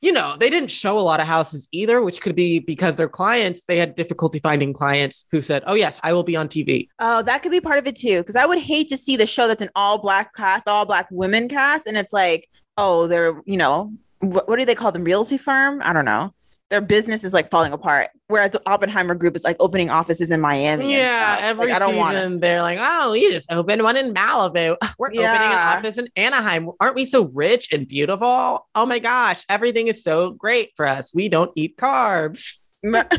you 0.00 0.12
know, 0.12 0.36
they 0.38 0.50
didn't 0.50 0.70
show 0.70 0.98
a 0.98 1.00
lot 1.00 1.20
of 1.20 1.26
houses 1.26 1.68
either, 1.72 2.02
which 2.02 2.20
could 2.20 2.34
be 2.34 2.58
because 2.58 2.96
their 2.96 3.08
clients, 3.08 3.62
they 3.68 3.78
had 3.78 3.94
difficulty 3.94 4.38
finding 4.40 4.72
clients 4.72 5.26
who 5.30 5.40
said, 5.40 5.62
oh, 5.66 5.74
yes, 5.74 6.00
I 6.02 6.12
will 6.12 6.24
be 6.24 6.36
on 6.36 6.48
TV. 6.48 6.88
Oh, 6.98 7.22
that 7.22 7.42
could 7.42 7.52
be 7.52 7.60
part 7.60 7.78
of 7.78 7.86
it 7.86 7.96
too. 7.96 8.18
Because 8.18 8.36
I 8.36 8.46
would 8.46 8.58
hate 8.58 8.88
to 8.88 8.96
see 8.96 9.16
the 9.16 9.26
show 9.26 9.46
that's 9.46 9.62
an 9.62 9.70
all 9.76 9.98
black 9.98 10.34
cast, 10.34 10.66
all 10.66 10.84
black 10.84 11.06
women 11.10 11.48
cast, 11.48 11.86
and 11.86 11.96
it's 11.96 12.12
like, 12.12 12.48
oh, 12.76 13.06
they're 13.06 13.40
you 13.46 13.56
know, 13.56 13.92
what, 14.20 14.48
what 14.48 14.58
do 14.58 14.64
they 14.64 14.74
call 14.74 14.92
them? 14.92 15.04
Realty 15.04 15.38
firm? 15.38 15.80
I 15.84 15.92
don't 15.92 16.04
know. 16.04 16.34
Their 16.72 16.80
business 16.80 17.22
is 17.22 17.34
like 17.34 17.50
falling 17.50 17.74
apart. 17.74 18.08
Whereas 18.28 18.50
the 18.52 18.62
Oppenheimer 18.64 19.14
group 19.14 19.36
is 19.36 19.44
like 19.44 19.56
opening 19.60 19.90
offices 19.90 20.30
in 20.30 20.40
Miami. 20.40 20.94
Yeah, 20.94 21.36
every 21.38 21.66
Like, 21.66 21.76
I 21.76 21.78
don't 21.78 21.96
want 21.96 22.16
season 22.16 22.40
they're 22.40 22.62
like, 22.62 22.78
"Oh, 22.80 23.12
you 23.12 23.30
just 23.30 23.52
opened 23.52 23.82
one 23.82 23.98
in 23.98 24.14
Malibu. 24.14 24.78
We're 24.98 25.08
opening 25.08 25.26
an 25.26 25.52
office 25.52 25.98
in 25.98 26.08
Anaheim. 26.16 26.70
Aren't 26.80 26.94
we 26.94 27.04
so 27.04 27.24
rich 27.34 27.74
and 27.74 27.86
beautiful? 27.86 28.66
Oh 28.74 28.86
my 28.86 29.00
gosh, 29.00 29.44
everything 29.50 29.88
is 29.88 30.02
so 30.02 30.30
great 30.30 30.70
for 30.74 30.86
us. 30.86 31.14
We 31.14 31.28
don't 31.28 31.52
eat 31.56 31.76
carbs." 31.76 32.70
that 32.82 33.12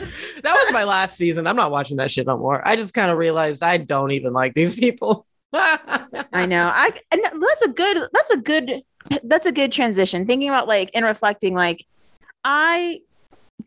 was 0.43 0.73
my 0.73 0.83
last 0.83 1.15
season. 1.15 1.45
I'm 1.45 1.55
not 1.55 1.69
watching 1.69 1.97
that 1.97 2.09
shit 2.09 2.25
no 2.25 2.35
more. 2.35 2.67
I 2.67 2.75
just 2.75 2.95
kind 2.95 3.11
of 3.11 3.19
realized 3.19 3.61
I 3.61 3.77
don't 3.77 4.11
even 4.11 4.33
like 4.33 4.55
these 4.55 4.73
people. 4.75 5.27
I 5.53 6.47
know. 6.47 6.71
I 6.73 6.91
and 7.11 7.21
that's 7.23 7.61
a 7.61 7.69
good 7.69 8.09
that's 8.11 8.31
a 8.31 8.37
good 8.37 8.81
that's 9.23 9.45
a 9.45 9.51
good 9.51 9.71
transition. 9.71 10.25
Thinking 10.25 10.49
about 10.49 10.67
like 10.67 10.89
and 10.95 11.05
reflecting 11.05 11.53
like 11.53 11.85
I 12.43 13.01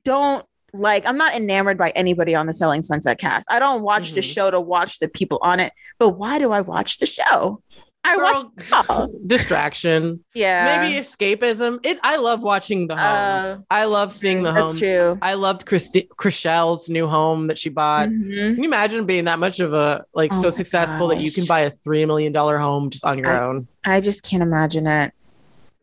don't 0.04 0.44
like 0.72 1.06
I'm 1.06 1.16
not 1.16 1.34
enamored 1.34 1.78
by 1.78 1.90
anybody 1.90 2.34
on 2.34 2.46
the 2.46 2.52
Selling 2.54 2.82
Sunset 2.82 3.18
cast. 3.18 3.50
I 3.50 3.58
don't 3.58 3.82
watch 3.82 4.12
the 4.12 4.20
Mhm. 4.20 4.34
show 4.34 4.50
to 4.50 4.60
watch 4.60 4.98
the 4.98 5.08
people 5.08 5.38
on 5.42 5.58
it, 5.60 5.72
but 5.98 6.10
why 6.10 6.38
do 6.38 6.52
I 6.52 6.60
watch 6.60 6.98
the 6.98 7.06
show? 7.06 7.62
I 8.08 8.16
watch 8.18 8.46
oh, 8.88 9.08
distraction, 9.26 10.24
yeah. 10.32 10.78
maybe 10.80 11.00
escapism. 11.00 11.80
It. 11.82 11.98
I 12.04 12.16
love 12.16 12.40
watching 12.40 12.86
the 12.86 12.94
homes. 12.94 13.04
Uh, 13.04 13.58
I 13.68 13.86
love 13.86 14.12
seeing 14.12 14.44
the 14.44 14.52
that's 14.52 14.68
homes. 14.68 14.78
true. 14.78 15.18
I 15.22 15.34
loved 15.34 15.66
Christi- 15.66 16.08
Chrishell's 16.16 16.88
new 16.88 17.08
home 17.08 17.48
that 17.48 17.58
she 17.58 17.68
bought. 17.68 18.08
Mhm. 18.10 18.54
Can 18.54 18.56
you 18.58 18.64
imagine 18.64 19.06
being 19.06 19.24
that 19.24 19.40
much 19.40 19.58
of 19.58 19.72
a 19.72 20.04
like 20.14 20.32
Oh 20.32 20.40
so 20.42 20.50
successful 20.52 21.08
that 21.08 21.20
you 21.20 21.32
can 21.32 21.46
buy 21.46 21.60
a 21.60 21.70
three 21.70 22.04
million 22.06 22.32
dollar 22.32 22.58
home 22.58 22.90
just 22.90 23.04
on 23.04 23.18
your 23.18 23.28
I- 23.28 23.40
own? 23.40 23.66
I 23.84 24.00
just 24.00 24.22
can't 24.22 24.42
imagine 24.42 24.86
it. 24.86 25.12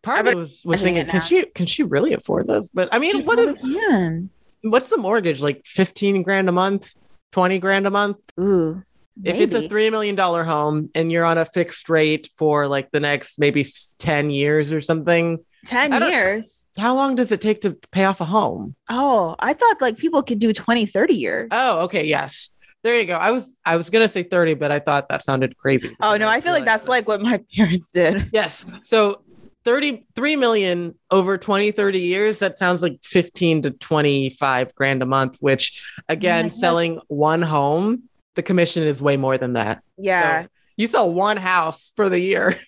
Part 0.03 0.27
of 0.27 0.35
was, 0.35 0.61
was 0.65 0.81
thinking, 0.81 1.05
can 1.05 1.15
now. 1.15 1.21
she 1.21 1.45
can 1.45 1.65
she 1.65 1.83
really 1.83 2.13
afford 2.13 2.47
this? 2.47 2.69
But 2.73 2.89
I 2.91 2.99
mean, 2.99 3.11
She 3.11 3.21
what 3.21 3.39
if 3.39 3.57
probably 3.59 3.73
can. 3.73 4.29
what's 4.61 4.89
the 4.89 4.97
mortgage? 4.97 5.41
Like 5.41 5.65
fifteen 5.65 6.21
grand 6.21 6.49
a 6.49 6.51
month, 6.51 6.93
twenty 7.31 7.57
grand 7.57 7.87
a 7.87 7.89
month? 7.89 8.17
Ooh. 8.39 8.83
If 9.23 9.35
it's 9.37 9.53
a 9.53 9.69
three 9.69 9.89
million 9.89 10.15
dollar 10.15 10.43
home 10.43 10.89
and 10.93 11.11
you're 11.11 11.23
on 11.25 11.37
a 11.37 11.45
fixed 11.45 11.87
rate 11.87 12.29
for 12.35 12.67
like 12.67 12.91
the 12.91 12.99
next 12.99 13.39
maybe 13.39 13.65
ten 13.97 14.29
years 14.29 14.71
or 14.73 14.81
something, 14.81 15.39
10 15.65 16.01
years. 16.11 16.67
how 16.77 16.95
long 16.95 17.15
does 17.15 17.31
it 17.31 17.39
take 17.39 17.61
to 17.61 17.77
pay 17.91 18.03
off 18.05 18.19
a 18.19 18.25
home? 18.25 18.75
Oh, 18.89 19.35
I 19.39 19.53
thought 19.53 19.81
like 19.81 19.97
people 19.97 20.21
could 20.23 20.39
do 20.39 20.51
20, 20.51 20.85
30 20.85 21.13
years. 21.15 21.47
Oh, 21.51 21.81
okay, 21.85 22.05
yes. 22.05 22.49
There 22.83 22.99
you 22.99 23.05
go. 23.05 23.15
I 23.15 23.31
was 23.31 23.55
I 23.65 23.77
was 23.77 23.89
gonna 23.89 24.09
say 24.09 24.23
30, 24.23 24.55
but 24.55 24.69
I 24.71 24.79
thought 24.79 25.07
that 25.07 25.23
sounded 25.23 25.57
crazy. 25.57 25.95
Oh 26.01 26.17
no, 26.17 26.27
I 26.27 26.41
feel 26.41 26.51
like 26.51 26.65
that's 26.65 26.87
like 26.89 27.07
what 27.07 27.21
my 27.21 27.39
parents 27.55 27.91
did. 27.91 28.29
Yes. 28.33 28.65
So 28.83 29.21
33 29.65 30.35
million 30.35 30.95
over 31.09 31.37
20, 31.37 31.71
30 31.71 31.99
years, 31.99 32.39
that 32.39 32.59
sounds 32.59 32.81
like 32.81 32.99
15 33.03 33.63
to 33.63 33.71
25 33.71 34.75
grand 34.75 35.01
a 35.01 35.05
month, 35.05 35.37
which 35.39 35.89
again, 36.09 36.49
selling 36.49 36.99
one 37.07 37.41
home, 37.41 38.03
the 38.35 38.43
commission 38.43 38.83
is 38.83 39.01
way 39.01 39.17
more 39.17 39.37
than 39.37 39.53
that. 39.53 39.83
Yeah. 39.97 40.43
So 40.43 40.47
you 40.77 40.87
sell 40.87 41.11
one 41.11 41.37
house 41.37 41.91
for 41.95 42.09
the 42.09 42.19
year. 42.19 42.59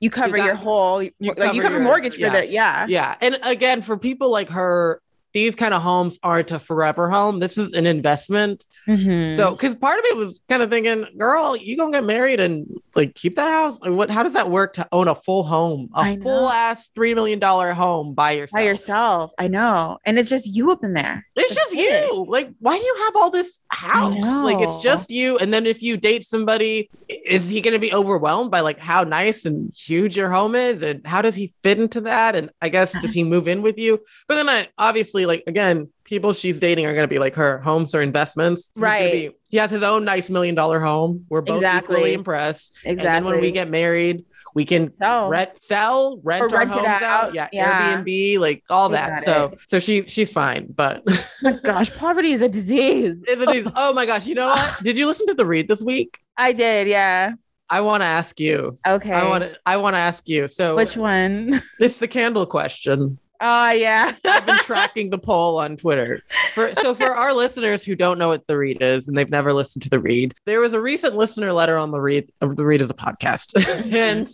you 0.00 0.08
cover 0.08 0.36
got- 0.36 0.46
your 0.46 0.54
whole 0.54 1.02
you 1.02 1.12
like 1.20 1.36
cover 1.36 1.54
you 1.54 1.62
cover 1.62 1.74
your- 1.74 1.82
mortgage 1.82 2.14
for 2.14 2.20
yeah. 2.20 2.30
the 2.40 2.46
yeah. 2.46 2.86
yeah. 2.88 3.16
And 3.20 3.38
again, 3.42 3.82
for 3.82 3.96
people 3.98 4.30
like 4.30 4.48
her, 4.50 5.00
these 5.32 5.54
kind 5.54 5.72
of 5.74 5.82
homes 5.82 6.18
aren't 6.22 6.50
a 6.50 6.58
forever 6.58 7.08
home. 7.10 7.38
This 7.38 7.56
is 7.56 7.72
an 7.72 7.86
investment. 7.86 8.66
Mhm. 8.86 9.36
So, 9.36 9.52
because 9.52 9.74
part 9.74 9.98
of 9.98 10.04
it 10.06 10.16
was 10.16 10.40
kind 10.48 10.62
of 10.62 10.70
thinking, 10.70 11.06
girl, 11.16 11.56
you 11.56 11.76
gonna 11.76 11.92
get 11.92 12.04
married 12.04 12.40
and 12.40 12.66
like 12.94 13.14
keep 13.14 13.36
that 13.36 13.48
house? 13.48 13.78
Like, 13.80 13.92
what? 13.92 14.10
How 14.10 14.22
does 14.22 14.34
that 14.34 14.50
work 14.50 14.74
to 14.74 14.86
own 14.92 15.08
a 15.08 15.14
full 15.14 15.42
home, 15.44 15.88
a 15.94 16.16
full 16.18 16.48
ass 16.48 16.90
three 16.94 17.14
million 17.14 17.38
dollar 17.38 17.72
home 17.72 18.14
by 18.14 18.32
yourself? 18.32 18.60
by 18.60 18.64
yourself. 18.64 19.30
I 19.38 19.48
know. 19.48 19.98
And 20.04 20.18
it's 20.18 20.28
just 20.30 20.46
you 20.54 20.70
up 20.72 20.84
in 20.84 20.92
there. 20.94 21.26
It's 21.36 21.54
just 21.54 21.72
it. 21.74 22.10
you. 22.12 22.26
Like, 22.28 22.50
why 22.58 22.76
do 22.76 22.82
you 22.84 22.96
have 23.04 23.16
all 23.16 23.30
this 23.30 23.58
house? 23.68 24.18
Like, 24.44 24.60
it's 24.60 24.82
just 24.82 25.10
you. 25.10 25.38
And 25.38 25.54
then 25.54 25.64
if 25.66 25.82
you 25.82 25.96
date 25.96 26.24
somebody, 26.24 26.90
is 27.08 27.48
he 27.48 27.60
to 27.72 27.78
be 27.78 27.92
overwhelmed 27.94 28.50
by 28.50 28.60
like 28.60 28.78
how 28.78 29.04
nice 29.04 29.44
and 29.44 29.72
huge 29.74 30.16
your 30.16 30.30
home 30.30 30.54
is? 30.54 30.82
And 30.82 31.06
how 31.06 31.22
does 31.22 31.34
he 31.34 31.52
fit 31.62 31.78
into 31.78 32.00
that? 32.02 32.34
And 32.34 32.50
I 32.60 32.68
guess, 32.68 32.92
does 33.00 33.12
he 33.14 33.22
move 33.24 33.48
in 33.48 33.62
with 33.62 33.78
you? 33.78 34.00
But 34.28 34.34
then 34.36 34.48
I 34.48 34.68
obviously, 34.78 35.19
like, 35.26 35.44
again, 35.46 35.88
people 36.04 36.32
she's 36.32 36.58
dating 36.60 36.86
are 36.86 36.92
going 36.94 37.04
to 37.04 37.08
be 37.08 37.18
like 37.18 37.34
her 37.36 37.58
homes 37.60 37.94
or 37.94 38.02
investments. 38.02 38.70
Gonna 38.74 38.84
Right. 38.86 39.12
be 39.12 39.30
he 39.48 39.56
has 39.56 39.70
his 39.70 39.82
own 39.82 40.04
nice 40.04 40.30
million 40.30 40.54
dollar 40.54 40.78
home. 40.80 41.26
We're 41.28 41.40
both 41.40 41.56
Exactly. 41.58 41.96
equally 41.96 42.14
impressed. 42.14 42.78
Exactly. 42.84 42.90
And 42.90 43.00
then 43.00 43.24
when 43.24 43.40
we 43.40 43.50
get 43.50 43.68
married, 43.68 44.24
we 44.54 44.64
can 44.64 44.90
So- 44.90 45.28
rent, 45.28 45.50
sell, 45.60 46.20
rent 46.22 46.42
Or 46.42 46.46
our 46.52 46.58
rent 46.60 46.70
homes 46.72 46.86
out. 46.86 47.02
out. 47.02 47.34
Yeah, 47.34 47.48
Yeah. 47.52 47.96
Airbnb, 48.02 48.38
like 48.38 48.62
all 48.70 48.88
that. 48.90 49.24
So, 49.24 49.50
it. 49.52 49.58
so 49.66 49.78
she 49.78 50.02
she's 50.02 50.32
fine. 50.32 50.66
But 50.74 51.02
oh 51.08 51.24
my 51.42 51.52
gosh, 51.64 51.92
poverty 51.94 52.32
is 52.32 52.42
a 52.42 52.48
disease. 52.48 53.22
Is 53.28 53.40
it 53.42 53.48
is- 53.50 53.68
oh 53.76 53.92
my 53.92 54.06
gosh, 54.06 54.26
you 54.26 54.34
know 54.34 54.46
what? 54.48 54.76
Did 54.82 54.96
you 54.98 55.06
listen 55.06 55.26
to 55.28 55.34
the 55.34 55.44
read 55.46 55.68
this 55.68 55.82
week? 55.82 56.18
I 56.36 56.52
did, 56.52 56.86
yeah. 56.88 57.32
I 57.72 57.82
want 57.82 58.00
to 58.00 58.06
ask 58.06 58.40
you. 58.40 58.76
Okay. 58.84 59.12
I 59.12 59.28
want 59.28 59.44
to. 59.44 59.56
I 59.64 59.76
want 59.76 59.94
to 59.94 59.98
ask 59.98 60.26
you. 60.28 60.48
So 60.48 60.74
Which 60.74 60.96
one? 60.96 61.62
it's 61.78 61.98
the 61.98 62.08
candle 62.08 62.44
question. 62.46 63.18
Oh 63.40 63.70
yeah. 63.70 64.14
I've 64.24 64.44
been 64.46 64.56
tracking 64.64 65.10
the 65.10 65.18
poll 65.18 65.58
on 65.58 65.76
Twitter. 65.76 66.22
For, 66.54 66.72
so 66.82 66.94
for 66.94 67.14
our 67.14 67.32
listeners 67.32 67.82
who 67.84 67.96
don't 67.96 68.18
know 68.18 68.28
what 68.28 68.46
the 68.46 68.58
read 68.58 68.82
is 68.82 69.08
and 69.08 69.16
they've 69.16 69.30
never 69.30 69.52
listened 69.52 69.82
to 69.84 69.88
the 69.88 69.98
read, 70.00 70.34
there 70.44 70.60
was 70.60 70.74
a 70.74 70.80
recent 70.80 71.16
listener 71.16 71.52
letter 71.52 71.78
on 71.78 71.90
the 71.90 72.00
read. 72.00 72.30
Uh, 72.42 72.48
the 72.54 72.64
read 72.64 72.80
is 72.82 72.90
a 72.90 72.94
podcast, 72.94 73.54
and 73.92 74.28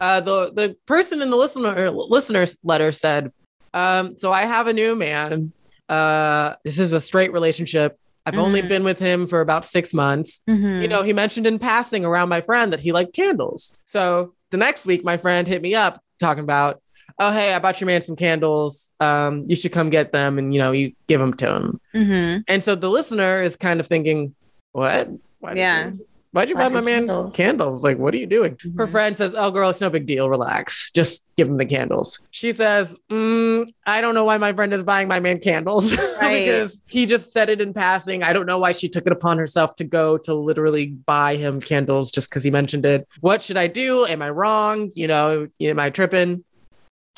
uh, 0.00 0.20
the 0.20 0.52
the 0.52 0.76
person 0.86 1.22
in 1.22 1.30
the 1.30 1.36
listener 1.36 1.90
listener's 1.90 2.56
letter 2.62 2.92
said, 2.92 3.32
um, 3.72 4.16
"So 4.18 4.30
I 4.32 4.42
have 4.42 4.66
a 4.66 4.72
new 4.74 4.94
man. 4.96 5.52
Uh, 5.88 6.54
this 6.64 6.78
is 6.78 6.92
a 6.92 7.00
straight 7.00 7.32
relationship. 7.32 7.98
I've 8.26 8.38
only 8.38 8.62
Mhm. 8.62 8.68
been 8.68 8.84
with 8.84 8.98
him 8.98 9.26
for 9.26 9.40
about 9.40 9.64
six 9.64 9.94
months. 9.94 10.42
Mhm. 10.48 10.82
You 10.82 10.88
know, 10.88 11.02
he 11.02 11.12
mentioned 11.14 11.46
in 11.46 11.58
passing 11.58 12.04
around 12.04 12.28
my 12.28 12.40
friend 12.42 12.72
that 12.72 12.80
he 12.80 12.92
liked 12.92 13.14
candles. 13.14 13.72
So 13.86 14.34
the 14.50 14.58
next 14.58 14.84
week, 14.84 15.02
my 15.04 15.16
friend 15.16 15.48
hit 15.48 15.60
me 15.62 15.74
up 15.74 16.00
talking 16.20 16.44
about, 16.44 16.81
oh, 17.22 17.32
hey, 17.32 17.54
I 17.54 17.58
bought 17.58 17.80
your 17.80 17.86
man 17.86 18.02
some 18.02 18.16
candles. 18.16 18.90
Um, 19.00 19.44
you 19.48 19.56
should 19.56 19.72
come 19.72 19.90
get 19.90 20.12
them 20.12 20.38
and, 20.38 20.52
you 20.52 20.58
know, 20.58 20.72
you 20.72 20.92
give 21.06 21.20
them 21.20 21.34
to 21.34 21.54
him. 21.54 21.80
Mhm. 21.94 22.44
And 22.48 22.62
so 22.62 22.74
the 22.74 22.90
listener 22.90 23.42
is 23.42 23.56
kind 23.56 23.80
of 23.80 23.86
thinking, 23.86 24.34
what? 24.72 25.08
Why 25.40 25.54
Yeah. 25.54 25.88
you- 25.90 26.06
Why'd 26.34 26.48
you 26.48 26.54
Why 26.54 26.62
buy 26.62 26.68
my 26.70 26.80
man 26.80 27.00
candles? 27.06 27.36
candles? 27.36 27.84
Like, 27.84 27.98
what 27.98 28.14
are 28.14 28.16
you 28.16 28.24
doing? 28.26 28.56
Her 28.78 28.86
Mhm. 28.86 28.90
friend 28.90 29.14
says, 29.14 29.34
Oh, 29.36 29.50
girl, 29.50 29.68
it's 29.68 29.82
no 29.82 29.90
big 29.90 30.06
deal. 30.06 30.30
Relax. 30.30 30.90
Just 30.94 31.26
give 31.36 31.46
him 31.46 31.58
the 31.58 31.66
candles. 31.66 32.20
She 32.30 32.52
says, 32.54 32.96
mm, 33.10 33.68
I 33.86 34.00
don't 34.00 34.14
know 34.14 34.24
why 34.24 34.38
my 34.38 34.54
friend 34.54 34.72
is 34.72 34.82
buying 34.82 35.08
my 35.08 35.20
man 35.20 35.40
candles 35.40 35.94
Right. 36.22 36.46
because 36.46 36.80
he 36.88 37.04
just 37.04 37.32
said 37.32 37.50
it 37.50 37.60
in 37.60 37.74
passing. 37.74 38.22
I 38.22 38.32
don't 38.32 38.46
know 38.46 38.58
why 38.58 38.72
she 38.72 38.88
took 38.88 39.04
it 39.06 39.12
upon 39.12 39.36
herself 39.36 39.74
to 39.76 39.84
go 39.84 40.16
to 40.16 40.32
literally 40.32 40.86
buy 40.86 41.36
him 41.36 41.60
candles 41.60 42.10
just 42.10 42.30
because 42.30 42.42
he 42.44 42.50
mentioned 42.50 42.86
it. 42.86 43.06
What 43.20 43.42
should 43.42 43.58
I 43.58 43.66
do? 43.66 44.06
Am 44.06 44.22
I 44.22 44.30
wrong? 44.30 44.90
You 44.94 45.08
know, 45.08 45.48
am 45.60 45.78
I 45.78 45.90
tripping? 45.90 46.44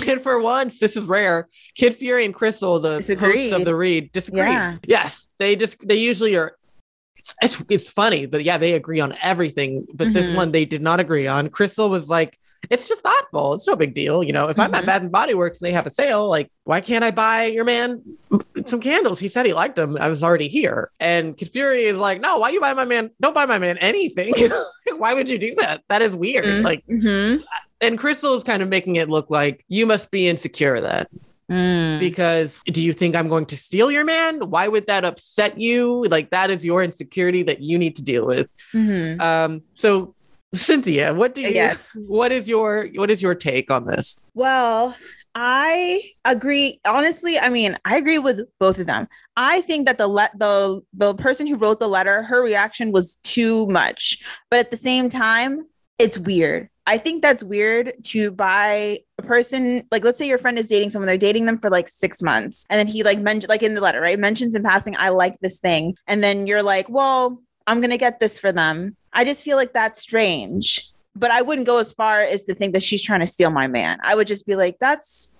And 0.06 0.20
for 0.20 0.40
once, 0.40 0.78
this 0.78 0.96
is 0.96 1.06
rare. 1.06 1.48
Kid 1.74 1.94
Fury 1.94 2.24
and 2.24 2.34
Crissle, 2.34 2.82
the 2.82 3.16
hosts 3.16 3.52
of 3.52 3.64
the 3.64 3.74
read, 3.74 4.12
disagree. 4.12 4.40
Yeah. 4.40 4.76
Yes, 4.86 5.28
they 5.38 5.56
just 5.56 5.76
they 5.86 5.96
usually 5.96 6.36
are. 6.36 6.56
It's, 7.40 7.62
it's, 7.70 7.88
funny, 7.88 8.26
but 8.26 8.44
yeah, 8.44 8.58
they 8.58 8.74
agree 8.74 9.00
on 9.00 9.16
everything. 9.22 9.86
But 9.94 10.12
this 10.12 10.30
Mhm. 10.30 10.36
one 10.36 10.52
they 10.52 10.66
did 10.66 10.82
not 10.82 11.00
agree 11.00 11.26
on. 11.26 11.48
Crissle 11.48 11.88
was 11.88 12.06
like, 12.06 12.38
"It's 12.68 12.86
just 12.86 13.00
thoughtful. 13.02 13.54
It's 13.54 13.66
no 13.66 13.76
big 13.76 13.94
deal. 13.94 14.22
You 14.22 14.34
know, 14.34 14.48
if 14.48 14.58
I'm 14.58 14.74
at 14.74 14.82
Mhm. 14.82 14.86
Bath 14.86 15.02
and 15.02 15.10
Body 15.12 15.32
Works 15.32 15.58
and 15.58 15.66
they 15.66 15.72
have 15.72 15.86
a 15.86 15.90
sale, 15.90 16.28
like, 16.28 16.50
why 16.64 16.82
can't 16.82 17.02
I 17.02 17.12
buy 17.12 17.46
your 17.46 17.64
man 17.64 18.02
some 18.66 18.80
candles? 18.80 19.20
He 19.20 19.28
said 19.28 19.46
he 19.46 19.54
liked 19.54 19.76
them. 19.76 19.96
I 19.98 20.08
was 20.08 20.22
already 20.22 20.48
here." 20.48 20.90
And 21.00 21.34
Kid 21.34 21.48
Fury 21.48 21.84
is 21.84 21.96
like, 21.96 22.20
"No, 22.20 22.36
why 22.36 22.50
you 22.50 22.60
buy 22.60 22.74
my 22.74 22.84
man? 22.84 23.08
Don't 23.22 23.32
buy 23.34 23.46
my 23.46 23.58
man 23.58 23.78
anything. 23.78 24.34
why 24.98 25.14
would 25.14 25.30
you 25.30 25.38
do 25.38 25.54
that? 25.60 25.80
That 25.88 26.02
is 26.02 26.14
weird. 26.14 26.44
Mm-hmm. 26.44 26.62
Like." 26.62 26.84
And 27.84 27.98
Crissle 27.98 28.36
is 28.36 28.42
kind 28.44 28.62
of 28.62 28.68
making 28.68 28.96
it 28.96 29.08
look 29.08 29.30
like 29.30 29.64
you 29.68 29.86
must 29.86 30.10
be 30.10 30.28
insecure 30.28 30.80
then 30.80 31.06
Mm. 31.50 32.00
because 32.00 32.58
do 32.64 32.80
you 32.82 32.94
think 32.94 33.14
I'm 33.14 33.28
going 33.28 33.44
to 33.46 33.56
steal 33.58 33.90
your 33.90 34.02
man? 34.04 34.48
Why 34.48 34.66
would 34.66 34.86
that 34.86 35.04
upset 35.04 35.60
you? 35.60 36.04
Like 36.08 36.30
that 36.30 36.50
is 36.50 36.64
your 36.64 36.82
insecurity 36.82 37.42
that 37.42 37.60
you 37.60 37.76
need 37.78 37.96
to 37.96 38.02
deal 38.02 38.24
with. 38.26 38.48
Mhm. 38.72 39.20
Um, 39.20 39.62
so 39.74 40.14
Cynthia, 40.54 41.12
what 41.12 41.34
do 41.34 41.42
you 41.42 41.50
Yeah. 41.50 41.76
what 41.94 42.32
is 42.32 42.48
your 42.48 42.88
what 42.94 43.10
is 43.10 43.20
your 43.20 43.34
take 43.34 43.70
on 43.70 43.84
this? 43.86 44.20
Well, 44.32 44.96
I 45.34 46.02
agree. 46.24 46.80
Honestly, 46.86 47.38
I 47.38 47.50
mean, 47.50 47.76
I 47.84 47.96
agree 47.98 48.18
with 48.18 48.40
both 48.58 48.78
of 48.78 48.86
them. 48.86 49.06
I 49.36 49.60
think 49.62 49.84
that 49.86 49.98
the 49.98 50.06
let 50.06 50.30
the 50.38 50.80
the 50.94 51.14
person 51.14 51.46
who 51.46 51.56
wrote 51.56 51.78
the 51.78 51.88
letter, 51.88 52.22
her 52.22 52.40
reaction 52.40 52.90
was 52.90 53.16
too 53.16 53.66
much. 53.66 54.18
But 54.50 54.60
at 54.60 54.70
the 54.70 54.76
same 54.78 55.08
time, 55.10 55.66
it's 55.98 56.18
weird. 56.18 56.68
I 56.86 56.98
think 56.98 57.22
that's 57.22 57.42
weird 57.42 57.94
to 58.04 58.30
buy 58.30 59.00
a 59.18 59.22
person 59.22 59.86
like 59.90 60.04
let's 60.04 60.18
say 60.18 60.28
your 60.28 60.38
friend 60.38 60.58
is 60.58 60.68
dating 60.68 60.90
someone, 60.90 61.06
they're 61.06 61.16
dating 61.16 61.46
them 61.46 61.58
for 61.58 61.70
like 61.70 61.88
six 61.88 62.20
months, 62.20 62.66
and 62.68 62.78
then 62.78 62.86
he 62.86 63.02
like 63.02 63.20
mentioned 63.20 63.48
like 63.48 63.62
in 63.62 63.74
the 63.74 63.80
letter, 63.80 64.00
right? 64.00 64.18
Mentions 64.18 64.54
in 64.54 64.62
passing, 64.62 64.94
I 64.98 65.08
like 65.08 65.38
this 65.40 65.60
thing. 65.60 65.96
And 66.06 66.22
then 66.22 66.46
you're 66.46 66.62
like, 66.62 66.88
well, 66.88 67.40
I'm 67.66 67.80
gonna 67.80 67.96
get 67.96 68.20
this 68.20 68.38
for 68.38 68.52
them. 68.52 68.96
I 69.12 69.24
just 69.24 69.42
feel 69.44 69.56
like 69.56 69.72
that's 69.72 70.00
strange 70.00 70.90
but 71.16 71.30
I 71.30 71.42
wouldn't 71.42 71.66
go 71.66 71.78
as 71.78 71.92
far 71.92 72.22
as 72.22 72.42
to 72.44 72.56
think 72.56 72.74
that 72.74 72.82
she's 72.82 73.00
trying 73.00 73.20
to 73.20 73.26
steal 73.28 73.50
my 73.50 73.68
man. 73.68 73.98
I 74.02 74.16
would 74.16 74.26
just 74.26 74.46
be 74.46 74.56
like, 74.56 74.78
that's 74.80 75.32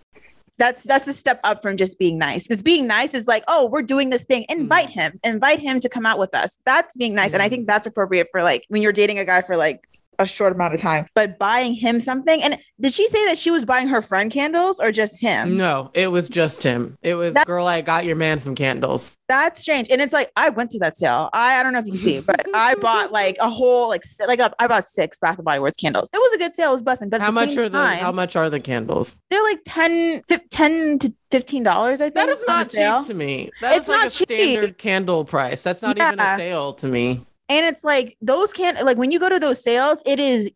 that's 0.56 0.84
that's 0.84 1.08
a 1.08 1.12
step 1.12 1.40
up 1.42 1.62
from 1.62 1.76
just 1.76 1.98
being 1.98 2.16
nice. 2.16 2.46
Because 2.46 2.62
being 2.62 2.86
nice 2.86 3.12
is 3.12 3.26
like, 3.26 3.42
oh, 3.48 3.66
we're 3.66 3.82
doing 3.82 4.10
this 4.10 4.24
thing. 4.24 4.46
Invite 4.48 4.90
him. 4.90 5.18
Invite 5.24 5.58
him 5.58 5.80
to 5.80 5.88
come 5.88 6.06
out 6.06 6.20
with 6.20 6.32
us. 6.32 6.60
That's 6.64 6.94
being 6.94 7.12
nice. 7.12 7.32
And 7.32 7.42
I 7.42 7.46
Mhm. 7.46 7.50
think 7.50 7.66
that's 7.66 7.88
appropriate 7.88 8.28
for 8.30 8.40
like 8.40 8.64
when 8.68 8.82
you're 8.82 8.92
dating 8.92 9.18
a 9.18 9.24
guy 9.24 9.42
for 9.42 9.56
like 9.56 9.80
a 10.18 10.26
short 10.26 10.52
amount 10.52 10.74
of 10.74 10.80
time. 10.80 11.06
But 11.14 11.38
buying 11.38 11.74
him 11.74 12.00
something. 12.00 12.42
And 12.42 12.58
did 12.80 12.92
she 12.92 13.06
say 13.08 13.24
that 13.26 13.38
she 13.38 13.50
was 13.50 13.64
buying 13.64 13.88
her 13.88 14.02
friend 14.02 14.30
candles 14.30 14.80
or 14.80 14.90
just 14.92 15.20
him? 15.20 15.56
No, 15.56 15.90
it 15.94 16.08
was 16.08 16.28
just 16.28 16.62
him. 16.62 16.96
It 17.02 17.14
was 17.14 17.34
That's- 17.34 17.46
girl, 17.46 17.66
I 17.66 17.80
got 17.80 18.04
your 18.04 18.16
man 18.16 18.38
some 18.38 18.54
candles. 18.54 19.18
That's 19.28 19.60
strange. 19.60 19.88
And 19.90 20.00
it's 20.00 20.12
like 20.12 20.30
I 20.36 20.50
went 20.50 20.70
to 20.72 20.78
that 20.80 20.96
sale. 20.96 21.30
I, 21.32 21.58
I 21.58 21.62
don't 21.62 21.72
know 21.72 21.78
if 21.78 21.86
you 21.86 21.92
can 21.92 22.00
see, 22.00 22.20
but 22.20 22.46
I 22.54 22.74
bought 22.80 23.12
like 23.12 23.36
a 23.40 23.48
whole 23.48 23.88
like 23.88 24.02
like 24.26 24.40
a, 24.40 24.52
I 24.58 24.66
bought 24.66 24.84
six 24.84 25.18
Bath 25.18 25.38
and 25.38 25.44
Body 25.44 25.60
Works 25.60 25.76
candles. 25.76 26.08
It 26.12 26.18
was 26.18 26.32
a 26.34 26.38
good 26.38 26.54
sale. 26.54 26.70
It 26.70 26.74
was 26.74 26.82
busting. 26.82 27.08
But 27.10 27.20
How 27.20 27.30
much 27.30 27.56
are 27.56 27.68
the 27.68 27.70
time, 27.70 27.98
how 27.98 28.12
much 28.12 28.36
are 28.36 28.50
the 28.50 28.60
candles? 28.60 29.18
they're 29.30 29.42
like 29.42 29.60
10, 29.66 30.22
10 30.50 30.98
to 31.00 31.14
fifteen 31.30 31.62
dollars. 31.62 32.00
I 32.00 32.04
think 32.04 32.14
That 32.14 32.28
is 32.28 32.44
not 32.46 32.70
cheap 32.70 33.06
to 33.08 33.14
me. 33.14 33.50
That's 33.60 33.78
It's 33.78 33.88
like 33.88 33.98
not 33.98 34.06
a 34.06 34.10
cheap. 34.10 34.28
standard 34.28 34.78
candle 34.78 35.24
price. 35.24 35.62
That's 35.62 35.82
not 35.82 35.96
even 35.96 36.20
a 36.20 36.36
sale 36.36 36.72
to 36.74 36.86
me. 36.86 37.24
And 37.48 37.66
it's 37.66 37.84
like 37.84 38.16
those 38.22 38.52
can't 38.52 38.84
like 38.84 38.96
when 38.96 39.10
you 39.10 39.18
go 39.18 39.28
to 39.28 39.38
those 39.38 39.62
sales, 39.62 40.02
it 40.06 40.18
is 40.18 40.50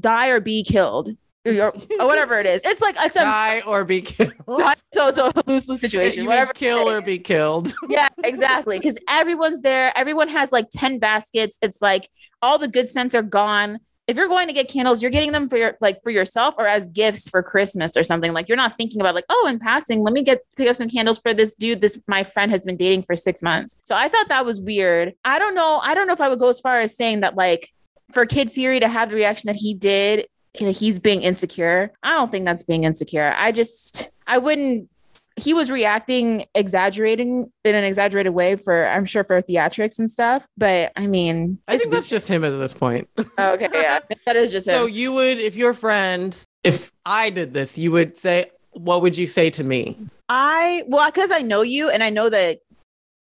die 0.00 0.28
or 0.28 0.40
be 0.40 0.62
killed 0.64 1.16
or, 1.46 1.72
or 1.72 1.72
whatever 2.06 2.38
it 2.38 2.46
is. 2.46 2.60
It's 2.64 2.80
like 2.80 2.96
it's 2.98 3.16
a 3.16 3.20
Die 3.20 3.62
or 3.66 3.84
be 3.84 4.02
killed. 4.02 4.32
so 4.92 5.08
it's 5.08 5.18
a 5.18 5.32
lose 5.46 5.68
lose 5.68 5.80
situation. 5.80 6.24
You 6.24 6.28
Whatever. 6.28 6.52
kill 6.52 6.88
or 6.88 7.00
be 7.00 7.18
killed. 7.18 7.74
yeah, 7.88 8.08
exactly. 8.24 8.78
Because 8.78 8.98
everyone's 9.08 9.62
there. 9.62 9.92
Everyone 9.96 10.28
has 10.28 10.52
like 10.52 10.68
10 10.72 10.98
baskets. 10.98 11.58
It's 11.62 11.80
like 11.80 12.08
all 12.42 12.58
the 12.58 12.68
good 12.68 12.88
scents 12.88 13.14
are 13.14 13.22
gone. 13.22 13.80
If 14.10 14.16
you're 14.16 14.26
going 14.26 14.48
to 14.48 14.52
get 14.52 14.68
candles, 14.68 15.00
you're 15.02 15.10
getting 15.12 15.30
them 15.30 15.48
for 15.48 15.56
your 15.56 15.76
like 15.80 16.02
for 16.02 16.10
yourself 16.10 16.56
or 16.58 16.66
as 16.66 16.88
gifts 16.88 17.28
for 17.28 17.44
Christmas 17.44 17.96
or 17.96 18.02
something. 18.02 18.32
Like 18.32 18.48
you're 18.48 18.56
not 18.56 18.76
thinking 18.76 19.00
about 19.00 19.14
like, 19.14 19.24
oh, 19.28 19.46
in 19.48 19.60
passing, 19.60 20.02
let 20.02 20.12
me 20.12 20.24
get 20.24 20.40
pick 20.56 20.68
up 20.68 20.74
some 20.74 20.88
candles 20.88 21.20
for 21.20 21.32
this 21.32 21.54
dude 21.54 21.80
this 21.80 21.96
my 22.08 22.24
friend 22.24 22.50
has 22.50 22.64
been 22.64 22.76
dating 22.76 23.04
for 23.04 23.14
six 23.14 23.40
months. 23.40 23.80
So 23.84 23.94
I 23.94 24.08
thought 24.08 24.26
that 24.28 24.44
was 24.44 24.60
weird. 24.60 25.14
I 25.24 25.38
don't 25.38 25.54
know. 25.54 25.78
I 25.80 25.94
don't 25.94 26.08
know 26.08 26.12
if 26.12 26.20
I 26.20 26.28
would 26.28 26.40
go 26.40 26.48
as 26.48 26.58
far 26.58 26.80
as 26.80 26.96
saying 26.96 27.20
that 27.20 27.36
like 27.36 27.72
for 28.10 28.26
Kid 28.26 28.50
Fury 28.50 28.80
to 28.80 28.88
have 28.88 29.10
the 29.10 29.14
reaction 29.14 29.46
that 29.46 29.54
he 29.54 29.74
did, 29.74 30.26
he's 30.54 30.98
being 30.98 31.22
insecure. 31.22 31.92
I 32.02 32.16
don't 32.16 32.32
think 32.32 32.46
that's 32.46 32.64
being 32.64 32.82
insecure. 32.82 33.32
I 33.36 33.52
just 33.52 34.10
I 34.26 34.38
wouldn't 34.38 34.88
he 35.40 35.54
was 35.54 35.70
reacting 35.70 36.44
exaggerating 36.54 37.50
in 37.64 37.74
an 37.74 37.84
exaggerated 37.84 38.32
way 38.34 38.56
for 38.56 38.86
i'm 38.86 39.04
sure 39.04 39.24
for 39.24 39.40
theatrics 39.42 39.98
and 39.98 40.10
stuff 40.10 40.46
but 40.56 40.92
i 40.96 41.06
mean 41.06 41.58
I 41.66 41.76
think 41.78 41.90
that's 41.90 42.08
just 42.08 42.28
him 42.28 42.44
at 42.44 42.50
this 42.50 42.74
point. 42.74 43.08
okay 43.38 43.68
yeah 43.72 44.00
that 44.26 44.36
is 44.36 44.50
just 44.50 44.66
him. 44.68 44.74
So 44.74 44.86
you 44.86 45.12
would, 45.12 45.38
if 45.38 45.56
your 45.56 45.74
friend, 45.74 46.36
if 46.64 46.92
I 47.06 47.30
did 47.30 47.54
this, 47.54 47.78
you 47.78 47.90
would 47.92 48.18
say, 48.18 48.50
what 48.72 49.02
would 49.02 49.16
you 49.16 49.26
say 49.26 49.50
to 49.50 49.64
me? 49.64 49.96
i 50.28 50.84
well 50.86 51.10
because 51.10 51.32
i 51.32 51.40
know 51.42 51.62
you 51.62 51.90
and 51.90 52.04
i 52.04 52.10
know 52.10 52.28
that 52.28 52.60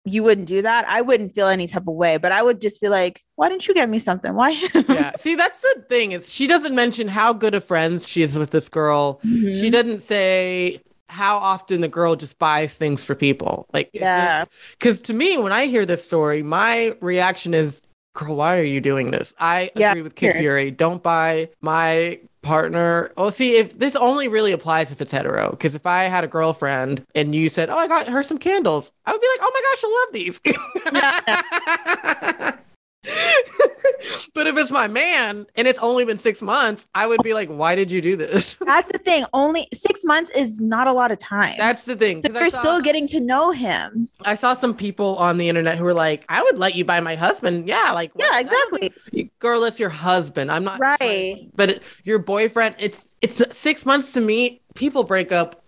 you 0.05 0.23
wouldn't 0.23 0.47
do 0.47 0.61
that 0.61 0.87
i 0.89 1.01
wouldn't 1.01 1.35
feel 1.35 1.47
any 1.47 1.67
type 1.67 1.87
of 1.89 1.95
way 1.95 2.19
but 2.19 2.31
i 2.31 2.43
would 2.43 2.61
just 2.61 2.79
be 2.81 2.89
like 2.89 3.23
why 3.37 3.49
didn't 3.49 3.67
you 3.67 3.73
get 3.73 3.89
me 3.89 3.99
something 3.99 4.35
why 4.35 4.51
Yeah. 4.89 5.13
See, 5.17 5.35
that's 5.35 5.61
the 5.61 5.85
thing 5.89 6.13
is 6.13 6.31
she 6.31 6.47
doesn't 6.47 6.75
mention 6.75 7.09
how 7.09 7.33
good 7.33 7.55
of 7.55 7.65
friends 7.65 8.07
she 8.07 8.21
is 8.23 8.37
with 8.37 8.51
this 8.51 8.69
girl. 8.69 9.21
Mhm. 9.25 9.59
She 9.59 9.71
doesn't 9.71 10.01
say 10.03 10.81
how 11.11 11.37
often 11.39 11.81
the 11.81 11.89
girl 11.89 12.17
just 12.17 12.39
buys 12.39 12.73
things 12.75 13.05
for 13.05 13.15
people. 13.15 13.67
Like, 13.73 13.91
Yeah. 13.93 14.45
Because 14.73 15.01
to 15.03 15.15
me, 15.15 15.37
when 15.39 15.53
I 15.53 15.67
hear 15.67 15.85
this 15.85 16.05
story, 16.05 16.43
my 16.43 16.97
reaction 17.01 17.53
is, 17.55 17.83
girl, 18.15 18.37
why 18.37 18.59
are 18.59 18.65
you 18.65 18.81
doing 18.81 19.11
this? 19.11 19.35
I 19.39 19.71
Yeah, 19.75 19.91
agree 19.91 20.03
with 20.03 20.15
Kid 20.15 20.33
sure. 20.33 20.41
Fury. 20.41 20.71
Don't 20.71 21.03
buy 21.03 21.51
my 21.61 22.21
partner. 22.43 23.13
Well, 23.17 23.31
see, 23.31 23.57
if 23.57 23.79
this 23.79 23.95
only 23.97 24.29
really 24.29 24.53
applies 24.53 24.91
if 24.91 25.01
it's 25.01 25.13
hetero. 25.13 25.51
Because 25.51 25.75
if 25.75 25.85
I 25.85 26.05
had 26.05 26.25
a 26.25 26.29
girlfriend 26.29 27.05
and 27.15 27.35
you 27.35 27.49
said, 27.49 27.69
oh, 27.71 27.77
I 27.77 27.87
got 27.87 28.09
her 28.09 28.23
some 28.23 28.39
candles, 28.39 28.93
I 29.05 29.13
would 29.13 29.21
be 29.21 29.27
like, 29.27 29.41
oh 29.43 29.53
my 29.55 29.63
gosh, 29.69 29.85
I 29.85 29.91
love 30.01 30.13
these. 32.55 32.57
but 34.35 34.47
if 34.47 34.57
it's 34.57 34.71
my 34.71 34.89
man 34.89 35.47
and 35.57 35.67
it's 35.67 35.79
only 35.79 36.05
been 36.05 36.19
six 36.19 36.43
months, 36.43 36.89
I 36.95 37.07
would 37.07 37.23
be 37.23 37.35
like, 37.35 37.49
why 37.49 37.75
did 37.75 37.91
you 37.91 38.01
do 38.01 38.17
this? 38.17 38.55
That's 38.61 38.91
the 38.93 38.99
thing. 38.99 39.25
Only 39.33 39.67
six 39.73 40.05
months 40.05 40.31
is 40.31 40.61
not 40.61 40.87
a 40.87 40.93
lot 40.93 41.11
of 41.11 41.19
time. 41.19 41.55
That's 41.59 41.85
the 41.85 41.97
thing. 41.97 42.23
so 42.23 42.33
you're 42.33 42.51
saw- 42.51 42.61
still 42.61 42.81
getting 42.81 43.07
to 43.09 43.21
know 43.21 43.51
him. 43.51 44.09
I 44.25 44.35
saw 44.35 44.55
some 44.55 44.75
people 44.75 45.17
on 45.17 45.39
the 45.39 45.49
internet 45.49 45.79
who 45.79 45.85
were 45.85 45.95
like, 45.95 46.25
I 46.29 46.43
would 46.43 46.59
let 46.59 46.75
you 46.75 46.85
buy 46.85 47.01
my 47.01 47.17
husband. 47.17 47.67
Yeah, 47.67 47.93
like 47.93 48.13
Yeah, 48.17 48.29
what? 48.31 48.41
exactly. 48.41 48.93
You- 49.13 49.31
Girl, 49.39 49.65
it's 49.65 49.81
your 49.81 49.89
husband. 49.91 50.53
I'm 50.53 50.65
not 50.65 50.79
Right. 50.81 51.49
But 51.55 51.71
it- 51.71 51.83
your 52.05 52.19
boyfriend, 52.19 52.75
it's 52.79 53.15
it's 53.23 53.43
six 53.57 53.85
months 53.87 54.13
to 54.13 54.21
me. 54.21 54.61
People 54.75 55.05
break 55.05 55.33
up 55.33 55.60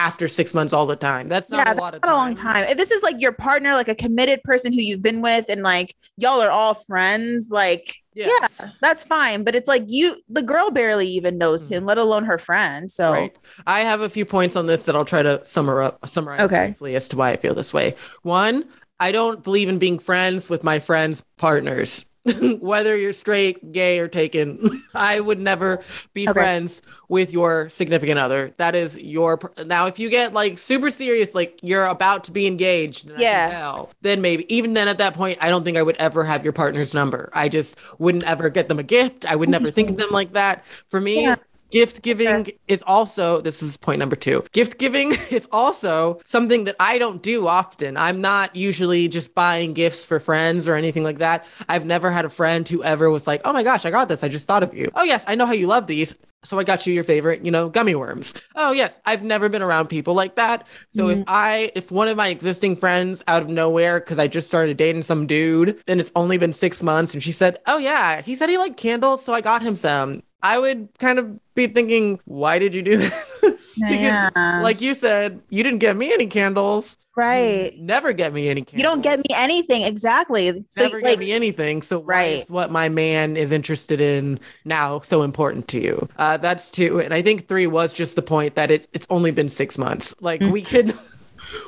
after 0.00 0.28
six 0.28 0.54
months 0.54 0.72
all 0.72 0.86
the 0.86 0.96
time. 0.96 1.28
That's 1.28 1.50
not 1.50 1.66
yeah, 1.66 1.74
a 1.74 1.76
lot 1.76 1.94
of 1.94 2.02
not 2.02 2.12
a 2.12 2.14
long 2.14 2.32
time. 2.34 2.64
If 2.68 2.78
this 2.78 2.90
is 2.90 3.02
like 3.02 3.20
your 3.20 3.32
partner, 3.32 3.74
like 3.74 3.88
a 3.88 3.94
committed 3.94 4.42
person 4.44 4.72
who 4.72 4.80
you've 4.80 5.02
been 5.02 5.20
with, 5.20 5.44
and 5.50 5.62
like 5.62 5.94
y'all 6.16 6.40
are 6.40 6.50
all 6.50 6.72
friends, 6.74 7.48
like 7.50 7.94
Yes. 8.14 8.56
yeah, 8.58 8.70
that's 8.80 9.04
fine. 9.04 9.44
But 9.44 9.54
it's 9.54 9.68
like 9.68 9.84
you, 9.86 10.16
the 10.28 10.42
girl 10.42 10.70
barely 10.70 11.06
even 11.08 11.38
knows 11.38 11.68
him, 11.68 11.84
let 11.84 11.96
alone 11.98 12.24
her 12.24 12.38
friend. 12.38 12.90
So 12.90 13.04
Mm-hmm. 13.12 13.20
Right. 13.20 13.36
I 13.66 13.80
have 13.80 14.00
a 14.00 14.08
few 14.08 14.24
points 14.24 14.56
on 14.56 14.66
this 14.66 14.84
that 14.84 14.96
I'll 14.96 15.04
try 15.04 15.22
to 15.22 15.44
summer 15.44 15.82
up, 15.82 16.08
summarize 16.08 16.40
Okay. 16.40 16.66
briefly 16.68 16.96
as 16.96 17.06
to 17.08 17.16
why 17.16 17.30
I 17.30 17.36
feel 17.36 17.54
this 17.54 17.72
way. 17.74 17.94
One, 18.22 18.64
I 18.98 19.12
don't 19.12 19.44
believe 19.44 19.68
in 19.68 19.78
being 19.78 19.98
friends 19.98 20.48
with 20.50 20.64
my 20.64 20.78
friends' 20.80 21.22
partners. 21.38 22.04
Whether 22.60 22.96
you're 22.96 23.12
straight, 23.12 23.72
gay, 23.72 23.98
or 23.98 24.08
taken, 24.08 24.82
I 24.94 25.20
would 25.20 25.40
never 25.40 25.82
be 26.12 26.28
Okay. 26.28 26.32
friends 26.38 26.82
with 27.08 27.32
your 27.32 27.70
significant 27.70 28.18
other. 28.18 28.52
That 28.58 28.74
is 28.74 28.98
your 28.98 29.38
per- 29.38 29.64
now. 29.64 29.86
If 29.86 29.98
you 29.98 30.10
get 30.10 30.34
like 30.34 30.58
super 30.58 30.90
serious, 30.90 31.34
like 31.34 31.58
you're 31.62 31.86
about 31.86 32.24
to 32.24 32.32
be 32.32 32.46
engaged, 32.46 33.08
and 33.08 33.18
Yeah. 33.18 33.50
tell, 33.50 33.90
then 34.02 34.20
maybe. 34.20 34.52
Even 34.54 34.74
then, 34.74 34.86
at 34.88 34.98
that 34.98 35.14
point, 35.14 35.38
I 35.40 35.48
don't 35.48 35.64
think 35.64 35.76
I 35.76 35.82
would 35.82 35.96
ever 35.96 36.22
have 36.24 36.44
your 36.44 36.52
partner's 36.52 36.92
number. 36.92 37.30
I 37.32 37.48
just 37.48 37.78
wouldn't 37.98 38.24
ever 38.24 38.50
get 38.50 38.68
them 38.68 38.78
a 38.78 38.82
gift. 38.84 39.24
I 39.24 39.34
would 39.36 39.48
never 39.48 39.70
think 39.70 39.90
of 39.90 39.96
them 39.96 40.10
like 40.10 40.34
that. 40.34 40.64
For 40.88 41.00
me, 41.00 41.22
Yeah. 41.22 41.36
Gift 41.70 42.02
giving 42.02 42.50
is 42.68 42.82
also 42.86 43.40
this 43.40 43.62
is 43.62 43.76
point 43.76 43.98
number 43.98 44.16
two. 44.16 44.44
Gift 44.52 44.78
giving 44.78 45.12
is 45.30 45.48
also 45.52 46.20
something 46.24 46.64
that 46.64 46.76
i 46.80 46.98
don't 46.98 47.22
do 47.22 47.46
often. 47.46 47.96
I'm 47.96 48.20
not 48.20 48.54
usually 48.54 49.08
just 49.08 49.34
buying 49.34 49.72
gifts 49.74 50.04
for 50.04 50.20
friends 50.20 50.68
or 50.68 50.74
anything 50.74 51.04
like 51.04 51.18
that. 51.18 51.46
I've 51.68 51.84
never 51.84 52.10
had 52.10 52.24
a 52.24 52.30
friend 52.30 52.68
who 52.68 52.82
ever 52.82 53.10
was 53.10 53.26
like 53.26 53.40
oh 53.44 53.52
my 53.52 53.62
gosh 53.62 53.84
i 53.84 53.90
got 53.90 54.08
this. 54.08 54.22
I 54.22 54.28
just 54.28 54.46
thought 54.46 54.62
of 54.62 54.74
you. 54.74 54.90
Oh 54.94 55.04
yes 55.04 55.24
i 55.26 55.34
know 55.34 55.46
how 55.46 55.52
you 55.52 55.66
love 55.66 55.86
these. 55.86 56.14
So 56.42 56.58
I 56.58 56.64
got 56.64 56.86
you 56.86 56.94
your 56.94 57.04
favorite, 57.04 57.44
you 57.44 57.50
know, 57.50 57.68
gummy 57.68 57.94
worms. 57.94 58.32
Oh 58.56 58.72
yes, 58.72 58.98
I've 59.04 59.22
never 59.22 59.50
been 59.50 59.60
around 59.60 59.88
people 59.88 60.14
like 60.14 60.36
that. 60.36 60.66
So 60.88 61.08
if 61.08 61.18
mm-hmm. 61.18 61.24
I, 61.28 61.70
if 61.74 61.90
one 61.90 62.08
of 62.08 62.16
my 62.16 62.28
existing 62.28 62.76
friends 62.76 63.22
out 63.28 63.42
of 63.42 63.48
nowhere, 63.48 64.00
because 64.00 64.18
I 64.18 64.26
just 64.26 64.46
started 64.46 64.78
dating 64.78 65.02
some 65.02 65.26
dude, 65.26 65.82
and 65.86 66.00
it's 66.00 66.10
only 66.16 66.38
been 66.38 66.54
six 66.54 66.82
months, 66.82 67.12
and 67.12 67.22
she 67.22 67.32
said, 67.32 67.58
"Oh 67.66 67.76
yeah, 67.76 68.22
he 68.22 68.36
said 68.36 68.48
he 68.48 68.56
liked 68.56 68.78
candles, 68.78 69.22
so 69.22 69.34
I 69.34 69.42
got 69.42 69.60
him 69.60 69.76
some." 69.76 70.22
I 70.42 70.58
would 70.58 70.88
kind 70.98 71.18
of 71.18 71.38
be 71.54 71.66
thinking, 71.66 72.20
"Why 72.24 72.58
did 72.58 72.74
you 72.74 72.82
do 72.82 72.96
that?" 72.98 73.12
because, 73.42 74.00
Yeah. 74.00 74.30
like 74.62 74.80
you 74.80 74.94
said, 74.94 75.40
you 75.50 75.62
didn't 75.62 75.78
get 75.80 75.96
me 75.96 76.12
any 76.12 76.26
candles. 76.26 76.96
right, 77.16 77.74
You 77.74 77.82
never 77.82 78.12
get 78.12 78.32
me 78.32 78.48
any 78.48 78.62
candles. 78.62 78.78
you 78.78 78.82
don't 78.88 79.02
get 79.02 79.18
me 79.18 79.34
anything 79.34 79.82
exactly. 79.82 80.64
So 80.70 80.82
Never 80.84 80.96
like, 81.00 81.04
get 81.04 81.18
me 81.18 81.32
anything. 81.32 81.82
So 81.82 82.02
Right. 82.02 82.48
what 82.48 82.70
my 82.70 82.88
man 82.88 83.36
is 83.36 83.52
interested 83.52 84.00
in 84.00 84.38
now 84.64 85.00
so 85.00 85.22
important 85.22 85.68
to 85.68 85.80
you? 85.82 86.08
Uh, 86.16 86.36
that's 86.38 86.70
two. 86.70 87.00
And 87.00 87.12
I 87.12 87.20
think 87.22 87.48
three 87.48 87.66
was 87.66 87.92
just 87.92 88.16
the 88.16 88.22
point 88.22 88.54
that 88.54 88.70
it, 88.70 88.88
it's 88.92 89.06
only 89.10 89.30
been 89.32 89.48
six 89.48 89.76
months. 89.76 90.14
Like 90.20 90.40
we 90.40 90.62
can 90.62 90.94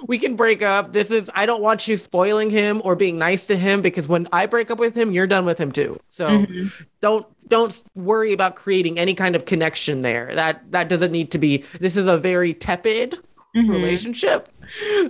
we 0.06 0.18
can 0.18 0.36
break 0.36 0.62
up. 0.62 0.92
This 0.92 1.10
is 1.10 1.30
I 1.34 1.46
don't 1.46 1.62
want 1.62 1.86
you 1.88 1.96
spoiling 1.96 2.50
him 2.50 2.80
or 2.84 2.96
being 2.96 3.18
nice 3.18 3.46
to 3.48 3.56
him 3.56 3.82
because 3.82 4.08
when 4.08 4.28
I 4.32 4.46
break 4.46 4.70
up 4.70 4.78
with 4.78 4.94
him, 4.96 5.12
you're 5.12 5.26
done 5.26 5.44
with 5.44 5.58
him 5.58 5.72
too. 5.72 5.98
So 6.08 6.28
Mm-hmm. 6.28 6.66
don't 7.00 7.26
don't 7.48 7.82
worry 7.96 8.32
about 8.32 8.54
creating 8.56 8.98
any 8.98 9.14
kind 9.14 9.34
of 9.36 9.44
connection 9.44 10.02
there. 10.02 10.34
That 10.34 10.70
that 10.72 10.88
doesn't 10.88 11.12
need 11.12 11.30
to 11.32 11.38
be. 11.38 11.64
This 11.80 11.96
is 11.96 12.06
a 12.06 12.18
very 12.18 12.54
tepid 12.54 13.18
Mhm. 13.56 13.70
relationship. 13.70 14.48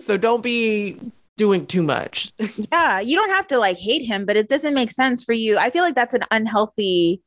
So 0.00 0.16
don't 0.16 0.42
be 0.42 0.96
doing 1.36 1.64
too 1.66 1.82
much. 1.82 2.32
yeah, 2.72 2.98
you 3.00 3.16
don't 3.16 3.30
have 3.30 3.46
to 3.48 3.58
like 3.58 3.78
hate 3.78 4.04
him, 4.04 4.24
but 4.26 4.36
it 4.36 4.48
doesn't 4.48 4.74
make 4.74 4.90
sense 4.90 5.22
for 5.24 5.32
you. 5.32 5.56
I 5.58 5.70
feel 5.70 5.82
like 5.84 5.94
that's 5.94 6.12
an 6.14 6.22
unhealthy 6.30 7.20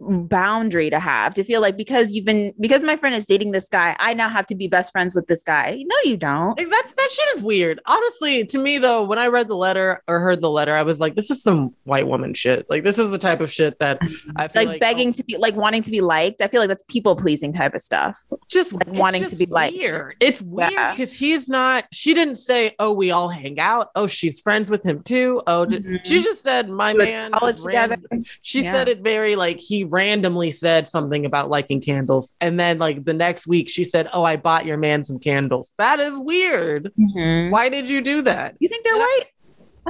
boundary 0.00 0.90
to 0.90 1.00
have 1.00 1.32
to 1.34 1.42
feel 1.42 1.60
like 1.60 1.76
because 1.76 2.12
you've 2.12 2.26
been 2.26 2.52
because 2.60 2.82
my 2.84 2.96
friend 2.96 3.14
is 3.16 3.24
dating 3.24 3.52
this 3.52 3.66
guy 3.68 3.96
i 3.98 4.12
now 4.12 4.28
have 4.28 4.44
to 4.44 4.54
be 4.54 4.68
best 4.68 4.92
friends 4.92 5.14
with 5.14 5.26
this 5.26 5.42
guy 5.42 5.82
no 5.86 5.96
you 6.04 6.16
don't 6.18 6.56
That's 6.56 6.92
that 6.92 7.10
shit 7.10 7.36
is 7.36 7.42
weird. 7.42 7.80
Honestly, 7.86 8.44
to 8.46 8.58
me 8.58 8.78
though, 8.78 9.02
when 9.04 9.18
I 9.18 9.28
read 9.28 9.48
the 9.48 9.56
letter 9.56 10.02
or 10.08 10.20
heard 10.20 10.40
the 10.40 10.50
letter, 10.50 10.74
I 10.74 10.82
was 10.82 11.00
like, 11.00 11.14
this 11.14 11.30
is 11.30 11.42
some 11.42 11.74
white 11.84 12.06
woman 12.08 12.34
shit. 12.34 12.68
Like 12.68 12.84
this 12.84 12.98
is 12.98 13.10
the 13.10 13.18
type 13.18 13.40
of 13.40 13.50
shit 13.52 13.78
that 13.78 13.98
I 14.36 14.48
feel 14.48 14.62
like, 14.62 14.68
like, 14.68 14.80
begging 14.80 15.08
oh, 15.08 15.12
to 15.12 15.24
be 15.24 15.36
like 15.36 15.54
wanting 15.56 15.82
to 15.82 15.90
be 15.90 16.00
liked 16.00 16.42
i 16.42 16.48
feel 16.48 16.60
like 16.60 16.68
that's 16.68 16.82
people 16.88 17.14
pleasing 17.16 17.52
type 17.52 17.74
of 17.74 17.80
stuff 17.82 18.18
just 18.48 18.72
like, 18.72 18.86
wanting 18.88 19.22
to 19.22 19.28
just 19.28 19.38
be 19.38 19.46
liked. 19.46 19.76
Weird. 19.76 20.16
It's 20.20 20.42
weird 20.42 20.72
Yeah. 20.72 20.92
because 20.92 21.12
he's 21.12 21.48
not. 21.48 21.84
She 21.92 22.14
didn't 22.14 22.36
say, 22.36 22.74
"Oh, 22.78 22.92
we 22.92 23.10
all 23.10 23.28
hang 23.28 23.58
out." 23.58 23.88
Oh, 23.96 24.06
she's 24.06 24.40
friends 24.40 24.70
with 24.70 24.84
him 24.84 25.02
too. 25.02 25.42
Oh, 25.46 25.66
Mhm. 25.66 26.04
she 26.04 26.22
just 26.22 26.42
said, 26.42 26.68
"My 26.68 26.92
man." 26.94 27.32
college 27.32 27.62
together. 27.62 27.96
She 28.42 28.62
Yeah. 28.62 28.72
said 28.72 28.88
it 28.88 29.00
very 29.02 29.36
like 29.36 29.58
he 29.60 29.84
randomly 29.86 30.50
said 30.50 30.86
something 30.86 31.24
about 31.26 31.50
liking 31.50 31.80
candles, 31.80 32.32
and 32.40 32.58
then 32.60 32.78
like 32.78 33.04
the 33.04 33.14
next 33.14 33.46
week 33.46 33.68
she 33.68 33.84
said, 33.84 34.08
"Oh, 34.12 34.24
I 34.24 34.36
bought 34.36 34.66
your 34.66 34.76
man 34.76 35.04
some 35.04 35.18
candles." 35.18 35.72
That 35.78 35.98
is 36.00 36.18
weird. 36.20 36.92
Why 36.96 37.68
did 37.68 37.88
you 37.88 38.00
do 38.00 38.22
that? 38.22 38.56
you 38.60 38.68
think 38.68 38.84
they're 38.84 38.94
And 38.94 39.00
white 39.02 39.24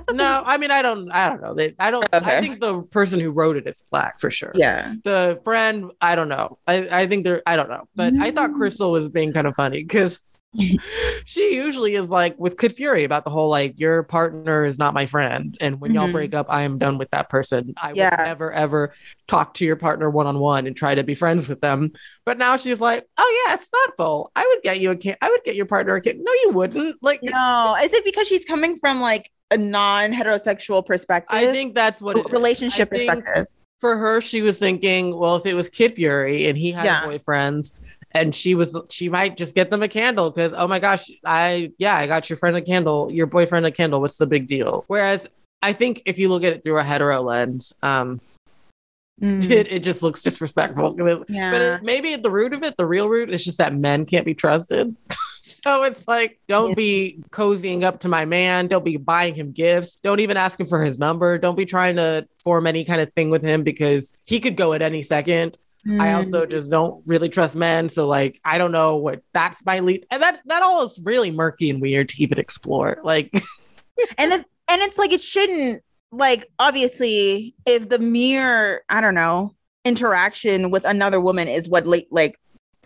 I 0.08 0.12
No, 0.12 0.42
I 0.44 0.58
mean 0.58 0.70
I 0.70 0.82
don't. 0.82 1.10
I 1.10 1.28
don't 1.30 1.40
know. 1.40 1.54
They, 1.54 1.74
I 1.78 1.90
don't. 1.90 2.06
I 2.12 2.40
think 2.40 2.60
the 2.60 2.82
person 2.82 3.18
who 3.18 3.30
wrote 3.30 3.56
it 3.56 3.66
is 3.66 3.82
black 3.90 4.20
for 4.20 4.30
sure. 4.30 4.52
yeah 4.54 4.94
The 5.04 5.40
friend, 5.42 5.90
I 6.00 6.14
don't 6.16 6.28
know. 6.28 6.58
I, 6.66 6.86
I 6.90 7.06
think 7.06 7.24
they're. 7.24 7.42
I 7.46 7.56
don't 7.56 7.70
know. 7.70 7.88
But 7.96 8.12
I 8.20 8.30
thought 8.30 8.50
Mm. 8.50 8.58
Crissle 8.58 8.90
was 8.92 9.08
being 9.08 9.32
kind 9.32 9.46
of 9.46 9.54
funny 9.56 9.82
because 9.82 10.20
she 11.24 11.54
usually 11.54 11.94
is 11.94 12.08
like 12.08 12.38
with 12.38 12.56
Kid 12.58 12.72
Fury 12.74 13.04
about 13.04 13.24
the 13.24 13.30
whole 13.30 13.48
like 13.48 13.78
your 13.78 14.02
partner 14.04 14.64
is 14.64 14.78
not 14.78 14.94
my 14.94 15.06
friend, 15.06 15.56
and 15.60 15.80
when 15.80 15.92
y'all 15.94 16.08
Mhm. 16.08 16.12
break 16.12 16.34
up, 16.34 16.46
I 16.48 16.62
am 16.62 16.78
done 16.78 16.98
with 16.98 17.10
that 17.10 17.28
person. 17.28 17.74
I 17.76 17.92
Yeah. 17.92 18.10
would 18.10 18.26
never 18.28 18.52
ever 18.52 18.94
talk 19.26 19.54
to 19.54 19.64
your 19.64 19.76
partner 19.76 20.08
one 20.10 20.26
on 20.26 20.38
one 20.38 20.66
and 20.66 20.76
try 20.76 20.94
to 20.94 21.04
be 21.04 21.14
friends 21.14 21.48
with 21.48 21.60
them. 21.60 21.92
But 22.24 22.38
now 22.38 22.56
she's 22.56 22.80
like, 22.80 23.04
oh 23.18 23.44
yeah, 23.46 23.54
it's 23.54 23.66
thoughtful. 23.66 24.30
I 24.34 24.46
would 24.46 24.62
get 24.62 24.80
you 24.80 24.90
a 24.92 24.96
kid. 24.96 25.16
I 25.20 25.30
would 25.30 25.42
get 25.44 25.56
your 25.56 25.66
partner 25.66 25.94
a 25.96 26.00
kid. 26.00 26.18
No, 26.20 26.32
you 26.44 26.50
wouldn't. 26.50 26.96
Like. 27.02 27.20
no 27.22 27.76
is 27.82 27.92
it 27.92 28.04
because 28.04 28.26
she's 28.26 28.44
coming 28.44 28.78
from 28.78 29.00
like 29.00 29.30
a 29.50 29.56
non-heterosexual 29.58 30.84
perspective 30.84 31.38
I 31.38 31.52
think 31.52 31.74
that's 31.74 32.00
what 32.00 32.32
relationship 32.32 32.90
perspective 32.90 33.46
for 33.80 33.96
her, 33.96 34.20
she 34.22 34.40
was 34.40 34.58
thinking, 34.58 35.14
well, 35.16 35.36
if 35.36 35.44
it 35.44 35.52
was 35.54 35.68
Kid 35.68 35.94
Fury 35.94 36.48
and 36.48 36.56
he 36.56 36.72
had 36.72 36.86
Yeah. 36.86 37.06
boyfriends, 37.06 37.72
and 38.16 38.34
she 38.34 38.54
was, 38.54 38.76
she 38.90 39.08
might 39.08 39.36
just 39.36 39.54
get 39.54 39.70
them 39.70 39.82
a 39.82 39.88
candle 39.88 40.30
because, 40.30 40.52
oh 40.52 40.66
my 40.66 40.78
gosh, 40.78 41.10
I, 41.24 41.72
yeah, 41.78 41.94
I 41.96 42.06
got 42.06 42.28
your 42.30 42.36
friend 42.38 42.56
a 42.56 42.62
candle, 42.62 43.12
your 43.12 43.26
boyfriend 43.26 43.66
a 43.66 43.70
candle. 43.70 44.00
What's 44.00 44.16
the 44.16 44.26
big 44.26 44.46
deal? 44.46 44.84
Whereas 44.88 45.26
I 45.62 45.72
think 45.72 46.02
if 46.06 46.18
you 46.18 46.28
look 46.28 46.44
at 46.44 46.52
it 46.52 46.64
through 46.64 46.78
a 46.78 46.84
hetero 46.84 47.20
lens, 47.22 47.72
um, 47.82 48.20
Mm. 49.18 49.50
it, 49.50 49.72
it 49.72 49.82
just 49.82 50.02
looks 50.02 50.20
disrespectful 50.20 50.94
yeah 51.30 51.50
But 51.50 51.62
it, 51.62 51.82
maybe 51.82 52.12
at 52.12 52.22
the 52.22 52.30
root 52.30 52.52
of 52.52 52.62
it, 52.62 52.76
the 52.76 52.84
real 52.84 53.08
root 53.08 53.30
is 53.30 53.42
just 53.46 53.56
that 53.56 53.74
men 53.74 54.04
can't 54.04 54.26
be 54.26 54.34
trusted. 54.34 54.94
so 55.40 55.84
it's 55.84 56.06
like, 56.06 56.38
don't 56.48 56.68
Yeah. 56.68 56.74
be 56.74 57.22
cozying 57.30 57.82
up 57.82 58.00
to 58.00 58.08
my 58.10 58.26
man. 58.26 58.66
Don't 58.66 58.84
be 58.84 58.98
buying 58.98 59.34
him 59.34 59.52
gifts. 59.52 59.96
Don't 60.02 60.20
even 60.20 60.36
ask 60.36 60.60
him 60.60 60.66
for 60.66 60.84
his 60.84 60.98
number. 60.98 61.38
Don't 61.38 61.56
be 61.56 61.64
trying 61.64 61.96
to 61.96 62.28
form 62.44 62.66
any 62.66 62.84
kind 62.84 63.00
of 63.00 63.10
thing 63.14 63.30
with 63.30 63.42
him 63.42 63.62
because 63.62 64.12
he 64.26 64.38
could 64.38 64.54
go 64.54 64.74
at 64.74 64.82
any 64.82 65.02
second. 65.02 65.56
I 65.88 66.08
Mm. 66.08 66.16
also 66.16 66.46
just 66.46 66.70
don't 66.70 67.02
really 67.06 67.28
trust 67.28 67.54
men. 67.54 67.88
So 67.88 68.08
like, 68.08 68.40
I 68.44 68.58
don't 68.58 68.72
know 68.72 68.96
what 68.96 69.20
that's 69.32 69.64
my 69.64 69.78
lead. 69.80 70.04
And 70.10 70.22
that, 70.22 70.40
that 70.46 70.62
all 70.62 70.84
is 70.84 71.00
really 71.04 71.30
murky 71.30 71.70
and 71.70 71.80
weird 71.80 72.08
to 72.08 72.22
even 72.22 72.38
explore. 72.38 72.98
Like, 73.04 73.32
and 74.18 74.32
then 74.32 74.44
and 74.68 74.82
it's 74.82 74.98
like 74.98 75.12
it 75.12 75.20
shouldn't 75.20 75.82
like 76.12 76.46
obviously 76.58 77.54
if 77.66 77.88
the 77.88 77.98
mere 77.98 78.82
i 78.88 79.00
don't 79.00 79.14
know 79.14 79.52
interaction 79.84 80.70
with 80.70 80.84
another 80.84 81.20
woman 81.20 81.48
is 81.48 81.68
what 81.68 81.86
like 81.86 82.36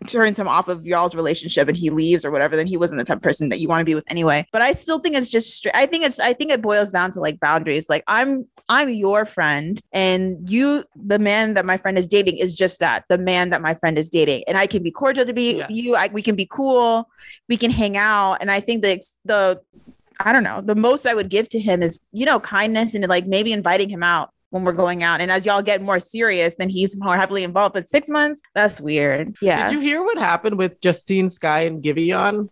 turns 0.06 0.38
him 0.38 0.48
off 0.48 0.68
of 0.68 0.84
y'all's 0.86 1.14
relationship 1.14 1.68
and 1.68 1.76
he 1.76 1.90
leaves 1.90 2.24
or 2.24 2.30
whatever 2.30 2.56
then 2.56 2.66
he 2.66 2.76
wasn't 2.76 2.98
the 2.98 3.04
type 3.04 3.16
of 3.18 3.22
person 3.22 3.48
that 3.50 3.60
you 3.60 3.68
want 3.68 3.80
to 3.80 3.84
be 3.84 3.94
with 3.94 4.04
anyway 4.08 4.46
but 4.52 4.62
i 4.62 4.72
still 4.72 4.98
think 4.98 5.16
it's 5.16 5.28
just 5.28 5.54
straight 5.54 5.74
i 5.74 5.86
think 5.86 6.04
it's 6.04 6.18
i 6.18 6.32
think 6.32 6.50
it 6.50 6.62
boils 6.62 6.90
down 6.90 7.10
to 7.10 7.20
like 7.20 7.38
boundaries 7.40 7.88
like 7.88 8.02
i'm 8.06 8.46
i'm 8.68 8.88
your 8.88 9.24
friend 9.24 9.80
and 9.92 10.48
you 10.48 10.84
the 10.96 11.18
man 11.18 11.54
that 11.54 11.66
my 11.66 11.76
friend 11.76 11.98
is 11.98 12.08
dating 12.08 12.38
is 12.38 12.54
just 12.54 12.80
that 12.80 13.04
the 13.08 13.18
man 13.18 13.50
that 13.50 13.60
my 13.60 13.74
friend 13.74 13.98
is 13.98 14.08
dating 14.10 14.42
and 14.48 14.56
i 14.56 14.66
can 14.66 14.82
be 14.82 14.90
cordial 14.90 15.24
to 15.24 15.32
be 15.32 15.58
Yeah. 15.58 15.66
you 15.68 15.94
I, 15.96 16.08
we 16.08 16.22
can 16.22 16.36
be 16.36 16.46
cool 16.50 17.08
we 17.48 17.56
can 17.56 17.70
hang 17.70 17.96
out 17.96 18.38
and 18.40 18.50
i 18.50 18.60
think 18.60 18.82
the 18.82 19.00
the 19.24 19.60
I 20.22 20.32
don't 20.32 20.42
know. 20.44 20.60
The 20.60 20.74
most 20.74 21.06
I 21.06 21.14
would 21.14 21.30
give 21.30 21.48
to 21.48 21.58
him 21.58 21.82
is, 21.82 21.98
you 22.12 22.26
know, 22.26 22.38
kindness 22.40 22.94
and 22.94 23.06
like 23.08 23.26
maybe 23.26 23.52
inviting 23.52 23.88
him 23.88 24.02
out 24.02 24.34
when 24.50 24.64
we're 24.64 24.72
going 24.72 25.02
out. 25.02 25.20
And 25.20 25.30
as 25.30 25.46
y'all 25.46 25.62
get 25.62 25.80
more 25.82 26.00
serious, 26.00 26.56
then 26.56 26.68
he's 26.68 26.98
more 26.98 27.16
heavily 27.16 27.44
involved. 27.44 27.72
But 27.74 27.88
six 27.88 28.08
months, 28.08 28.42
that's 28.54 28.80
weird. 28.80 29.34
Yeah. 29.40 29.64
did 29.64 29.72
you 29.72 29.80
hear 29.80 30.02
what 30.02 30.18
happened 30.18 30.58
with 30.58 30.80
Justine 30.80 31.30
Skye 31.30 31.62
and 31.62 31.82
Giveon? 31.82 32.48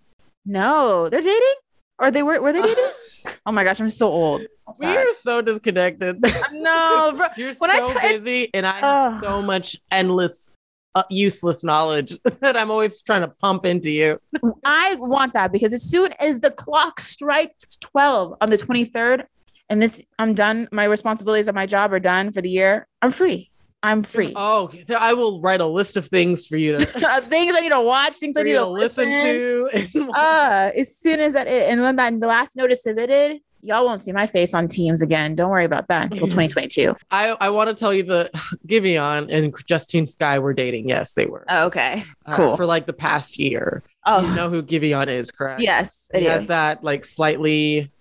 no, 0.46 1.08
they're 1.08 1.20
dating? 1.20 1.54
Or 2.00 2.10
they 2.10 2.22
were 2.22 2.40
were 2.40 2.52
they 2.52 2.62
dating? 2.62 2.90
oh 3.46 3.52
my 3.52 3.64
gosh, 3.64 3.80
I'm 3.80 3.90
so 3.90 4.06
old. 4.08 4.42
We 4.80 4.86
are 4.86 5.12
so 5.14 5.42
disconnected. 5.42 6.22
no, 6.52 7.12
bro. 7.16 7.26
You're 7.36 7.54
When 7.54 7.70
I 7.70 7.78
so 7.82 7.92
t- 7.92 8.00
busy, 8.00 8.50
and 8.54 8.66
I 8.66 8.72
have 8.72 9.14
Ugh. 9.14 9.22
so 9.22 9.42
much 9.42 9.76
endless, 9.90 10.50
uh, 10.94 11.02
useless 11.10 11.64
knowledge 11.64 12.18
that 12.40 12.56
I'm 12.56 12.70
always 12.70 13.02
trying 13.02 13.22
to 13.22 13.28
pump 13.28 13.66
into 13.66 13.90
you. 13.90 14.20
I 14.64 14.94
want 14.96 15.32
that 15.32 15.50
because 15.52 15.72
as 15.72 15.82
soon 15.82 16.12
as 16.20 16.38
the 16.40 16.50
clock 16.52 17.00
strikes 17.00 17.76
12 17.78 18.36
on 18.40 18.50
the 18.50 18.58
23rd, 18.58 19.24
and 19.70 19.80
this 19.82 20.02
I'm 20.18 20.34
done, 20.34 20.68
my 20.72 20.84
responsibilities 20.84 21.48
at 21.48 21.54
my 21.54 21.66
job 21.66 21.92
are 21.92 22.00
done 22.00 22.32
for 22.32 22.40
the 22.42 22.50
year, 22.50 22.86
I'm 23.02 23.10
free. 23.10 23.50
I'm 23.80 24.02
free. 24.02 24.32
Oh, 24.34 24.72
I 24.98 25.12
will 25.14 25.40
write 25.40 25.60
a 25.60 25.66
list 25.66 25.96
of 25.96 26.06
things 26.08 26.48
for 26.48 26.56
you 26.56 26.76
to, 26.78 26.84
things 27.28 27.52
I 27.54 27.60
need 27.60 27.70
to 27.70 27.80
watch, 27.80 28.16
things 28.16 28.36
I 28.36 28.42
need 28.42 28.52
to 28.54 28.58
to 28.58 28.66
listen 28.66 29.04
to. 29.06 30.08
Uh, 30.14 30.72
as 30.76 30.96
soon 30.96 31.20
as 31.20 31.34
that, 31.34 31.46
and 31.46 31.80
when 31.80 31.94
that 31.94 32.18
last 32.18 32.56
notice 32.56 32.82
submitted, 32.82 33.38
y'all 33.62 33.84
won't 33.84 34.00
see 34.00 34.10
my 34.10 34.26
face 34.26 34.52
on 34.52 34.66
Teams 34.66 35.00
again. 35.00 35.36
Don't 35.36 35.50
worry 35.50 35.64
about 35.64 35.86
that 35.88 36.10
until 36.10 36.26
2022. 36.26 36.96
I, 37.12 37.36
I 37.40 37.50
want 37.50 37.68
to 37.70 37.74
tell 37.76 37.94
you 37.94 38.02
that 38.04 38.32
Giveon 38.66 39.28
and 39.30 39.54
Justine 39.66 40.06
Skye 40.06 40.40
were 40.40 40.54
dating. 40.54 40.88
Yes, 40.88 41.14
they 41.14 41.26
were. 41.26 41.44
Oh, 41.48 41.66
okay. 41.66 42.02
Uh, 42.26 42.36
cool. 42.36 42.56
for 42.56 42.66
like 42.66 42.86
the 42.86 42.92
past 42.92 43.38
year. 43.38 43.84
Oh, 44.04 44.28
You 44.28 44.34
know 44.34 44.48
who 44.50 44.62
Giveon 44.62 45.06
is, 45.06 45.30
correct? 45.30 45.60
yes, 45.60 46.10
I 46.12 46.18
He 46.18 46.24
do. 46.24 46.30
has 46.30 46.46
that 46.48 46.82
like 46.82 47.04
slightly 47.04 47.92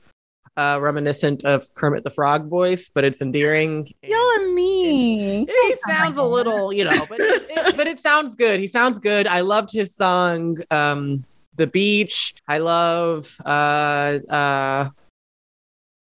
uh, 0.58 0.80
reminiscent 0.82 1.46
of 1.46 1.72
Kermit 1.76 2.04
the 2.04 2.10
Frog 2.10 2.50
voice, 2.50 2.90
but 2.94 3.04
it's 3.04 3.22
endearing. 3.22 3.94
and- 4.04 4.12
Y'all 4.12 4.20
are 4.40 4.50
mean. 4.54 5.48
he 5.48 5.76
sounds 5.88 6.18
a 6.18 6.24
little, 6.24 6.74
you 6.74 6.84
know, 6.84 7.06
but 7.08 7.20
it, 7.20 7.46
it- 7.50 7.78
but 7.78 7.88
it 7.88 8.00
sounds 8.00 8.36
good. 8.36 8.60
He 8.60 8.68
sounds 8.68 9.00
good. 9.00 9.28
I 9.28 9.42
loved 9.42 9.72
his 9.72 9.96
song, 9.96 10.58
um, 10.72 11.24
"The 11.56 11.68
Beach." 11.68 12.34
I 12.48 12.58
love. 12.58 13.34
Uh, 13.46 14.18
uh, 14.30 14.90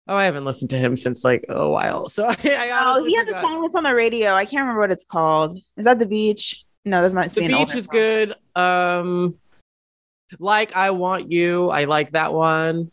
oh, 0.08 0.16
I 0.16 0.26
haven't 0.26 0.46
listened 0.46 0.70
to 0.72 0.78
him 0.78 0.98
since 0.98 1.24
like 1.24 1.46
a 1.50 1.70
while, 1.70 2.10
so 2.10 2.26
I, 2.30 2.36
I 2.44 2.72
Oh, 2.98 3.04
he 3.06 3.16
has 3.16 3.28
a 3.30 3.36
song 3.40 3.62
that's 3.62 3.76
on 3.76 3.84
the 3.84 3.96
radio. 3.96 4.34
I 4.34 4.46
can't 4.46 4.62
remember 4.62 4.82
what 4.82 4.92
it's 4.92 5.06
called. 5.06 5.58
Is 5.78 5.86
that 5.86 6.00
the 6.00 6.06
beach? 6.06 6.64
No, 6.86 7.02
that 7.02 7.14
must 7.14 7.36
The 7.36 7.42
be 7.42 7.48
Beach 7.48 7.74
is 7.76 7.86
song. 7.86 7.92
good. 7.94 8.36
Um, 8.56 9.36
like 10.40 10.76
I 10.76 10.90
want 10.92 11.32
you. 11.32 11.70
I 11.70 11.86
like 11.86 12.12
that 12.12 12.34
one. 12.34 12.92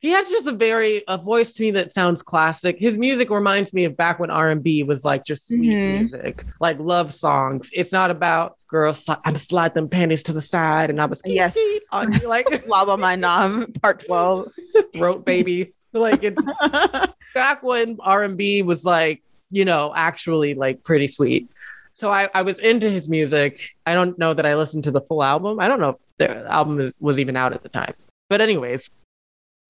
He 0.00 0.10
has 0.10 0.28
just 0.30 0.46
a 0.46 0.52
very 0.52 1.02
a 1.08 1.18
voice 1.18 1.52
to 1.54 1.62
me 1.62 1.70
that 1.72 1.92
sounds 1.92 2.22
classic. 2.22 2.78
His 2.78 2.96
music 2.96 3.28
reminds 3.28 3.74
me 3.74 3.84
of 3.84 3.96
back 3.96 4.18
when 4.18 4.30
R 4.30 4.48
and 4.48 4.62
B 4.62 4.82
was 4.82 5.04
like 5.04 5.24
just 5.24 5.46
sweet 5.46 5.60
Mhm. 5.70 5.98
music, 5.98 6.44
like 6.58 6.78
love 6.78 7.12
songs. 7.12 7.68
It's 7.74 7.92
not 7.92 8.10
about 8.10 8.56
girls. 8.66 9.04
I'm 9.24 9.36
slide 9.36 9.74
them 9.74 9.88
panties 9.90 10.22
to 10.24 10.32
the 10.32 10.40
side, 10.40 10.88
and 10.88 11.00
I 11.02 11.06
was 11.06 11.20
Yes. 11.26 11.56
on 11.92 12.10
you 12.14 12.28
like 12.28 12.48
Slob 12.64 12.88
on 12.88 12.98
my 13.00 13.14
knob, 13.16 13.68
part 13.82 14.04
12. 14.06 14.50
throat 14.94 15.26
baby. 15.26 15.74
Like 15.92 16.22
it's 16.22 16.42
back 17.34 17.62
when 17.62 17.98
R 18.00 18.22
and 18.22 18.36
B 18.38 18.62
was 18.62 18.84
like 18.84 19.22
you 19.50 19.64
know 19.66 19.92
actually 19.94 20.54
like 20.54 20.82
pretty 20.82 21.08
sweet. 21.08 21.48
So 21.92 22.10
I, 22.10 22.28
I 22.34 22.40
was 22.42 22.58
into 22.60 22.88
his 22.88 23.08
music. 23.10 23.74
I 23.84 23.92
don't 23.92 24.18
know 24.18 24.32
that 24.32 24.46
I 24.46 24.54
listened 24.54 24.84
to 24.84 24.90
the 24.90 25.02
full 25.02 25.22
album. 25.22 25.60
I 25.60 25.68
don't 25.68 25.80
know 25.80 25.90
if 25.90 25.96
the 26.16 26.50
album 26.50 26.80
is, 26.80 26.96
was 27.00 27.18
even 27.18 27.36
out 27.36 27.52
at 27.52 27.62
the 27.62 27.68
time. 27.68 27.92
But 28.30 28.40
anyways, 28.40 28.88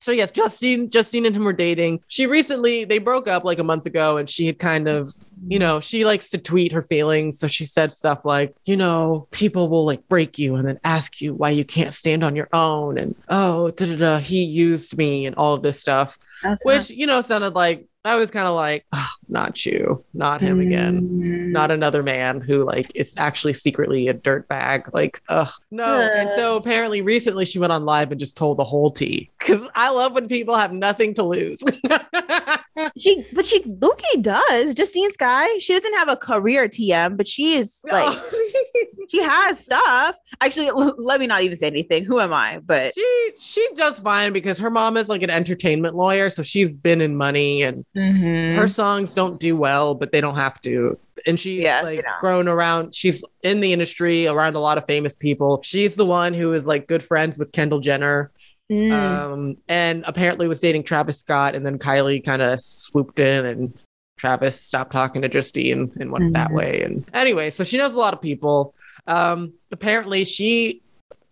so 0.00 0.12
yes, 0.12 0.30
Justine, 0.30 0.88
Justine 0.88 1.26
and 1.26 1.36
him 1.36 1.44
were 1.44 1.52
dating. 1.52 2.02
She 2.08 2.26
recently 2.26 2.84
they 2.84 2.98
broke 2.98 3.28
up 3.28 3.44
like 3.44 3.58
a 3.58 3.64
month 3.64 3.84
ago, 3.84 4.16
and 4.16 4.28
she 4.28 4.46
had 4.46 4.58
kind 4.58 4.88
of, 4.88 5.12
you 5.46 5.58
know, 5.58 5.80
she 5.80 6.06
likes 6.06 6.30
to 6.30 6.38
tweet 6.38 6.72
her 6.72 6.82
feelings. 6.82 7.38
So 7.38 7.46
she 7.46 7.66
said 7.66 7.92
stuff 7.92 8.24
like, 8.24 8.56
you 8.64 8.78
know, 8.78 9.28
people 9.30 9.68
will 9.68 9.84
like 9.84 10.08
break 10.08 10.38
you 10.38 10.56
and 10.56 10.66
then 10.66 10.80
ask 10.84 11.20
you 11.20 11.34
why 11.34 11.50
you 11.50 11.66
can't 11.66 11.92
stand 11.92 12.24
on 12.24 12.34
your 12.34 12.48
own, 12.54 12.96
and 12.96 13.14
oh, 13.28 13.70
da 13.72 13.86
da 13.86 13.96
da, 13.96 14.18
he 14.18 14.42
used 14.42 14.96
me, 14.96 15.26
and 15.26 15.36
all 15.36 15.52
of 15.52 15.62
this 15.62 15.78
stuff, 15.78 16.18
That's 16.42 16.64
which 16.64 16.88
you 16.88 17.06
know 17.06 17.20
sounded 17.20 17.54
like 17.54 17.86
I 18.04 18.16
was 18.16 18.30
kind 18.30 18.48
of 18.48 18.54
like, 18.54 18.86
"Ah, 18.92 19.12
not 19.28 19.64
you, 19.66 20.04
not 20.14 20.40
him 20.40 20.58
again 20.60 21.02
Mm. 21.02 21.50
not 21.52 21.70
another 21.70 22.02
man 22.02 22.40
who 22.40 22.64
like 22.64 22.86
is 22.94 23.12
actually 23.16 23.52
secretly 23.52 24.08
a 24.08 24.14
dirt 24.14 24.48
bag. 24.48 24.88
Like, 24.94 25.20
ugh, 25.28 25.50
no. 25.70 25.84
And 25.84 26.30
so 26.36 26.56
apparently 26.56 27.02
recently 27.02 27.44
she 27.44 27.58
went 27.58 27.72
on 27.72 27.84
live 27.84 28.10
and 28.10 28.18
just 28.20 28.36
told 28.36 28.56
the 28.56 28.64
whole 28.64 28.90
tea 28.90 29.30
because 29.38 29.60
I 29.74 29.90
love 29.90 30.12
when 30.14 30.28
people 30.28 30.54
have 30.54 30.72
nothing 30.72 31.14
to 31.14 31.22
lose. 31.24 31.62
She, 32.98 33.24
but 33.32 33.44
she, 33.46 33.62
Loki 33.80 34.20
does. 34.20 34.74
Justine 34.74 35.12
Skye, 35.12 35.58
she 35.60 35.74
doesn't 35.74 35.94
have 35.94 36.08
a 36.08 36.16
career 36.16 36.68
TM, 36.68 37.16
but 37.16 37.26
she 37.26 37.54
is 37.54 37.80
like, 37.90 38.18
she 39.08 39.22
has 39.22 39.58
stuff. 39.58 40.16
Actually, 40.40 40.68
l- 40.68 40.94
let 40.98 41.20
me 41.20 41.26
not 41.26 41.42
even 41.42 41.56
say 41.56 41.66
anything. 41.66 42.04
Who 42.04 42.20
am 42.20 42.32
I? 42.32 42.60
But 42.64 42.94
she 42.94 43.30
she 43.38 43.68
does 43.76 43.98
fine 43.98 44.32
because 44.32 44.58
her 44.58 44.70
mom 44.70 44.96
is 44.96 45.08
like 45.08 45.22
an 45.22 45.30
entertainment 45.30 45.94
lawyer, 45.96 46.30
so 46.30 46.42
she's 46.42 46.76
been 46.76 47.00
in 47.00 47.16
money 47.16 47.62
and 47.62 47.84
Mm-hmm. 47.96 48.56
her 48.58 48.68
songs 48.68 49.14
don't 49.14 49.38
do 49.40 49.56
well, 49.56 49.94
but 49.94 50.12
they 50.12 50.20
don't 50.20 50.36
have 50.36 50.60
to. 50.62 50.98
And 51.26 51.38
she's 51.38 51.60
Yeah, 51.60 51.82
like 51.82 52.04
grown 52.20 52.48
around, 52.48 52.94
she's 52.94 53.22
in 53.42 53.60
the 53.60 53.72
industry 53.72 54.26
around 54.26 54.54
a 54.54 54.60
lot 54.60 54.78
of 54.78 54.86
famous 54.86 55.16
people. 55.16 55.60
She's 55.62 55.94
the 55.96 56.06
one 56.06 56.32
who 56.34 56.52
is 56.54 56.66
like 56.66 56.86
good 56.86 57.02
friends 57.02 57.36
with 57.36 57.52
Kendall 57.52 57.80
Jenner. 57.80 58.30
Mm. 58.70 58.92
um, 58.92 59.56
and 59.68 60.04
apparently 60.06 60.46
was 60.46 60.60
dating 60.60 60.84
Travis 60.84 61.18
Scott, 61.18 61.56
and 61.56 61.66
then 61.66 61.76
Kylie 61.78 62.24
kind 62.24 62.40
of 62.40 62.60
swooped 62.60 63.18
in, 63.18 63.44
and 63.46 63.74
Travis 64.16 64.60
stopped 64.60 64.92
talking 64.92 65.22
to 65.22 65.28
Justine 65.28 65.90
and 65.98 66.12
went 66.12 66.32
that 66.34 66.50
Mhm. 66.50 66.54
way. 66.54 66.82
And 66.82 67.04
anyway, 67.12 67.50
so 67.50 67.64
she 67.64 67.76
knows 67.78 67.94
a 67.94 67.98
lot 67.98 68.14
of 68.14 68.20
people. 68.22 68.74
Um, 69.08 69.54
apparently, 69.72 70.24
she 70.24 70.82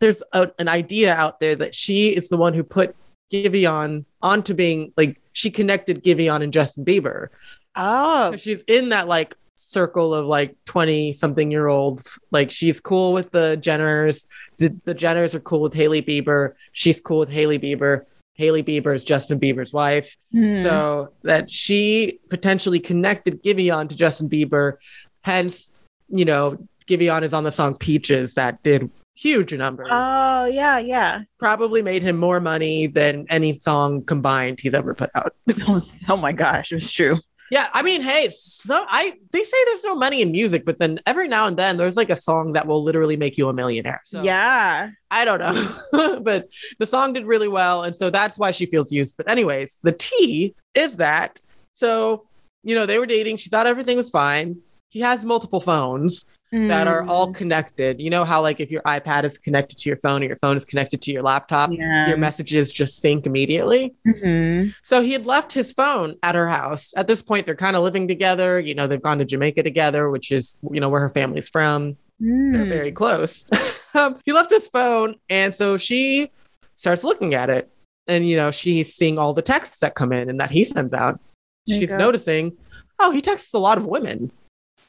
there's 0.01 0.23
a, 0.33 0.49
an 0.61 0.69
idea 0.69 1.13
out 1.15 1.41
there 1.41 1.55
that 1.57 1.75
she 1.75 2.11
is 2.11 2.29
the 2.29 2.37
one 2.37 2.55
who 2.55 2.63
put 2.63 2.95
Giveon 3.33 4.05
onto 4.23 4.55
being 4.55 4.93
like 4.97 5.21
she 5.33 5.51
connected 5.51 6.03
Giveon 6.05 6.43
and 6.43 6.53
Justin 6.53 6.85
Bieber. 6.85 7.29
oh, 7.77 8.31
So 8.33 8.37
she's 8.37 8.63
in 8.69 8.89
that 8.91 9.07
like 9.09 9.35
circle 9.59 10.15
of 10.15 10.27
like 10.27 10.55
20 10.67 11.13
something 11.13 11.51
year 11.51 11.67
olds. 11.67 12.19
Like 12.31 12.51
she's 12.51 12.81
cool 12.81 13.13
with 13.13 13.31
the 13.33 13.59
Jenners. 13.61 14.27
The, 14.57 14.69
the 14.85 14.95
Jenners 14.95 15.35
are 15.35 15.41
cool 15.41 15.61
with 15.61 15.75
Hailey 15.75 16.01
Bieber. 16.01 16.55
She's 16.73 17.01
cool 17.01 17.19
with 17.19 17.29
Hailey 17.29 17.59
Bieber. 17.59 18.05
Hailey 18.35 18.63
Bieber 18.63 18.95
is 18.95 19.03
Justin 19.03 19.41
Bieber's 19.41 19.73
wife. 19.73 20.17
Hmm. 20.33 20.57
So 20.57 21.13
that 21.23 21.51
she 21.51 22.21
potentially 22.31 22.79
connected 22.79 23.43
Giveon 23.43 23.89
to 23.89 23.97
Justin 23.97 24.29
Bieber. 24.29 24.75
Hence, 25.23 25.71
you 26.09 26.25
know, 26.25 26.57
Giveon 26.87 27.23
is 27.23 27.35
on 27.35 27.45
the 27.45 27.51
song 27.51 27.77
Peaches 27.77 28.35
that 28.35 28.63
did 28.63 28.89
huge 29.17 29.53
numbers. 29.53 29.89
oh, 29.91 30.45
yeah, 30.47 30.79
yeah. 30.79 31.23
Probably 31.39 31.83
made 31.83 32.05
him 32.05 32.17
more 32.17 32.39
money 32.39 32.87
than 32.87 33.27
any 33.29 33.59
song 33.59 34.05
combined 34.05 34.61
he's 34.61 34.75
ever 34.75 34.95
put 34.95 35.11
out. 35.15 35.35
Oh, 35.67 35.81
oh 36.09 36.17
my 36.17 36.33
gosh, 36.33 36.71
it 36.71 36.77
was 36.77 36.93
true. 36.93 37.19
Yeah, 37.51 37.69
I 37.73 37.83
mean, 37.83 38.03
hey, 38.03 38.29
so 38.31 38.85
I 38.89 39.15
they 39.33 39.43
say 39.43 39.57
there's 39.67 39.85
no 39.85 39.95
money 39.95 40.23
in 40.23 40.33
music, 40.33 40.65
but 40.65 40.79
then 40.79 41.01
every 41.07 41.29
now 41.29 41.47
and 41.47 41.57
then 41.57 41.77
there's 41.77 41.97
like 41.97 42.11
a 42.11 42.17
song 42.17 42.53
that 42.53 42.67
will 42.67 42.83
literally 42.83 43.17
make 43.17 43.39
you 43.39 43.49
a 43.49 43.53
millionaire. 43.53 44.03
So 44.05 44.23
yeah. 44.23 44.91
I 45.11 45.25
don't 45.25 45.39
know, 45.39 46.21
but 46.23 46.49
the 46.79 46.87
song 46.87 47.15
did 47.15 47.27
really 47.27 47.49
well, 47.49 47.83
and 47.83 47.97
so 47.97 48.11
that's 48.11 48.39
why 48.39 48.51
she 48.51 48.67
feels 48.67 48.93
used. 48.93 49.17
But 49.17 49.31
anyways, 49.31 49.79
the 49.83 49.93
T 49.93 50.55
is 50.75 50.97
that. 50.97 51.41
So 51.75 52.27
you 52.63 52.75
know 52.75 52.87
they 52.87 52.99
were 52.99 53.07
dating. 53.07 53.39
She 53.39 53.49
thought 53.49 53.67
everything 53.67 53.97
was 53.97 54.11
fine. 54.11 54.59
He 54.91 55.01
has 55.01 55.25
multiple 55.25 55.61
phones 55.61 56.25
that 56.51 56.87
are 56.87 57.03
Mm. 57.03 57.09
all 57.09 57.33
connected. 57.33 58.01
You 58.01 58.09
know 58.11 58.25
how 58.25 58.41
like 58.41 58.59
if 58.61 58.71
your 58.71 58.81
iPad 58.83 59.25
is 59.25 59.37
connected 59.39 59.77
to 59.79 59.89
your 59.91 59.99
phone 59.99 60.23
or 60.23 60.27
your 60.27 60.37
phone 60.37 60.57
is 60.57 60.65
connected 60.65 61.03
to 61.03 61.13
your 61.13 61.23
laptop, 61.23 61.71
yeah. 61.73 62.09
your 62.09 62.17
messages 62.17 62.73
just 62.73 63.01
sync 63.01 63.27
immediately. 63.27 63.95
Mhm. 64.07 64.75
So 64.83 65.03
he 65.03 65.13
had 65.13 65.27
left 65.27 65.53
his 65.53 65.73
phone 65.73 66.17
at 66.23 66.35
her 66.35 66.49
house. 66.49 66.93
At 66.97 67.07
this 67.07 67.21
point, 67.23 67.45
they're 67.47 67.55
kind 67.55 67.77
of 67.77 67.83
living 67.83 68.09
together. 68.09 68.59
You 68.59 68.75
know, 68.75 68.87
they've 68.87 69.03
gone 69.03 69.19
to 69.19 69.25
Jamaica 69.27 69.63
together, 69.63 70.09
which 70.11 70.33
is, 70.33 70.57
you 70.73 70.81
know, 70.81 70.89
where 70.89 71.01
her 71.03 71.11
family's 71.11 71.49
from. 71.49 71.97
They're 72.21 72.65
Mm. 72.65 72.69
very 72.69 72.93
close. 72.93 73.45
um, 73.95 74.19
he 74.25 74.33
left 74.33 74.51
his 74.51 74.69
phone. 74.69 75.17
And 75.29 75.55
so 75.55 75.77
she 75.77 76.31
starts 76.75 77.05
looking 77.05 77.35
at 77.35 77.51
it. 77.51 77.69
And, 78.07 78.27
you 78.27 78.39
know, 78.39 78.51
she's 78.51 78.95
seeing 78.95 79.19
all 79.19 79.35
the 79.35 79.43
texts 79.43 79.81
that 79.81 79.95
come 79.95 80.13
in 80.15 80.31
and 80.31 80.41
that 80.41 80.51
he 80.51 80.65
sends 80.65 80.95
out. 80.95 81.21
There 81.67 81.79
She's 81.79 81.91
noticing, 81.91 82.57
oh, 82.99 83.11
he 83.11 83.21
texts 83.21 83.53
a 83.53 83.59
lot 83.59 83.77
of 83.77 83.85
women, 83.85 84.33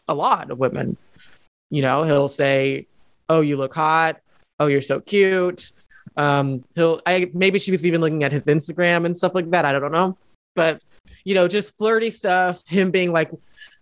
a 0.08 0.14
lot 0.16 0.50
of 0.52 0.58
women. 0.58 0.96
You 1.70 1.82
know, 1.82 2.04
he'll 2.04 2.30
say, 2.30 2.88
oh, 3.28 3.42
you 3.42 3.58
look 3.58 3.74
hot. 3.74 4.22
Oh, 4.60 4.68
you're 4.68 4.82
so 4.82 5.00
cute. 5.00 5.72
Um, 6.18 6.66
he'll, 6.76 7.00
I, 7.06 7.30
maybe 7.34 7.60
she 7.60 7.72
was 7.72 7.86
even 7.86 8.02
looking 8.02 8.24
at 8.24 8.32
his 8.32 8.46
Instagram 8.46 9.06
and 9.06 9.16
stuff 9.16 9.36
like 9.36 9.50
that. 9.52 9.66
I 9.66 9.72
don't 9.78 9.92
know. 9.92 10.18
But, 10.56 10.82
you 11.24 11.36
know, 11.36 11.48
just 11.48 11.78
flirty 11.78 12.10
stuff. 12.10 12.62
Him 12.68 12.92
being 12.92 13.14
like, 13.14 13.32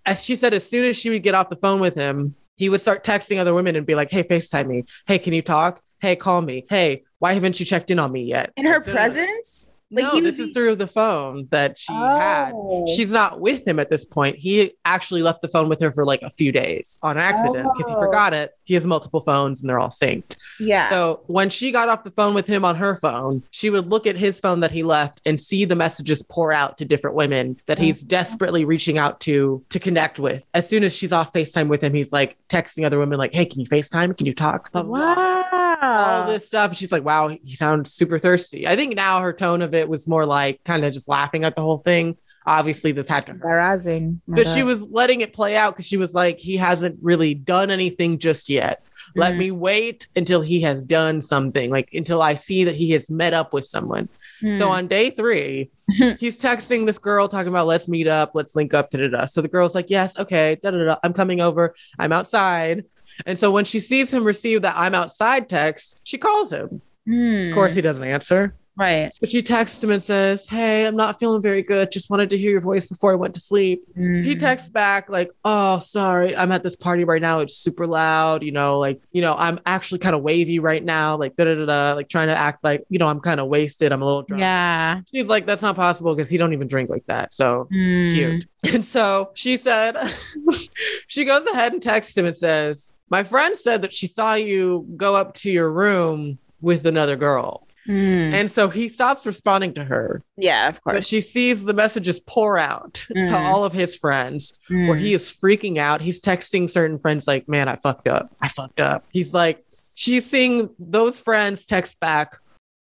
as 0.06 0.24
she 0.24 0.36
said, 0.36 0.54
as 0.54 0.68
soon 0.68 0.86
as 0.86 0.96
she 0.96 1.10
would 1.10 1.24
get 1.24 1.34
off 1.36 1.50
the 1.50 1.56
phone 1.56 1.80
with 1.80 1.96
him, 1.96 2.36
he 2.58 2.70
would 2.70 2.82
start 2.82 3.04
texting 3.04 3.40
other 3.40 3.54
women 3.54 3.76
and 3.76 3.86
be 3.86 3.96
like, 3.96 4.12
hey, 4.12 4.24
FaceTime 4.24 4.68
me. 4.68 4.84
Hey, 5.06 5.20
can 5.20 5.34
you 5.34 5.42
talk? 5.42 5.82
Hey, 6.00 6.16
call 6.16 6.42
me. 6.42 6.66
Hey, 6.70 7.04
why 7.20 7.34
haven't 7.34 7.60
you 7.60 7.66
checked 7.66 7.90
in 7.90 8.00
on 8.00 8.12
me 8.12 8.24
yet? 8.24 8.52
In 8.56 8.66
her 8.66 8.82
presence? 8.82 9.72
Like, 9.90 10.04
no, 10.04 10.12
he 10.16 10.22
this 10.22 10.38
is 10.38 10.52
through 10.52 10.76
the 10.76 10.86
phone 10.88 11.48
that 11.52 11.80
she 11.80 11.94
had. 11.94 12.52
Oh. 12.54 12.86
She's 12.94 13.10
not 13.12 13.40
with 13.40 13.66
him 13.66 13.80
at 13.80 13.90
this 13.90 14.04
point. 14.04 14.36
He 14.36 14.74
actually 14.84 15.22
left 15.22 15.42
the 15.42 15.48
phone 15.48 15.70
with 15.70 15.80
her 15.82 15.94
for 15.94 16.04
like 16.04 16.22
a 16.24 16.30
few 16.32 16.52
days 16.52 16.98
on 17.04 17.18
accident 17.18 17.70
because 17.74 17.90
he 17.90 17.96
Oh. 17.96 18.00
forgot 18.02 18.34
it. 18.34 18.52
He 18.66 18.74
has 18.74 18.86
multiple 18.86 19.22
phones 19.22 19.62
and 19.62 19.70
they're 19.70 19.80
all 19.80 19.88
synced. 19.90 20.36
yeah. 20.60 20.90
So 20.90 21.22
when 21.28 21.50
she 21.50 21.72
got 21.72 21.88
off 21.88 22.04
the 22.04 22.12
phone 22.12 22.34
with 22.34 22.48
him 22.48 22.66
on 22.66 22.76
her 22.76 22.98
phone, 22.98 23.44
she 23.52 23.70
would 23.70 23.90
look 23.90 24.06
at 24.06 24.18
his 24.18 24.40
phone 24.42 24.60
that 24.60 24.72
he 24.72 24.84
left 24.84 25.22
and 25.26 25.40
see 25.40 25.64
the 25.64 25.76
messages 25.76 26.22
pour 26.24 26.52
out 26.52 26.78
to 26.80 26.86
different 26.86 27.16
women 27.16 27.58
that 27.68 27.80
he's 27.80 28.00
Mm-hmm. 28.00 28.08
desperately 28.08 28.66
reaching 28.66 28.98
out 28.98 29.22
to 29.22 29.64
to 29.70 29.80
connect 29.80 30.20
with. 30.20 30.48
As 30.54 30.68
soon 30.68 30.84
as 30.84 30.94
she's 30.94 31.14
off 31.14 31.32
FaceTime 31.32 31.70
with 31.70 31.82
him, 31.82 31.94
he's 31.94 32.12
like 32.12 32.36
texting 32.50 32.86
other 32.86 33.00
women 33.00 33.18
like, 33.18 33.34
"Hey, 33.34 33.46
can 33.46 33.62
you 33.62 33.68
FaceTime? 33.68 34.18
Can 34.18 34.26
you 34.26 34.34
talk?" 34.34 34.72
Blah. 34.74 34.82
wow. 34.84 35.66
All 35.82 36.26
this 36.28 36.46
stuff. 36.48 36.76
She's 36.76 36.92
like, 36.92 37.04
wow, 37.04 37.28
he 37.28 37.56
sounds 37.56 37.94
super 37.94 38.20
thirsty. 38.20 38.68
I 38.68 38.76
think 38.76 38.96
now 38.96 39.22
her 39.22 39.34
tone 39.34 39.62
of 39.62 39.74
it 39.74 39.88
was 39.90 40.08
more 40.08 40.26
like 40.26 40.64
kind 40.64 40.84
of 40.86 40.94
just 40.94 41.08
laughing 41.08 41.44
at 41.46 41.56
the 41.56 41.62
whole 41.62 41.80
thing. 41.80 42.18
Obviously, 42.46 42.92
this 42.94 43.08
had 43.10 43.26
to 43.26 43.34
hurt. 43.34 43.42
Embarrassing. 43.42 44.22
But 44.28 44.48
she 44.48 44.64
was 44.64 44.84
letting 44.84 45.22
it 45.22 45.34
play 45.34 45.58
out 45.58 45.74
because 45.74 45.86
she 45.86 45.98
was 45.98 46.14
like, 46.14 46.40
he 46.40 46.56
hasn't 46.58 46.98
really 47.02 47.34
done 47.34 47.72
anything 47.72 48.20
just 48.20 48.50
yet. 48.50 48.84
Let 49.16 49.34
Mhm. 49.34 49.38
me 49.38 49.52
wait 49.52 50.08
until 50.16 50.42
he 50.42 50.62
has 50.62 50.86
done 50.86 51.22
something, 51.22 51.70
like 51.72 51.90
until 51.94 52.22
I 52.22 52.36
see 52.36 52.64
that 52.66 52.76
he 52.76 52.92
has 52.92 53.10
met 53.10 53.34
up 53.34 53.54
with 53.54 53.66
someone. 53.66 54.10
Hmm. 54.42 54.58
So 54.58 54.70
on 54.70 54.88
day 54.88 55.10
three, 55.10 55.72
he's 56.20 56.38
texting 56.40 56.86
this 56.86 56.98
girl 56.98 57.28
talking 57.28 57.48
about 57.48 57.68
let's 57.68 57.88
meet 57.88 58.08
up, 58.08 58.32
let's 58.34 58.56
link 58.56 58.74
up, 58.74 58.90
da 58.92 59.00
da 59.00 59.08
da. 59.10 59.26
So 59.26 59.42
the 59.42 59.48
girl's 59.48 59.74
like, 59.76 59.90
yes, 59.90 60.18
okay, 60.18 60.58
da 60.62 60.72
da 60.72 60.84
da. 60.86 60.96
I'm 61.04 61.14
coming 61.14 61.42
over. 61.42 61.74
I'm 61.98 62.12
outside. 62.12 62.86
And 63.26 63.38
so 63.39 63.51
when 63.51 63.65
she 63.65 63.80
sees 63.80 64.11
him 64.13 64.24
receive 64.24 64.61
that 64.61 64.76
I'm 64.78 64.95
outside 64.95 65.49
text, 65.49 66.01
she 66.03 66.18
calls 66.18 66.51
him. 66.51 66.82
Hmm. 67.05 67.47
Of 67.49 67.53
course, 67.53 67.74
he 67.74 67.82
doesn't 67.82 68.03
answer. 68.05 68.53
right. 68.80 69.11
But 69.20 69.30
she 69.30 69.41
texts 69.41 69.82
him 69.84 69.89
and 69.89 70.03
says, 70.03 70.45
Hey, 70.45 70.86
I'm 70.86 70.95
not 70.95 71.18
feeling 71.20 71.41
very 71.41 71.63
good. 71.63 71.89
Just 71.91 72.09
wanted 72.11 72.30
to 72.32 72.38
hear 72.38 72.51
your 72.51 72.61
voice 72.61 72.86
before 72.86 73.11
I 73.11 73.15
went 73.15 73.34
to 73.34 73.39
sleep. 73.39 73.86
He 73.95 74.34
Hmm. 74.34 74.38
texts 74.38 74.70
back, 74.70 75.09
like, 75.09 75.32
Oh, 75.43 75.80
sorry. 75.80 76.36
I'm 76.36 76.51
at 76.51 76.61
this 76.61 76.76
party 76.76 77.03
right 77.05 77.22
now. 77.22 77.39
It's 77.39 77.55
super 77.57 77.88
loud. 77.88 78.43
You 78.43 78.51
know, 78.51 78.78
like, 78.78 79.01
you 79.13 79.22
know, 79.24 79.34
I'm 79.36 79.59
actually 79.65 79.97
kind 79.99 80.15
of 80.15 80.22
wavy 80.22 80.59
right 80.59 80.84
now. 80.84 81.18
Like, 81.18 81.36
da 81.38 81.45
da 81.45 81.55
da 81.55 81.65
da. 81.65 81.93
Like, 81.95 82.07
trying 82.09 82.28
to 82.28 82.36
act 82.36 82.63
like, 82.63 82.84
you 82.89 82.99
know, 82.99 83.07
I'm 83.07 83.20
kind 83.22 83.39
of 83.39 83.47
wasted. 83.47 83.91
I'm 83.91 84.01
a 84.03 84.05
little 84.05 84.22
drunk. 84.24 84.41
Yeah. 84.41 84.99
She's 85.11 85.26
like, 85.28 85.47
That's 85.47 85.61
not 85.63 85.76
possible 85.76 86.13
because 86.13 86.30
he 86.30 86.38
don't 86.38 86.53
even 86.53 86.68
drink 86.68 86.89
like 86.91 87.05
that. 87.07 87.34
So 87.34 87.68
Hmm. 87.72 88.05
cute. 88.07 88.45
And 88.63 88.86
so 88.86 89.32
she 89.34 89.55
said, 89.57 89.95
she 91.07 91.26
goes 91.26 91.45
ahead 91.47 91.74
and 91.74 91.82
texts 91.82 92.18
him 92.18 92.26
and 92.26 92.36
says, 92.36 92.91
My 93.10 93.24
friend 93.24 93.55
said 93.55 93.82
that 93.84 93.93
she 93.93 94.08
saw 94.08 94.34
you 94.34 94.86
go 94.97 95.16
up 95.16 95.34
to 95.36 95.51
your 95.51 95.70
room 95.72 96.38
with 96.62 96.86
another 96.86 97.16
girl. 97.16 97.68
Hmm. 97.86 98.34
And 98.34 98.51
so 98.51 98.68
he 98.68 98.89
stops 98.89 99.26
responding 99.26 99.74
to 99.76 99.84
her, 99.86 100.22
Yeah, 100.36 100.68
of 100.68 100.84
course. 100.84 100.97
but 100.97 101.05
she 101.05 101.22
sees 101.22 101.64
the 101.64 101.74
messages 101.74 102.20
pour 102.20 102.58
out 102.58 102.95
to 103.08 103.14
Mm. 103.14 103.32
all 103.32 103.64
of 103.64 103.72
his 103.72 103.95
friends 103.95 104.51
where 104.68 104.95
Hmm. 104.95 104.99
he 104.99 105.14
is 105.14 105.32
freaking 105.32 105.78
out. 105.78 106.01
He's 106.01 106.20
texting 106.22 106.70
certain 106.70 106.99
friends, 106.99 107.28
like, 107.28 107.47
Man, 107.47 107.70
I 107.70 107.78
fucked 107.78 108.10
up. 108.10 108.36
I 108.41 108.49
fucked 108.49 108.82
up. 108.82 109.05
He's 109.12 109.34
like, 109.34 109.64
She's 109.95 110.30
seeing 110.30 110.70
those 110.78 111.18
friends 111.20 111.66
text 111.66 111.99
back, 112.01 112.38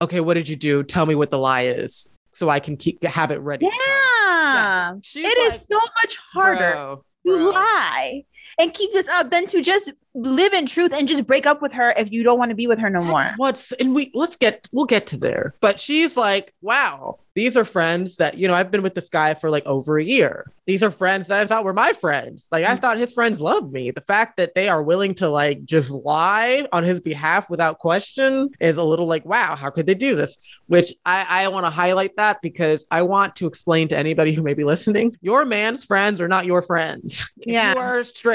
Okay, 0.03 0.21
what 0.21 0.35
did 0.35 0.49
you 0.49 0.57
do? 0.57 0.83
Tell 0.83 1.07
me 1.07 1.15
what 1.15 1.31
the 1.31 1.39
lie 1.39 1.63
is 1.67 2.09
so 2.33 2.51
I 2.51 2.61
can 2.61 2.77
keep 2.77 3.03
have 3.05 3.31
it 3.31 3.39
ready. 3.41 3.67
Yeah. 3.67 4.95
She's 5.03 5.25
It 5.27 5.39
is 5.39 5.53
like, 5.71 5.81
so 5.81 5.89
much 6.03 6.17
harder 6.35 6.73
"Bro, 6.73 7.05
to 7.29 7.37
bro." 7.39 7.51
lie 7.53 8.25
and 8.59 8.73
keep 8.73 8.93
this 8.93 9.09
up 9.09 9.31
than 9.31 9.47
to 9.49 9.63
just 9.63 9.93
live 10.15 10.53
in 10.53 10.67
truth 10.67 10.93
and 10.93 11.09
just 11.09 11.27
break 11.27 11.47
up 11.47 11.63
with 11.63 11.73
her 11.73 11.95
if 11.97 12.13
you 12.13 12.23
don't 12.23 12.39
want 12.39 12.51
to 12.51 12.55
be 12.55 12.67
with 12.67 12.79
her 12.79 12.91
no 12.91 13.03
more. 13.03 13.23
That's 13.23 13.39
what's 13.39 13.73
and 13.73 13.95
we 13.95 14.11
let's 14.15 14.37
get 14.37 14.69
we'll 14.73 14.85
get 14.85 15.07
to 15.09 15.17
there. 15.17 15.55
But 15.61 15.81
she's 15.81 16.17
like, 16.17 16.53
wow, 16.61 17.19
these 17.35 17.57
are 17.57 17.65
friends 17.65 18.17
that 18.17 18.37
you 18.37 18.47
know 18.47 18.55
I've 18.55 18.71
been 18.71 18.83
with 18.83 18.95
this 18.95 19.09
guy 19.09 19.35
for 19.35 19.51
like 19.51 19.65
over 19.65 19.99
a 19.99 20.05
year. 20.05 20.51
These 20.67 20.83
are 20.83 20.91
friends 20.91 21.27
that 21.27 21.41
I 21.41 21.47
thought 21.47 21.65
were 21.65 21.73
my 21.73 21.93
friends. 21.93 22.47
Like 22.53 22.65
I 22.65 22.77
mm. 22.77 22.81
thought 22.81 22.99
his 22.99 23.13
friends 23.13 23.41
loved 23.41 23.73
me. 23.73 23.91
The 23.91 24.03
fact 24.03 24.37
that 24.37 24.55
they 24.55 24.69
are 24.69 24.83
willing 24.83 25.15
to 25.17 25.29
like 25.29 25.65
just 25.65 25.91
lie 25.91 26.67
on 26.73 26.85
his 26.85 27.01
behalf 27.01 27.51
without 27.51 27.79
question 27.79 28.51
is 28.61 28.77
a 28.77 28.85
little 28.85 29.07
like, 29.07 29.25
wow, 29.25 29.57
how 29.57 29.71
could 29.71 29.87
they 29.87 29.95
do 29.95 30.15
this? 30.15 30.39
Which 30.67 30.93
I 31.07 31.45
I 31.45 31.49
want 31.49 31.65
to 31.65 31.71
highlight 31.71 32.17
that 32.17 32.43
because 32.43 32.85
I 32.91 33.03
want 33.03 33.35
to 33.37 33.47
explain 33.47 33.89
to 33.89 33.97
anybody 33.97 34.35
who 34.35 34.43
may 34.43 34.55
be 34.55 34.65
listening, 34.65 35.17
your 35.23 35.45
man's 35.45 35.85
friends 35.85 36.21
are 36.21 36.29
not 36.29 36.45
your 36.45 36.61
friends. 36.61 37.31
If 37.39 37.53
Yeah. 37.53 37.73
you 37.73 37.81
are 37.81 38.05
straight. 38.05 38.32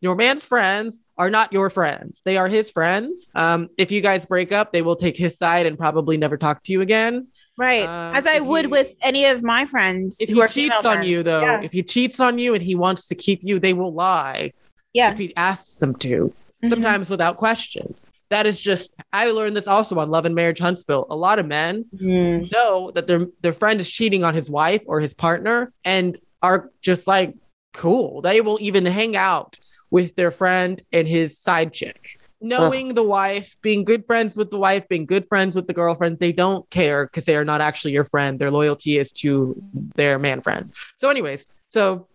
Your 0.00 0.14
man's 0.14 0.44
friends 0.44 1.02
are 1.16 1.28
not 1.28 1.52
your 1.52 1.70
friends. 1.70 2.22
They 2.24 2.36
are 2.36 2.46
his 2.46 2.70
friends. 2.70 3.28
Um, 3.34 3.68
if 3.76 3.90
you 3.90 4.00
guys 4.00 4.26
break 4.26 4.52
up, 4.52 4.72
they 4.72 4.80
will 4.82 4.94
take 4.94 5.16
his 5.16 5.36
side 5.36 5.66
and 5.66 5.76
probably 5.76 6.16
never 6.16 6.36
talk 6.36 6.62
to 6.64 6.72
you 6.72 6.82
again. 6.82 7.26
Right. 7.56 7.82
Um, 7.84 8.14
As 8.14 8.24
I 8.24 8.38
would 8.38 8.66
he- 8.66 8.70
with 8.70 8.92
any 9.02 9.24
of 9.26 9.42
my 9.42 9.66
friends. 9.66 10.18
If 10.20 10.28
who 10.28 10.36
he 10.36 10.40
are 10.42 10.46
cheats 10.48 10.76
on 10.76 10.82
friends. 10.82 11.08
you, 11.08 11.22
though, 11.24 11.40
Yeah. 11.40 11.60
if 11.62 11.72
he 11.72 11.82
cheats 11.82 12.20
on 12.20 12.38
you 12.38 12.54
and 12.54 12.62
he 12.62 12.76
wants 12.76 13.08
to 13.08 13.16
keep 13.16 13.40
you, 13.42 13.58
they 13.58 13.72
will 13.72 13.92
lie 13.92 14.52
Yeah. 14.92 15.10
if 15.10 15.18
he 15.18 15.34
asks 15.36 15.74
them 15.80 15.96
to, 15.96 16.32
Mhm. 16.62 16.68
sometimes 16.68 17.10
without 17.10 17.36
question. 17.36 17.96
That 18.30 18.46
is 18.46 18.62
just, 18.62 18.94
I 19.12 19.30
learned 19.32 19.56
this 19.56 19.66
also 19.66 19.98
on 19.98 20.10
Love 20.10 20.26
and 20.26 20.34
Marriage 20.36 20.60
Huntsville. 20.60 21.06
A 21.10 21.16
lot 21.16 21.40
of 21.40 21.46
men 21.46 21.86
Mhm. 21.96 22.52
know 22.52 22.92
that 22.94 23.08
their 23.08 23.26
their 23.42 23.52
friend 23.54 23.80
is 23.80 23.90
cheating 23.90 24.22
on 24.22 24.34
his 24.34 24.48
wife 24.48 24.82
or 24.86 25.00
his 25.00 25.12
partner 25.14 25.72
and 25.84 26.18
are 26.40 26.70
just 26.82 27.08
like 27.08 27.34
cool. 27.74 28.22
They 28.22 28.40
will 28.40 28.58
even 28.60 28.86
hang 28.86 29.16
out 29.16 29.58
with 29.90 30.16
their 30.16 30.30
friend 30.30 30.82
and 30.92 31.08
his 31.08 31.38
side 31.38 31.72
chick. 31.72 32.18
Knowing 32.40 32.94
the 32.94 33.02
wife, 33.02 33.56
being 33.62 33.84
good 33.84 34.06
friends 34.06 34.36
with 34.36 34.50
the 34.50 34.58
wife, 34.58 34.86
being 34.88 35.06
good 35.06 35.26
friends 35.28 35.56
with 35.56 35.66
the 35.66 35.72
girlfriend, 35.72 36.20
they 36.20 36.30
don't 36.30 36.68
care 36.70 37.04
because 37.06 37.24
they 37.24 37.34
are 37.34 37.44
not 37.44 37.60
actually 37.60 37.90
your 37.92 38.04
friend. 38.04 38.38
Their 38.38 38.52
loyalty 38.52 38.96
is 38.96 39.10
to 39.12 39.60
their 39.96 40.20
man 40.20 40.40
friend. 40.42 40.72
So, 40.98 41.10
anyways, 41.10 41.46
so 41.68 42.06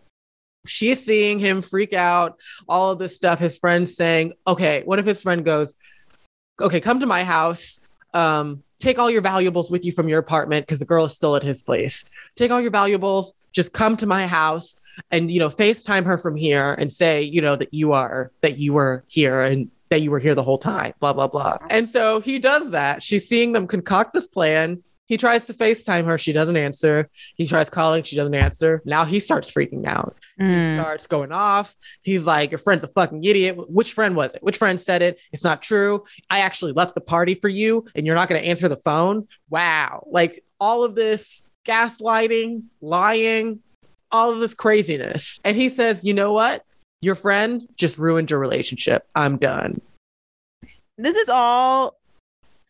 she's 0.64 1.04
seeing 1.04 1.38
him 1.38 1.60
freak 1.60 1.92
out, 1.92 2.40
all 2.66 2.90
of 2.90 2.98
this 2.98 3.14
stuff. 3.14 3.38
His 3.38 3.58
friend 3.58 3.86
saying, 3.86 4.32
okay, 4.46 4.82
what 4.86 4.98
if 4.98 5.04
his 5.04 5.20
friend 5.20 5.44
goes, 5.44 5.74
okay, 6.58 6.80
come 6.80 7.00
to 7.00 7.06
my 7.06 7.24
house. 7.24 7.80
Um, 8.14 8.62
take 8.78 8.98
all 8.98 9.10
your 9.10 9.22
valuables 9.22 9.70
with 9.70 9.84
you 9.84 9.92
from 9.92 10.08
your 10.08 10.18
apartment 10.18 10.66
because 10.66 10.78
the 10.78 10.84
girl 10.84 11.04
is 11.04 11.14
still 11.14 11.36
at 11.36 11.42
his 11.42 11.62
place. 11.62 12.04
Take 12.36 12.50
all 12.50 12.60
your 12.60 12.70
valuables, 12.70 13.32
just 13.52 13.72
come 13.72 13.96
to 13.98 14.06
my 14.06 14.26
house 14.26 14.76
and 15.10 15.30
you 15.30 15.38
know, 15.38 15.48
FaceTime 15.48 16.04
her 16.04 16.18
from 16.18 16.36
here 16.36 16.74
and 16.74 16.92
say, 16.92 17.22
you 17.22 17.40
know, 17.40 17.56
that 17.56 17.72
you 17.74 17.92
are 17.92 18.30
that 18.42 18.58
you 18.58 18.72
were 18.72 19.04
here 19.08 19.42
and 19.42 19.70
that 19.90 20.00
you 20.00 20.10
were 20.10 20.18
here 20.18 20.34
the 20.34 20.42
whole 20.42 20.58
time, 20.58 20.92
blah, 20.98 21.12
blah, 21.12 21.28
blah. 21.28 21.58
And 21.70 21.88
so 21.88 22.20
he 22.20 22.38
does 22.38 22.70
that. 22.70 23.02
She's 23.02 23.28
seeing 23.28 23.52
them 23.52 23.66
concoct 23.66 24.12
this 24.12 24.26
plan. 24.26 24.82
He 25.06 25.18
tries 25.18 25.46
to 25.46 25.54
FaceTime 25.54 26.06
her. 26.06 26.16
She 26.16 26.32
doesn't 26.32 26.56
answer. 26.56 27.10
He 27.36 27.46
tries 27.46 27.68
calling. 27.68 28.04
She 28.04 28.16
doesn't 28.16 28.34
answer. 28.34 28.80
Now 28.86 29.04
he 29.04 29.20
starts 29.20 29.50
freaking 29.50 29.84
out. 29.86 30.16
He 30.38 30.44
Mm. 30.44 30.74
starts 30.80 31.06
going 31.06 31.30
off. 31.30 31.76
He's 32.02 32.24
like, 32.24 32.50
Your 32.50 32.58
friend's 32.58 32.84
a 32.84 32.88
fucking 32.88 33.22
idiot. 33.22 33.70
Which 33.70 33.92
friend 33.92 34.16
was 34.16 34.32
it? 34.34 34.42
Which 34.42 34.56
friend 34.56 34.80
said 34.80 35.02
it? 35.02 35.18
It's 35.32 35.44
not 35.44 35.60
true. 35.62 36.04
I 36.30 36.40
actually 36.40 36.72
left 36.72 36.94
the 36.94 37.00
party 37.02 37.34
for 37.34 37.48
you 37.48 37.84
and 37.94 38.06
you're 38.06 38.16
not 38.16 38.28
going 38.28 38.42
to 38.42 38.48
answer 38.48 38.66
the 38.68 38.76
phone. 38.78 39.28
Wow. 39.50 40.06
Like 40.10 40.42
all 40.58 40.84
of 40.84 40.94
this 40.94 41.42
gaslighting, 41.66 42.62
lying, 42.80 43.60
all 44.10 44.32
of 44.32 44.38
this 44.38 44.54
craziness. 44.54 45.38
And 45.44 45.56
he 45.56 45.68
says, 45.68 46.02
You 46.04 46.14
know 46.14 46.32
what? 46.32 46.64
Your 47.02 47.14
friend 47.14 47.68
just 47.76 47.98
ruined 47.98 48.30
your 48.30 48.38
relationship. 48.40 49.06
I'm 49.14 49.36
done. 49.36 49.82
This 50.96 51.16
is 51.16 51.28
all. 51.28 51.96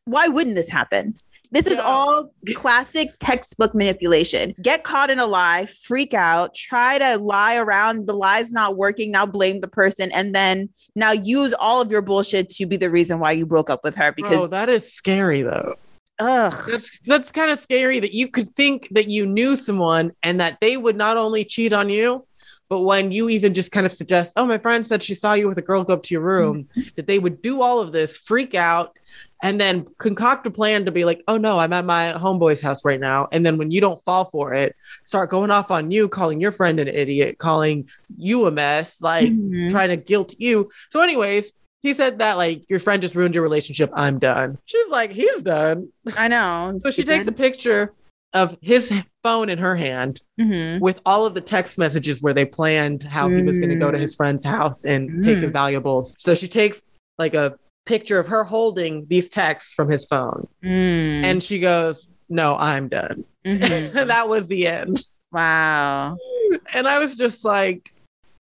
Why 0.06 0.28
wouldn't 0.28 0.56
this 0.56 0.68
happen? 0.68 1.14
This 1.54 1.68
is 1.68 1.78
Yeah. 1.78 1.84
all 1.84 2.30
classic 2.54 3.10
textbook 3.20 3.74
manipulation. 3.74 4.54
Get 4.60 4.82
caught 4.82 5.08
in 5.08 5.20
a 5.20 5.26
lie, 5.26 5.66
freak 5.66 6.12
out, 6.12 6.52
try 6.54 6.98
to 6.98 7.16
lie 7.18 7.56
around. 7.56 8.08
The 8.08 8.14
lie's 8.14 8.52
not 8.52 8.76
working. 8.76 9.12
Now 9.12 9.24
blame 9.24 9.60
the 9.60 9.68
person, 9.68 10.10
and 10.12 10.34
then 10.34 10.68
now 10.96 11.12
use 11.12 11.54
all 11.54 11.80
of 11.80 11.92
your 11.92 12.02
bullshit 12.02 12.48
to 12.50 12.66
be 12.66 12.76
the 12.76 12.90
reason 12.90 13.20
why 13.20 13.32
you 13.32 13.46
broke 13.46 13.70
up 13.70 13.84
with 13.84 13.94
her. 13.94 14.12
Bro, 14.12 14.28
Because 14.28 14.44
oh, 14.44 14.46
that 14.48 14.68
is 14.68 14.92
scary 14.92 15.42
though. 15.42 15.76
ugh, 16.18 16.54
That's 16.68 16.98
that's 17.06 17.30
kind 17.30 17.50
of 17.50 17.58
scary 17.60 18.00
that 18.00 18.12
you 18.14 18.28
could 18.28 18.54
think 18.56 18.88
that 18.90 19.08
you 19.08 19.24
knew 19.24 19.54
someone 19.56 20.10
and 20.24 20.40
that 20.40 20.58
they 20.60 20.76
would 20.76 20.96
not 20.96 21.16
only 21.16 21.44
cheat 21.44 21.72
on 21.72 21.88
you, 21.88 22.26
but 22.68 22.82
when 22.82 23.12
you 23.12 23.28
even 23.28 23.52
just 23.52 23.70
kind 23.72 23.84
of 23.86 23.92
suggest, 23.92 24.32
"Oh, 24.36 24.44
my 24.46 24.58
friend 24.58 24.86
said 24.86 25.02
she 25.02 25.14
saw 25.14 25.34
you 25.34 25.48
with 25.48 25.58
a 25.58 25.62
girl 25.62 25.84
go 25.84 25.92
up 25.94 26.02
to 26.04 26.14
your 26.14 26.22
room," 26.22 26.66
mm. 26.76 26.94
that 26.96 27.06
they 27.06 27.18
would 27.18 27.42
do 27.42 27.60
all 27.62 27.78
of 27.78 27.92
this, 27.92 28.16
freak 28.16 28.54
out, 28.54 28.96
and 29.42 29.60
then 29.60 29.86
concoct 29.98 30.46
a 30.46 30.50
plan 30.50 30.84
to 30.84 30.90
be 30.92 31.04
like, 31.04 31.22
"Oh 31.28 31.36
no, 31.36 31.58
I'm 31.58 31.72
at 31.72 31.84
my 31.84 32.12
homeboy's 32.12 32.60
house 32.62 32.84
right 32.84 33.00
now," 33.00 33.28
and 33.32 33.44
then 33.44 33.58
when 33.58 33.70
you 33.70 33.80
don't 33.80 34.02
fall 34.04 34.26
for 34.30 34.54
it, 34.54 34.74
start 35.04 35.30
going 35.30 35.50
off 35.50 35.70
on 35.70 35.90
you, 35.90 36.08
calling 36.08 36.40
your 36.40 36.52
friend 36.52 36.78
an 36.80 36.88
idiot, 36.88 37.38
calling 37.38 37.88
you 38.16 38.46
a 38.46 38.50
mess, 38.50 39.00
like 39.02 39.32
Mhm. 39.32 39.70
trying 39.70 39.90
to 39.90 39.96
guilt 39.96 40.34
you. 40.38 40.70
So, 40.90 41.00
anyways. 41.00 41.52
He 41.82 41.92
said 41.92 42.20
that 42.20 42.38
like 42.38 42.62
your 42.70 42.80
friend 42.80 43.02
just 43.02 43.14
ruined 43.14 43.34
your 43.34 43.42
relationship. 43.42 43.90
I'm 43.92 44.18
done. 44.18 44.56
She's 44.64 44.88
like, 44.88 45.12
he's 45.12 45.42
done. 45.42 45.88
I 46.16 46.28
know. 46.28 46.72
So 46.78 46.90
she 46.90 47.04
takes 47.04 47.26
a 47.26 47.32
picture 47.32 47.92
of 48.32 48.56
his 48.62 48.90
phone 49.22 49.50
in 49.50 49.58
her 49.58 49.76
hand 49.76 50.22
Mhm. 50.40 50.80
with 50.80 50.98
all 51.04 51.26
of 51.26 51.34
the 51.34 51.42
text 51.42 51.76
messages 51.76 52.22
where 52.22 52.32
they 52.32 52.46
planned 52.46 53.02
how 53.02 53.28
he 53.28 53.42
was 53.42 53.58
going 53.58 53.68
to 53.68 53.76
go 53.76 53.90
to 53.90 53.98
Mm. 53.98 54.00
his 54.00 54.14
friend's 54.14 54.42
house 54.42 54.86
and 54.86 55.22
take 55.22 55.40
his 55.40 55.50
Mm. 55.50 55.52
valuables. 55.52 56.14
So 56.18 56.34
she 56.34 56.48
takes 56.48 56.80
like 57.18 57.34
a 57.34 57.52
picture 57.86 58.18
of 58.18 58.26
her 58.28 58.44
holding 58.44 59.06
these 59.08 59.28
texts 59.28 59.72
from 59.74 59.88
his 59.90 60.04
phone 60.06 60.46
Mm. 60.64 61.24
and 61.24 61.42
she 61.42 61.58
goes, 61.58 62.08
no, 62.28 62.56
I'm 62.56 62.88
done. 62.88 63.24
Mhm. 63.44 63.92
that 64.08 64.28
was 64.28 64.48
the 64.48 64.66
end. 64.66 65.02
wow. 65.32 66.16
And 66.72 66.86
I 66.88 66.98
was 66.98 67.14
just 67.14 67.44
like, 67.44 67.90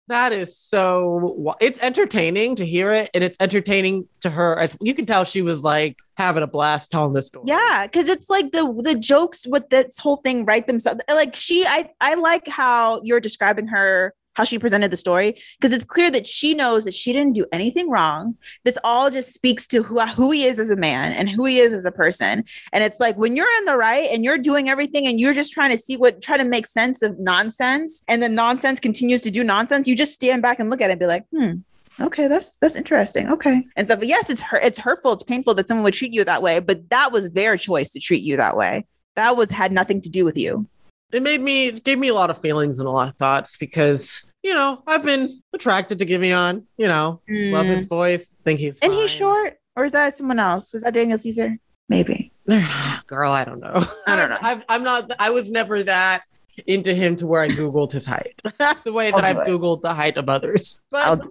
that 0.08 0.32
is 0.32 0.56
so 0.56 1.54
it's 1.60 1.78
entertaining 1.80 2.56
to 2.56 2.64
hear 2.64 2.92
it 2.94 3.10
and 3.12 3.22
it's 3.22 3.36
entertaining 3.40 4.08
to 4.20 4.30
her 4.30 4.58
as 4.58 4.74
you 4.80 4.94
can 4.94 5.04
tell 5.04 5.22
she 5.24 5.42
was 5.42 5.62
like 5.62 5.98
having 6.16 6.42
a 6.42 6.46
blast 6.46 6.90
telling 6.90 7.12
this 7.12 7.26
story 7.26 7.44
Yeah, 7.46 7.86
because 7.86 8.08
it's 8.08 8.30
like 8.30 8.50
the 8.52 8.72
the 8.82 8.94
jokes 8.94 9.46
with 9.46 9.68
this 9.68 9.98
whole 9.98 10.16
thing 10.16 10.46
right 10.46 10.66
themselves. 10.66 11.02
Like 11.10 11.36
she, 11.36 11.66
I 11.66 11.90
I 12.00 12.14
like 12.14 12.48
how 12.48 13.02
you're 13.04 13.20
describing 13.20 13.66
her, 13.66 14.14
how 14.38 14.44
she 14.44 14.56
presented 14.56 14.92
the 14.92 14.96
story, 14.96 15.34
because 15.58 15.72
it's 15.72 15.84
clear 15.84 16.12
that 16.12 16.24
she 16.24 16.54
knows 16.54 16.84
that 16.84 16.94
she 16.94 17.12
didn't 17.12 17.34
do 17.34 17.44
anything 17.50 17.90
wrong. 17.90 18.36
This 18.64 18.78
all 18.84 19.10
just 19.10 19.34
speaks 19.34 19.66
to 19.66 19.82
who 19.82 19.98
who 19.98 20.30
he 20.30 20.44
is 20.44 20.60
as 20.60 20.70
a 20.70 20.76
man 20.76 21.12
and 21.12 21.28
who 21.28 21.44
he 21.44 21.58
is 21.58 21.72
as 21.72 21.84
a 21.84 21.90
person. 21.90 22.44
And 22.72 22.84
it's 22.84 23.00
like 23.00 23.16
when 23.16 23.34
you're 23.34 23.58
in 23.58 23.64
the 23.64 23.76
right 23.76 24.08
and 24.12 24.24
you're 24.24 24.38
doing 24.38 24.70
everything 24.70 25.08
and 25.08 25.18
you're 25.18 25.34
just 25.34 25.52
trying 25.52 25.72
to 25.72 25.76
see 25.76 25.96
what 25.96 26.22
try 26.22 26.36
to 26.36 26.44
make 26.44 26.68
sense 26.68 27.02
of 27.02 27.18
nonsense, 27.18 28.04
and 28.06 28.22
the 28.22 28.28
nonsense 28.28 28.78
continues 28.78 29.22
to 29.22 29.30
do 29.32 29.42
nonsense, 29.42 29.88
you 29.88 29.96
just 29.96 30.14
stand 30.14 30.40
back 30.40 30.60
and 30.60 30.70
look 30.70 30.80
at 30.80 30.88
it 30.88 30.92
and 30.92 31.00
be 31.00 31.06
like, 31.06 31.24
hmm 31.34 31.54
okay 32.00 32.28
that's 32.28 32.56
that's 32.58 32.76
interesting 32.76 33.28
okay 33.28 33.66
and 33.74 33.88
but 33.88 34.06
yes 34.06 34.30
it's 34.30 34.40
hurt 34.40 34.62
it's 34.62 34.78
hurtful 34.78 35.12
it's 35.12 35.24
painful 35.24 35.52
that 35.52 35.66
someone 35.66 35.82
would 35.82 35.92
treat 35.92 36.12
you 36.12 36.22
that 36.22 36.44
way 36.44 36.60
but 36.60 36.88
that 36.90 37.10
was 37.10 37.32
their 37.32 37.56
choice 37.56 37.90
to 37.90 37.98
treat 37.98 38.22
you 38.22 38.36
that 38.36 38.56
way 38.56 38.86
that 39.16 39.36
was 39.36 39.50
had 39.50 39.72
nothing 39.72 40.00
to 40.00 40.08
do 40.08 40.24
with 40.24 40.36
you 40.36 40.64
it 41.10 41.24
made 41.24 41.40
me 41.40 41.72
gave 41.72 41.98
me 41.98 42.06
a 42.06 42.14
lot 42.14 42.30
of 42.30 42.38
feelings 42.38 42.78
and 42.78 42.86
a 42.86 42.90
lot 42.90 43.08
of 43.08 43.16
thoughts 43.16 43.56
because 43.56 44.26
you 44.42 44.54
know 44.54 44.82
i've 44.86 45.02
been 45.04 45.42
attracted 45.52 45.98
to 45.98 46.06
Giveon. 46.06 46.64
you 46.76 46.86
know. 46.88 47.20
Love 47.28 47.66
his 47.66 47.84
voice. 47.86 48.30
Think 48.44 48.60
he's 48.60 48.78
Mm. 48.80 48.84
and 48.86 48.94
he's 48.94 49.10
short 49.10 49.54
or 49.76 49.84
is 49.84 49.92
that 49.92 50.14
someone 50.14 50.38
else? 50.38 50.74
Is 50.74 50.82
that 50.82 50.94
daniel 50.94 51.18
caesar? 51.18 51.56
Maybe. 51.88 52.32
Girl 53.06 53.32
i 53.32 53.44
don't 53.44 53.60
know. 53.60 53.84
I 54.06 54.16
don't 54.16 54.30
know. 54.34 54.38
I've, 54.42 54.62
i'm 54.68 54.82
not 54.84 55.10
i 55.18 55.30
was 55.30 55.50
never 55.50 55.82
that 55.84 56.22
into 56.66 56.92
him 56.92 57.14
to 57.16 57.26
where 57.26 57.42
i 57.42 57.48
googled 57.48 57.92
his 57.92 58.04
height. 58.06 58.40
The 58.84 58.92
way 58.92 59.10
that 59.10 59.24
i've 59.24 59.38
it. 59.38 59.46
googled 59.48 59.82
the 59.82 59.94
height 59.94 60.16
of 60.16 60.28
others. 60.28 60.78
But 60.90 61.22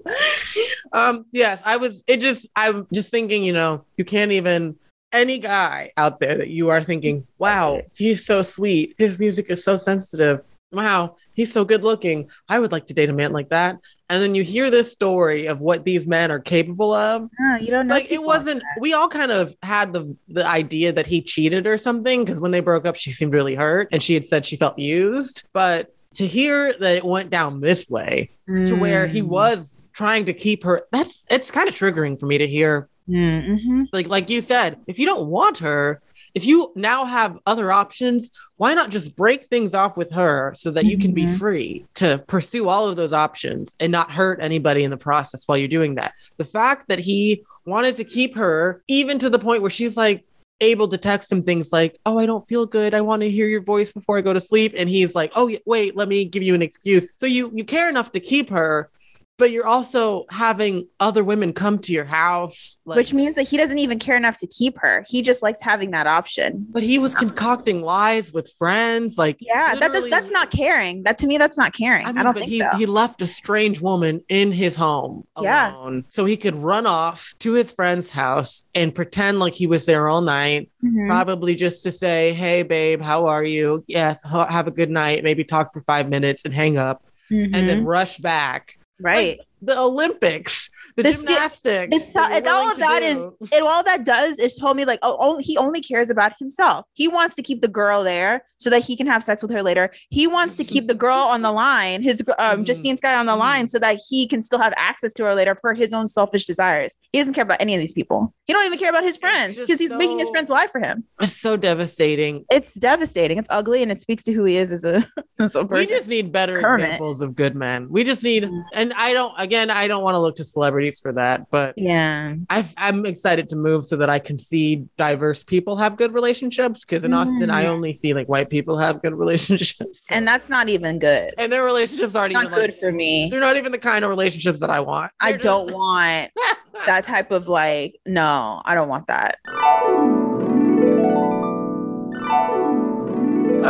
um 0.94 1.26
yes 1.32 1.62
i 1.66 1.78
was 1.78 2.04
it 2.08 2.18
just 2.22 2.48
i'm 2.56 2.88
just 2.94 3.10
thinking 3.12 3.44
you 3.44 3.54
know 3.54 3.84
you 3.98 4.06
can't 4.06 4.32
even 4.32 4.76
any 5.14 5.38
guy 5.40 5.92
out 5.98 6.20
there 6.20 6.38
that 6.38 6.50
you 6.50 6.70
are 6.70 6.84
thinking 6.84 7.26
wow 7.40 7.82
he's 7.94 8.26
so 8.26 8.42
sweet. 8.42 8.94
His 8.98 9.20
music 9.20 9.48
is 9.50 9.64
so 9.64 9.76
sensitive 9.78 10.42
wow 10.72 11.16
he's 11.34 11.52
so 11.52 11.64
good 11.64 11.84
looking 11.84 12.30
i 12.50 12.60
would 12.60 12.72
like 12.74 12.86
to 12.88 12.94
date 12.94 13.10
a 13.10 13.14
man 13.14 13.32
like 13.32 13.50
that 13.50 13.78
and 14.10 14.22
then 14.22 14.36
you 14.36 14.44
hear 14.44 14.70
this 14.70 14.92
story 14.92 15.46
of 15.46 15.62
what 15.62 15.86
these 15.86 16.08
men 16.08 16.30
are 16.30 16.40
capable 16.40 16.92
of 16.94 17.30
No, 17.40 17.56
you 17.56 17.68
don't 17.68 17.88
know 17.88 17.96
like 17.96 18.08
it 18.12 18.22
wasn't 18.22 18.60
that. 18.62 18.82
we 18.82 18.94
all 18.94 19.08
kind 19.08 19.32
of 19.32 19.56
had 19.64 19.94
the 19.94 20.16
the 20.28 20.46
idea 20.46 20.92
that 20.92 21.08
he 21.08 21.22
cheated 21.22 21.68
or 21.68 21.78
something 21.78 22.24
because 22.26 22.42
when 22.42 22.52
they 22.52 22.60
broke 22.60 22.86
up 22.86 22.98
she 22.98 23.12
seemed 23.12 23.34
really 23.34 23.56
hurt 23.56 23.88
and 23.94 24.04
she 24.04 24.14
had 24.14 24.26
said 24.26 24.46
she 24.46 24.58
felt 24.58 24.78
used 24.78 25.50
but 25.54 25.94
to 26.16 26.28
hear 26.28 26.74
that 26.80 26.98
it 26.98 27.06
went 27.06 27.30
down 27.30 27.62
this 27.62 27.90
way 27.90 28.30
to 28.66 28.76
where 28.76 29.08
he 29.08 29.22
Mm. 29.22 29.28
was 29.28 29.78
trying 29.94 30.26
to 30.26 30.34
keep 30.34 30.64
her 30.66 30.84
that's 30.92 31.26
it's 31.30 31.50
kind 31.50 31.70
of 31.70 31.76
triggering 31.76 32.20
for 32.20 32.26
me 32.26 32.38
to 32.40 32.48
hear 32.48 32.90
Mm, 33.10 33.48
mhm. 33.48 33.86
like 33.94 34.10
like 34.10 34.30
you 34.30 34.42
said 34.42 34.80
if 34.86 35.00
you 35.00 35.06
don't 35.06 35.28
want 35.30 35.60
her 35.60 36.02
if 36.36 36.46
you 36.46 36.72
now 36.76 37.06
have 37.06 37.38
other 37.46 37.72
options 37.72 38.30
why 38.58 38.74
not 38.74 38.90
just 38.90 39.16
break 39.16 39.48
things 39.50 39.74
off 39.74 39.98
with 39.98 40.12
her 40.12 40.54
so 40.56 40.72
that 40.72 40.86
you 40.86 40.98
can 40.98 41.14
be 41.14 41.26
Mhm. 41.26 41.38
free 41.38 41.86
to 41.96 42.24
pursue 42.28 42.68
all 42.70 42.88
of 42.90 42.96
those 42.96 43.14
options 43.14 43.76
and 43.80 43.92
not 43.92 44.12
hurt 44.12 44.40
anybody 44.42 44.84
in 44.84 44.90
the 44.92 44.98
process 44.98 45.44
while 45.46 45.58
you're 45.58 45.68
doing 45.68 45.96
that? 45.96 46.14
The 46.38 46.46
fact 46.46 46.88
that 46.90 47.00
he 47.00 47.44
wanted 47.66 47.96
to 47.98 48.04
keep 48.04 48.36
her 48.36 48.82
even 48.88 49.20
to 49.20 49.30
the 49.30 49.40
point 49.40 49.62
where 49.62 49.70
she's 49.72 49.96
like 49.98 50.24
able 50.60 50.88
to 50.88 50.98
text 50.98 51.32
him 51.32 51.44
things 51.44 51.72
like 51.72 52.00
oh 52.08 52.18
i 52.18 52.26
don't 52.26 52.48
feel 52.48 52.66
good. 52.66 52.96
I 52.96 53.02
want 53.02 53.22
to 53.22 53.30
hear 53.30 53.46
your 53.48 53.62
voice 53.62 53.92
before 53.92 54.18
i 54.18 54.22
go 54.22 54.34
to 54.34 54.42
sleep. 54.42 54.74
And 54.76 54.90
he's 54.90 55.14
like 55.14 55.32
oh 55.36 55.56
wait 55.68 55.96
let 55.96 56.08
me 56.08 56.26
give 56.26 56.42
you 56.42 56.56
an 56.56 56.64
excuse. 56.64 57.14
So 57.16 57.28
you 57.28 57.52
you 57.54 57.64
care 57.64 57.90
enough 57.90 58.12
to 58.14 58.20
keep 58.20 58.50
her 58.50 58.90
but 59.38 59.52
you're 59.52 59.66
also 59.68 60.26
having 60.30 60.88
other 61.00 61.24
women 61.24 61.54
come 61.54 61.78
to 61.80 61.94
your 61.94 62.06
house 62.06 62.78
like, 62.86 62.98
which 62.98 63.14
means 63.14 63.36
that 63.36 63.44
he 63.44 63.56
doesn't 63.56 63.78
even 63.78 64.00
care 64.00 64.16
enough 64.18 64.40
to 64.40 64.48
keep 64.48 64.78
her. 64.80 65.04
He 65.08 65.22
just 65.22 65.44
likes 65.44 65.62
having 65.62 65.92
that 65.92 66.08
option. 66.08 66.66
But 66.70 66.84
he 66.84 66.98
was 66.98 67.14
concocting 67.14 67.82
lies 67.82 68.34
with 68.34 68.52
friends 68.58 69.18
like 69.18 69.38
yeah 69.40 69.76
that 69.76 69.94
does 69.94 70.10
that's 70.10 70.32
not 70.32 70.50
caring. 70.50 71.04
That 71.04 71.18
to 71.20 71.28
me 71.28 71.38
that's 71.38 71.58
not 71.58 71.74
caring. 71.74 72.06
I, 72.06 72.10
I, 72.10 72.24
don't 72.24 72.34
think 72.34 72.50
he, 72.52 72.60
so. 72.60 72.70
he 72.78 72.86
left 72.86 73.22
a 73.22 73.28
strange 73.28 73.80
woman 73.80 74.22
in 74.30 74.52
his 74.52 74.76
home 74.76 75.26
Yeah. 75.40 75.76
alone 75.76 76.06
so 76.10 76.26
he 76.26 76.36
could 76.38 76.56
run 76.56 76.88
off 76.88 77.34
to 77.40 77.54
his 77.54 77.72
friend's 77.72 78.10
house 78.10 78.64
and 78.74 78.94
pretend 78.94 79.40
like 79.40 79.54
he 79.54 79.68
was 79.68 79.86
there 79.86 80.08
all 80.08 80.22
night 80.22 80.70
Mhm. 80.84 81.08
probably 81.08 81.56
just 81.56 81.82
to 81.84 81.92
say 81.92 82.34
hey 82.34 82.64
babe 82.64 83.02
how 83.02 83.26
are 83.28 83.44
you? 83.44 83.84
Yes 83.88 84.22
ha- 84.24 84.48
have 84.48 84.68
a 84.68 84.72
good 84.72 84.90
night. 84.90 85.24
Maybe 85.24 85.44
talk 85.44 85.74
for 85.74 85.82
five 85.82 86.10
minutes 86.10 86.46
and 86.46 86.54
hang 86.54 86.78
up. 86.78 87.04
And 87.30 87.54
then 87.54 87.84
Mhm. 87.84 87.88
rush 87.88 88.20
back 88.20 88.78
right. 89.00 89.40
the 89.62 89.78
olympics 89.78 90.70
the, 90.98 91.04
The 91.04 91.14
sti- 91.14 91.34
gymnastics 91.34 92.14
you're 92.16 92.24
and 92.26 92.48
all 92.48 92.72
of 92.72 92.78
that 92.80 93.02
is 93.04 93.20
do. 93.20 93.38
and 93.54 93.64
all 93.64 93.84
that 93.84 94.04
does 94.04 94.38
is 94.40 94.56
told 94.56 94.76
me 94.76 94.84
like 94.84 95.00
oh, 95.04 95.16
oh 95.20 95.38
he 95.38 95.56
only 95.58 95.80
cares 95.80 96.10
about 96.10 96.34
himself 96.40 96.86
he 96.94 97.08
wants 97.08 97.36
to 97.36 97.42
keep 97.44 97.62
the 97.62 97.68
girl 97.68 98.04
there 98.04 98.44
so 98.58 98.70
that 98.70 98.84
he 98.84 98.98
can 98.98 99.08
have 99.08 99.24
sex 99.24 99.42
with 99.42 99.52
her 99.52 99.64
later 99.64 99.90
he 100.10 100.28
wants 100.28 100.56
to 100.56 100.64
keep 100.66 100.88
the 100.88 100.96
girl 100.96 101.14
on 101.20 101.42
the 101.44 101.52
line 101.52 102.02
his 102.04 102.22
um 102.40 102.62
Mhm. 102.62 102.64
justine's 102.66 103.00
guy 103.00 103.16
on 103.16 103.26
the 103.28 103.34
Mhm. 103.34 103.40
line 103.40 103.68
so 103.70 103.80
that 103.80 103.98
he 104.10 104.28
can 104.28 104.44
still 104.44 104.60
have 104.60 104.74
access 104.76 105.14
to 105.14 105.24
her 105.24 105.34
later 105.36 105.56
for 105.62 105.74
his 105.74 105.94
own 105.94 106.08
selfish 106.08 106.46
desires 106.46 106.98
he 107.14 107.20
doesn't 107.20 107.34
care 107.34 107.44
about 107.44 107.62
any 107.62 107.74
of 107.76 107.80
these 107.80 107.94
people 107.94 108.34
he 108.48 108.54
don't 108.54 108.66
even 108.66 108.80
care 108.80 108.90
about 108.90 109.04
his 109.04 109.18
friends 109.18 109.56
because 109.58 109.80
he's 109.80 109.94
making 109.94 110.20
his 110.20 110.30
friends 110.30 110.50
lie 110.50 110.68
for 110.68 110.80
him 110.82 111.04
it's 111.22 111.34
so 111.34 111.56
devastating 111.56 112.44
it's 112.52 112.74
devastating 112.74 113.38
it's 113.38 113.48
ugly 113.52 113.84
and 113.84 113.92
it 113.92 114.02
speaks 114.02 114.24
to 114.24 114.32
who 114.34 114.44
he 114.46 114.56
is 114.58 114.72
as 114.72 114.84
a, 114.84 115.06
as 115.40 115.56
a 115.56 115.64
person. 115.64 115.70
we 115.80 115.86
just 115.86 116.08
need 116.08 116.32
better 116.32 116.60
Kermit. 116.60 116.86
examples 116.86 117.22
of 117.22 117.36
good 117.36 117.56
men. 117.56 117.88
We 117.90 118.04
just 118.04 118.24
need, 118.24 118.44
Mm. 118.46 118.62
and 118.74 118.94
I 118.94 119.14
don't, 119.14 119.34
again, 119.38 119.70
I 119.70 119.88
don't 119.88 120.02
want 120.04 120.16
to 120.16 120.20
look 120.20 120.36
to 120.38 120.46
celebrities 120.46 120.87
for 120.92 121.12
that, 121.14 121.50
but 121.52 121.74
yeah 121.78 122.36
I've, 122.50 122.74
I'm 122.78 123.06
excited 123.06 123.50
to 123.50 123.56
move 123.56 123.86
so 123.86 123.96
that 123.98 124.10
I 124.10 124.20
can 124.20 124.40
see 124.40 124.86
diverse 124.98 125.44
people 125.44 125.76
have 125.78 125.98
good 125.98 126.14
relationships. 126.14 126.82
Because 126.86 127.04
in 127.04 127.14
Austin, 127.14 127.50
I 127.50 127.66
Mm. 127.66 127.70
only 127.70 127.94
see 127.94 128.14
like 128.14 128.28
white 128.30 128.50
people 128.50 128.78
have 128.78 129.02
good 129.02 129.14
relationships, 129.24 130.02
and 130.10 130.28
that's 130.28 130.50
not 130.50 130.70
even 130.70 131.00
good 131.00 131.34
and 131.38 131.52
their 131.52 131.64
relationships 131.64 132.16
aren't 132.16 132.34
not 132.34 132.44
even 132.46 132.54
good 132.54 132.70
like, 132.72 132.80
for 132.80 132.92
me 132.92 133.30
they're 133.30 133.40
not 133.40 133.58
even 133.58 133.72
the 133.72 133.78
kind 133.78 134.04
of 134.06 134.10
relationships 134.10 134.60
that 134.60 134.70
I 134.70 134.80
want. 134.80 135.12
i 135.20 135.32
They're 135.32 135.40
don't 135.40 135.68
just- 135.68 135.78
want 135.78 136.32
that 136.86 137.04
type 137.04 137.32
of 137.32 137.48
like 137.48 137.96
no 138.06 138.62
i 138.66 138.76
don't 138.76 138.88
want 138.88 139.08
that 139.08 139.40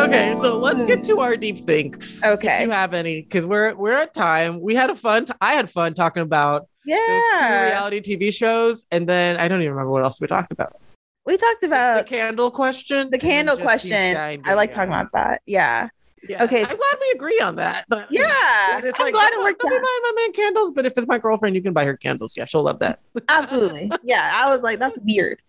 okay, 0.05 0.35
so 0.35 0.57
let's 0.59 0.83
get 0.83 1.03
to 1.05 1.19
our 1.19 1.35
deep 1.37 1.59
thinks. 1.59 2.17
If 2.17 2.23
okay 2.25 2.63
you 2.63 2.71
have 2.71 2.93
any, 2.93 3.21
because 3.21 3.45
we're 3.45 3.75
we're 3.75 3.93
at 3.93 4.13
time. 4.13 4.59
We 4.61 4.75
had 4.75 4.89
a 4.89 4.95
fun. 4.95 5.25
T- 5.25 5.33
I 5.41 5.53
had 5.53 5.69
fun 5.69 5.93
talking 5.93 6.23
about 6.23 6.67
yeah 6.85 7.65
reality 7.69 8.01
TV 8.01 8.33
shows, 8.33 8.85
and 8.91 9.07
then 9.07 9.37
I 9.37 9.47
don't 9.47 9.61
even 9.61 9.73
remember 9.73 9.91
what 9.91 10.03
else 10.03 10.19
we 10.21 10.27
talked 10.27 10.51
about. 10.51 10.79
we 11.25 11.35
talked 11.37 11.63
about 11.63 12.05
the 12.05 12.09
candle 12.09 12.51
question. 12.51 13.09
The 13.11 13.17
candle 13.17 13.57
question 13.57 14.15
i 14.45 14.53
like 14.53 14.71
talking 14.71 14.93
about 14.93 15.11
that 15.13 15.41
yeah 15.45 15.89
Yeah. 16.27 16.43
okay, 16.45 16.59
I'm 16.61 16.65
s- 16.65 16.77
glad 16.77 16.97
we 17.01 17.11
agree 17.15 17.39
on 17.39 17.55
that. 17.57 17.85
But 17.89 18.07
yeah 18.11 18.79
it's 18.83 18.97
i'm 18.99 19.05
like, 19.05 19.13
glad 19.13 19.29
don't- 19.31 19.41
it 19.41 19.43
worked 19.43 19.59
Don't 19.61 19.71
be 19.71 19.75
buying 19.75 20.01
my 20.03 20.13
man 20.15 20.31
candles, 20.33 20.71
but 20.73 20.85
if 20.85 20.97
it's 20.97 21.07
my 21.07 21.17
girlfriend, 21.17 21.55
you 21.55 21.61
can 21.61 21.73
buy 21.73 21.85
her 21.85 21.95
candles. 21.97 22.35
Yeah, 22.37 22.45
she'll 22.45 22.63
love 22.63 22.79
that. 22.79 22.99
absolutely 23.29 23.91
yeah 24.03 24.31
i 24.33 24.51
was 24.53 24.63
like 24.63 24.79
that's 24.79 24.97
weird 24.99 25.41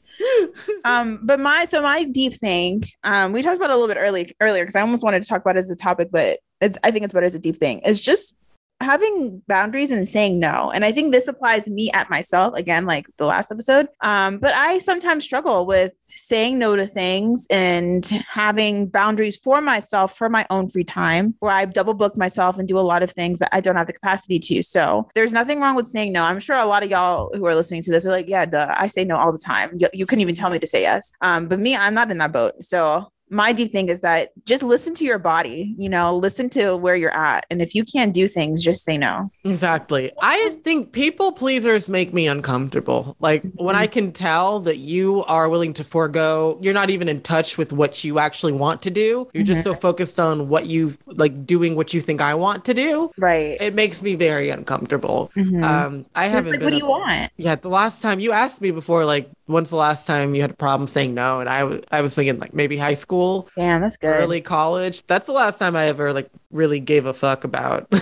um 0.84 1.20
but 1.22 1.38
my 1.40 1.64
so 1.64 1.82
my 1.82 2.04
deep 2.04 2.34
thing 2.34 2.82
um 3.04 3.32
we 3.32 3.42
talked 3.42 3.56
about 3.56 3.70
a 3.70 3.74
little 3.74 3.88
bit 3.88 4.00
early 4.00 4.34
earlier 4.40 4.62
because 4.64 4.76
i 4.76 4.80
almost 4.80 5.02
wanted 5.02 5.22
to 5.22 5.28
talk 5.28 5.40
about 5.40 5.56
it 5.56 5.60
as 5.60 5.70
a 5.70 5.76
topic 5.76 6.08
but 6.10 6.38
it's 6.60 6.78
i 6.84 6.90
think 6.90 7.04
it's 7.04 7.12
better 7.12 7.26
as 7.26 7.34
a 7.34 7.38
deep 7.38 7.56
thing 7.56 7.80
It's 7.84 8.00
just 8.00 8.36
having 8.80 9.42
boundaries 9.48 9.90
and 9.90 10.06
saying 10.08 10.38
no. 10.38 10.70
And 10.70 10.84
i 10.84 10.92
think 10.92 11.12
this 11.12 11.28
applies 11.28 11.68
me 11.68 11.90
at 11.92 12.10
myself 12.10 12.54
again 12.54 12.86
like 12.86 13.06
the 13.16 13.26
last 13.26 13.50
episode. 13.50 13.88
Um 14.00 14.38
but 14.38 14.54
i 14.54 14.78
sometimes 14.78 15.24
struggle 15.24 15.66
with 15.66 15.94
saying 16.16 16.58
no 16.58 16.76
to 16.76 16.86
things 16.86 17.46
and 17.50 18.04
having 18.28 18.86
boundaries 18.86 19.36
for 19.36 19.60
myself 19.60 20.16
for 20.16 20.28
my 20.28 20.46
own 20.50 20.68
free 20.68 20.84
time 20.84 21.34
where 21.40 21.52
i 21.52 21.64
double 21.64 21.94
book 21.94 22.16
myself 22.16 22.58
and 22.58 22.68
do 22.68 22.78
a 22.78 22.80
lot 22.80 23.02
of 23.02 23.10
things 23.10 23.38
that 23.38 23.48
i 23.52 23.60
don't 23.60 23.76
have 23.76 23.86
the 23.86 23.92
capacity 23.92 24.38
to. 24.38 24.62
So 24.62 25.08
there's 25.14 25.32
nothing 25.32 25.60
wrong 25.60 25.76
with 25.76 25.88
saying 25.88 26.12
no. 26.12 26.22
I'm 26.22 26.40
sure 26.40 26.56
a 26.56 26.66
lot 26.66 26.82
of 26.82 26.90
y'all 26.90 27.30
who 27.34 27.44
are 27.46 27.54
listening 27.54 27.82
to 27.82 27.90
this 27.90 28.06
are 28.06 28.10
like 28.10 28.28
yeah 28.28 28.46
duh, 28.46 28.74
i 28.78 28.86
say 28.86 29.04
no 29.04 29.16
all 29.16 29.32
the 29.32 29.38
time. 29.38 29.70
You, 29.78 29.88
you 29.92 30.06
couldn't 30.06 30.22
even 30.22 30.34
tell 30.34 30.50
me 30.50 30.58
to 30.58 30.66
say 30.66 30.82
yes. 30.82 31.12
Um 31.20 31.48
but 31.48 31.58
me 31.58 31.76
i'm 31.76 31.94
not 31.94 32.10
in 32.10 32.18
that 32.18 32.32
boat. 32.32 32.62
So 32.62 33.10
my 33.30 33.52
deep 33.52 33.72
thing 33.72 33.88
is 33.88 34.00
that 34.00 34.30
just 34.44 34.62
listen 34.62 34.94
to 34.94 35.04
your 35.04 35.18
body, 35.18 35.74
you 35.78 35.88
know, 35.88 36.16
listen 36.16 36.48
to 36.50 36.76
where 36.76 36.96
you're 36.96 37.14
at. 37.14 37.44
And 37.50 37.60
if 37.60 37.74
you 37.74 37.84
can't 37.84 38.12
do 38.14 38.28
things, 38.28 38.62
just 38.62 38.84
say 38.84 38.96
no. 38.98 39.30
Exactly. 39.44 40.12
I 40.22 40.56
think 40.64 40.92
people 40.92 41.32
pleasers 41.32 41.88
make 41.88 42.14
me 42.14 42.26
uncomfortable. 42.26 43.16
Like 43.20 43.42
when 43.54 43.76
I 43.76 43.86
can 43.86 44.12
tell 44.12 44.60
that 44.60 44.78
you 44.78 45.24
are 45.24 45.48
willing 45.48 45.72
to 45.74 45.84
forego, 45.84 46.58
you're 46.62 46.74
not 46.74 46.90
even 46.90 47.08
in 47.08 47.20
touch 47.22 47.58
with 47.58 47.72
what 47.72 48.04
you 48.04 48.18
actually 48.18 48.52
want 48.52 48.82
to 48.82 48.90
do. 48.90 49.28
You're 49.34 49.44
just 49.44 49.64
so 49.64 49.74
focused 49.74 50.18
on 50.20 50.48
what 50.48 50.66
you 50.66 50.96
like 51.06 51.44
doing 51.46 51.76
what 51.76 51.92
you 51.92 52.00
think 52.00 52.20
I 52.20 52.34
want 52.34 52.64
to 52.66 52.74
do. 52.74 53.10
Right. 53.18 53.56
It 53.60 53.74
makes 53.74 54.00
me 54.02 54.14
very 54.14 54.50
uncomfortable. 54.50 55.30
Mhm. 55.36 55.62
Um, 55.64 56.06
I 56.14 56.28
haven't 56.28 56.52
like, 56.52 56.60
been 56.60 56.66
what 56.66 56.70
do 56.70 56.76
a- 56.76 56.78
you 56.78 56.86
want? 56.86 57.30
Yeah, 57.36 57.56
the 57.56 57.68
last 57.68 58.00
time 58.00 58.20
you 58.20 58.32
asked 58.32 58.60
me 58.60 58.70
before, 58.70 59.04
like, 59.04 59.28
when's 59.46 59.70
the 59.70 59.76
last 59.76 60.06
time 60.06 60.34
you 60.34 60.40
had 60.42 60.50
a 60.50 60.54
problem 60.54 60.86
saying 60.86 61.14
no? 61.14 61.40
And 61.40 61.48
I 61.48 61.64
was, 61.64 61.80
I 61.90 62.00
was 62.02 62.14
thinking 62.14 62.38
like 62.38 62.54
maybe 62.54 62.76
high 62.76 62.94
school 62.94 63.17
school, 63.18 63.48
Damn, 63.56 63.82
that's 63.82 63.96
good. 63.96 64.08
early 64.08 64.40
college. 64.40 65.06
That's 65.06 65.26
the 65.26 65.32
last 65.32 65.58
time 65.58 65.76
I 65.76 65.86
ever 65.86 66.12
like 66.12 66.30
really 66.50 66.80
gave 66.80 67.06
a 67.06 67.14
fuck 67.14 67.44
about. 67.44 67.92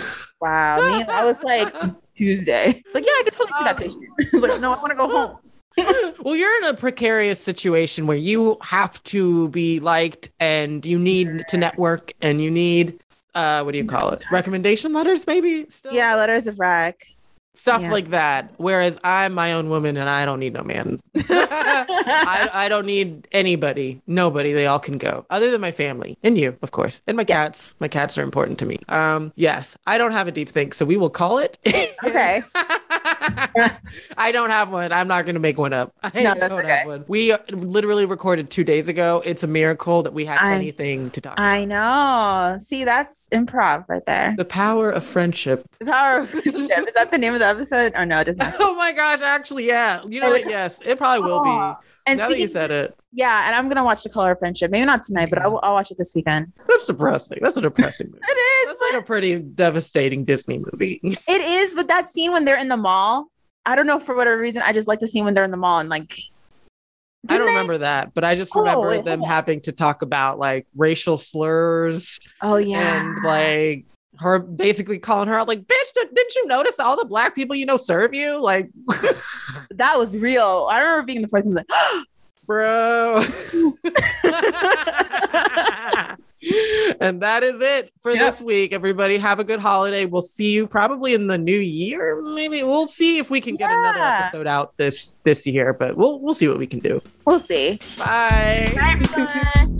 Wow. 0.40 0.98
Me, 0.98 1.04
I 1.04 1.24
was 1.24 1.42
like 1.42 1.74
Tuesday. 2.16 2.82
It's 2.84 2.94
like, 2.94 3.04
yeah, 3.04 3.12
I 3.12 3.22
could 3.24 3.32
totally 3.32 3.56
see 3.58 3.64
that 3.64 3.76
patient. 3.76 4.04
It's 4.18 4.42
like, 4.42 4.60
no, 4.60 4.72
I 4.72 4.78
want 4.78 4.90
to 4.90 4.96
go 4.96 5.08
home. 5.08 5.38
well, 6.20 6.36
you're 6.36 6.56
in 6.58 6.64
a 6.64 6.74
precarious 6.74 7.40
situation 7.40 8.06
where 8.06 8.16
you 8.16 8.56
have 8.62 9.02
to 9.04 9.48
be 9.50 9.80
liked 9.80 10.30
and 10.40 10.84
you 10.84 10.98
need 10.98 11.46
to 11.48 11.56
network 11.56 12.12
and 12.22 12.40
you 12.40 12.50
need 12.50 13.00
uh 13.34 13.62
what 13.62 13.72
do 13.72 13.78
you 13.78 13.84
call 13.84 14.10
it? 14.10 14.22
Recommendation 14.30 14.92
letters 14.94 15.26
maybe? 15.26 15.66
Still? 15.68 15.92
Yeah, 15.92 16.14
letters 16.16 16.46
of 16.46 16.58
rec. 16.58 17.00
Stuff 17.56 17.82
yeah. 17.82 17.90
like 17.90 18.10
that. 18.10 18.52
Whereas 18.58 18.98
I'm 19.02 19.32
my 19.32 19.52
own 19.52 19.68
woman 19.68 19.96
and 19.96 20.08
I 20.08 20.24
don't 20.24 20.40
need 20.40 20.52
no 20.52 20.62
man. 20.62 21.00
I, 21.16 22.50
I 22.52 22.68
don't 22.68 22.86
need 22.86 23.26
anybody. 23.32 24.00
Nobody. 24.06 24.52
They 24.52 24.66
all 24.66 24.78
can 24.78 24.98
go. 24.98 25.24
Other 25.30 25.50
than 25.50 25.60
my 25.60 25.72
family. 25.72 26.18
And 26.22 26.36
you, 26.36 26.56
of 26.62 26.70
course. 26.70 27.02
And 27.06 27.16
my 27.16 27.24
cats. 27.24 27.74
My 27.80 27.88
cats 27.88 28.18
are 28.18 28.22
important 28.22 28.58
to 28.58 28.66
me. 28.66 28.78
Um, 28.88 29.32
yes. 29.36 29.76
I 29.86 29.98
don't 29.98 30.12
have 30.12 30.28
a 30.28 30.32
deep 30.32 30.48
think, 30.48 30.74
so 30.74 30.84
we 30.84 30.96
will 30.96 31.10
call 31.10 31.38
it. 31.38 31.58
Okay. 32.04 32.42
I 34.16 34.32
don't 34.32 34.50
have 34.50 34.70
one. 34.70 34.92
I'm 34.92 35.08
not 35.08 35.24
going 35.24 35.34
to 35.34 35.40
make 35.40 35.58
one 35.58 35.72
up. 35.72 35.94
I 36.02 36.22
No, 36.22 36.34
that's 36.38 36.52
okay. 36.52 36.84
We 37.06 37.32
uh, 37.32 37.38
literally 37.50 38.06
recorded 38.06 38.50
two 38.50 38.64
days 38.64 38.88
ago. 38.88 39.22
It's 39.24 39.42
a 39.42 39.46
miracle 39.46 40.02
that 40.02 40.12
we 40.12 40.24
had 40.24 40.38
I- 40.40 40.54
anything 40.54 41.10
to 41.10 41.20
talk 41.20 41.34
about. 41.34 41.44
I 41.44 41.64
know. 41.64 42.58
See, 42.58 42.84
that's 42.84 43.28
improv 43.30 43.84
right 43.88 44.04
there. 44.06 44.34
The 44.36 44.44
power 44.44 44.90
of 44.90 45.04
friendship. 45.04 45.68
The 45.78 45.86
power 45.86 46.20
of 46.20 46.28
friendship. 46.30 46.54
Is 46.88 46.94
that 46.94 47.10
the 47.10 47.18
name 47.18 47.32
of 47.34 47.40
the 47.40 47.46
episode? 47.46 47.92
Or 47.94 48.04
no, 48.06 48.20
it 48.20 48.24
doesn't. 48.24 48.54
Oh 48.60 48.74
my 48.74 48.92
gosh, 48.92 49.20
actually, 49.22 49.66
yeah. 49.66 50.02
You 50.06 50.20
know 50.20 50.28
what? 50.28 50.48
Yes, 50.48 50.76
it 50.84 50.98
probably 50.98 51.28
will 51.28 51.38
Aw. 51.40 51.74
be. 51.74 51.85
And 52.06 52.18
now 52.18 52.28
that 52.28 52.38
you 52.38 52.46
said 52.48 52.70
it. 52.70 52.96
yeah, 53.12 53.46
and 53.46 53.54
I'm 53.56 53.68
gonna 53.68 53.82
watch 53.84 54.02
The 54.04 54.10
Color 54.10 54.32
of 54.32 54.38
Friendship. 54.38 54.70
Maybe 54.70 54.86
not 54.86 55.02
tonight, 55.02 55.28
but 55.28 55.40
I 55.40 55.48
will, 55.48 55.60
I'll 55.62 55.74
watch 55.74 55.90
it 55.90 55.98
this 55.98 56.14
weekend. 56.14 56.52
That's 56.68 56.86
depressing. 56.86 57.38
That's 57.42 57.56
a 57.56 57.60
depressing 57.60 58.06
movie. 58.08 58.20
It 58.28 58.32
is. 58.32 58.66
That's 58.76 58.92
like 58.92 59.02
a 59.02 59.04
pretty 59.06 59.40
devastating 59.40 60.24
Disney 60.24 60.58
movie. 60.58 61.00
It 61.28 61.40
is, 61.40 61.74
but 61.74 61.88
that 61.88 62.08
scene 62.08 62.32
when 62.32 62.44
they're 62.44 62.58
in 62.58 62.68
the 62.68 62.76
mall, 62.76 63.26
I 63.64 63.74
don't 63.74 63.86
know 63.88 63.98
for 63.98 64.14
whatever 64.14 64.38
reason. 64.38 64.62
I 64.64 64.72
just 64.72 64.86
like 64.86 65.00
the 65.00 65.08
scene 65.08 65.24
when 65.24 65.34
they're 65.34 65.44
in 65.44 65.50
the 65.50 65.56
mall 65.56 65.80
and 65.80 65.88
like. 65.88 66.12
I 67.28 67.38
don't 67.38 67.46
they- 67.46 67.52
remember 67.52 67.78
that, 67.78 68.14
but 68.14 68.22
I 68.22 68.36
just 68.36 68.52
Oh, 68.54 68.60
remember 68.60 68.88
wait, 68.90 69.04
them 69.04 69.20
having 69.20 69.60
to 69.62 69.72
talk 69.72 70.02
about 70.02 70.38
like 70.38 70.68
racial 70.76 71.18
slurs 71.18 72.20
Oh 72.40 72.56
yeah. 72.56 73.00
and 73.04 73.24
like 73.24 73.86
her 74.18 74.38
basically 74.38 74.98
calling 74.98 75.28
her 75.28 75.34
out 75.34 75.48
like, 75.48 75.60
bitch, 75.62 75.92
did, 75.94 76.14
didn't 76.14 76.34
you 76.34 76.46
notice 76.46 76.74
all 76.78 76.96
the 76.96 77.04
black 77.04 77.34
people 77.34 77.56
you 77.56 77.66
know 77.66 77.76
serve 77.76 78.14
you? 78.14 78.40
Like, 78.40 78.70
that 79.70 79.98
was 79.98 80.16
real. 80.16 80.66
I 80.70 80.80
remember 80.80 81.06
being 81.06 81.22
the 81.22 81.28
first 81.28 81.46
and 81.46 81.54
like, 81.54 81.66
ah! 81.70 82.02
bro. 82.46 83.22
and 87.00 87.20
that 87.22 87.42
is 87.42 87.60
it 87.60 87.92
for 88.00 88.12
Yep. 88.12 88.20
this 88.20 88.40
week. 88.40 88.72
Everybody, 88.72 89.18
have 89.18 89.40
a 89.40 89.44
good 89.44 89.60
holiday. 89.60 90.04
We'll 90.06 90.22
see 90.22 90.52
you 90.52 90.66
probably 90.66 91.14
in 91.14 91.26
the 91.26 91.38
new 91.38 91.58
year. 91.58 92.20
Maybe 92.22 92.62
we'll 92.62 92.86
see 92.86 93.18
if 93.18 93.30
we 93.30 93.40
can 93.40 93.56
get 93.56 93.70
another 93.70 93.98
episode 93.98 94.46
out 94.46 94.76
this 94.76 95.16
this 95.24 95.46
year, 95.46 95.72
but 95.72 95.96
we'll 95.96 96.20
we'll 96.20 96.34
see 96.34 96.48
what 96.48 96.58
we 96.58 96.66
can 96.66 96.78
do. 96.78 97.00
we'll 97.24 97.40
see. 97.40 97.80
Bye. 97.98 98.72
Bye, 98.76 98.98
everyone. 99.00 99.72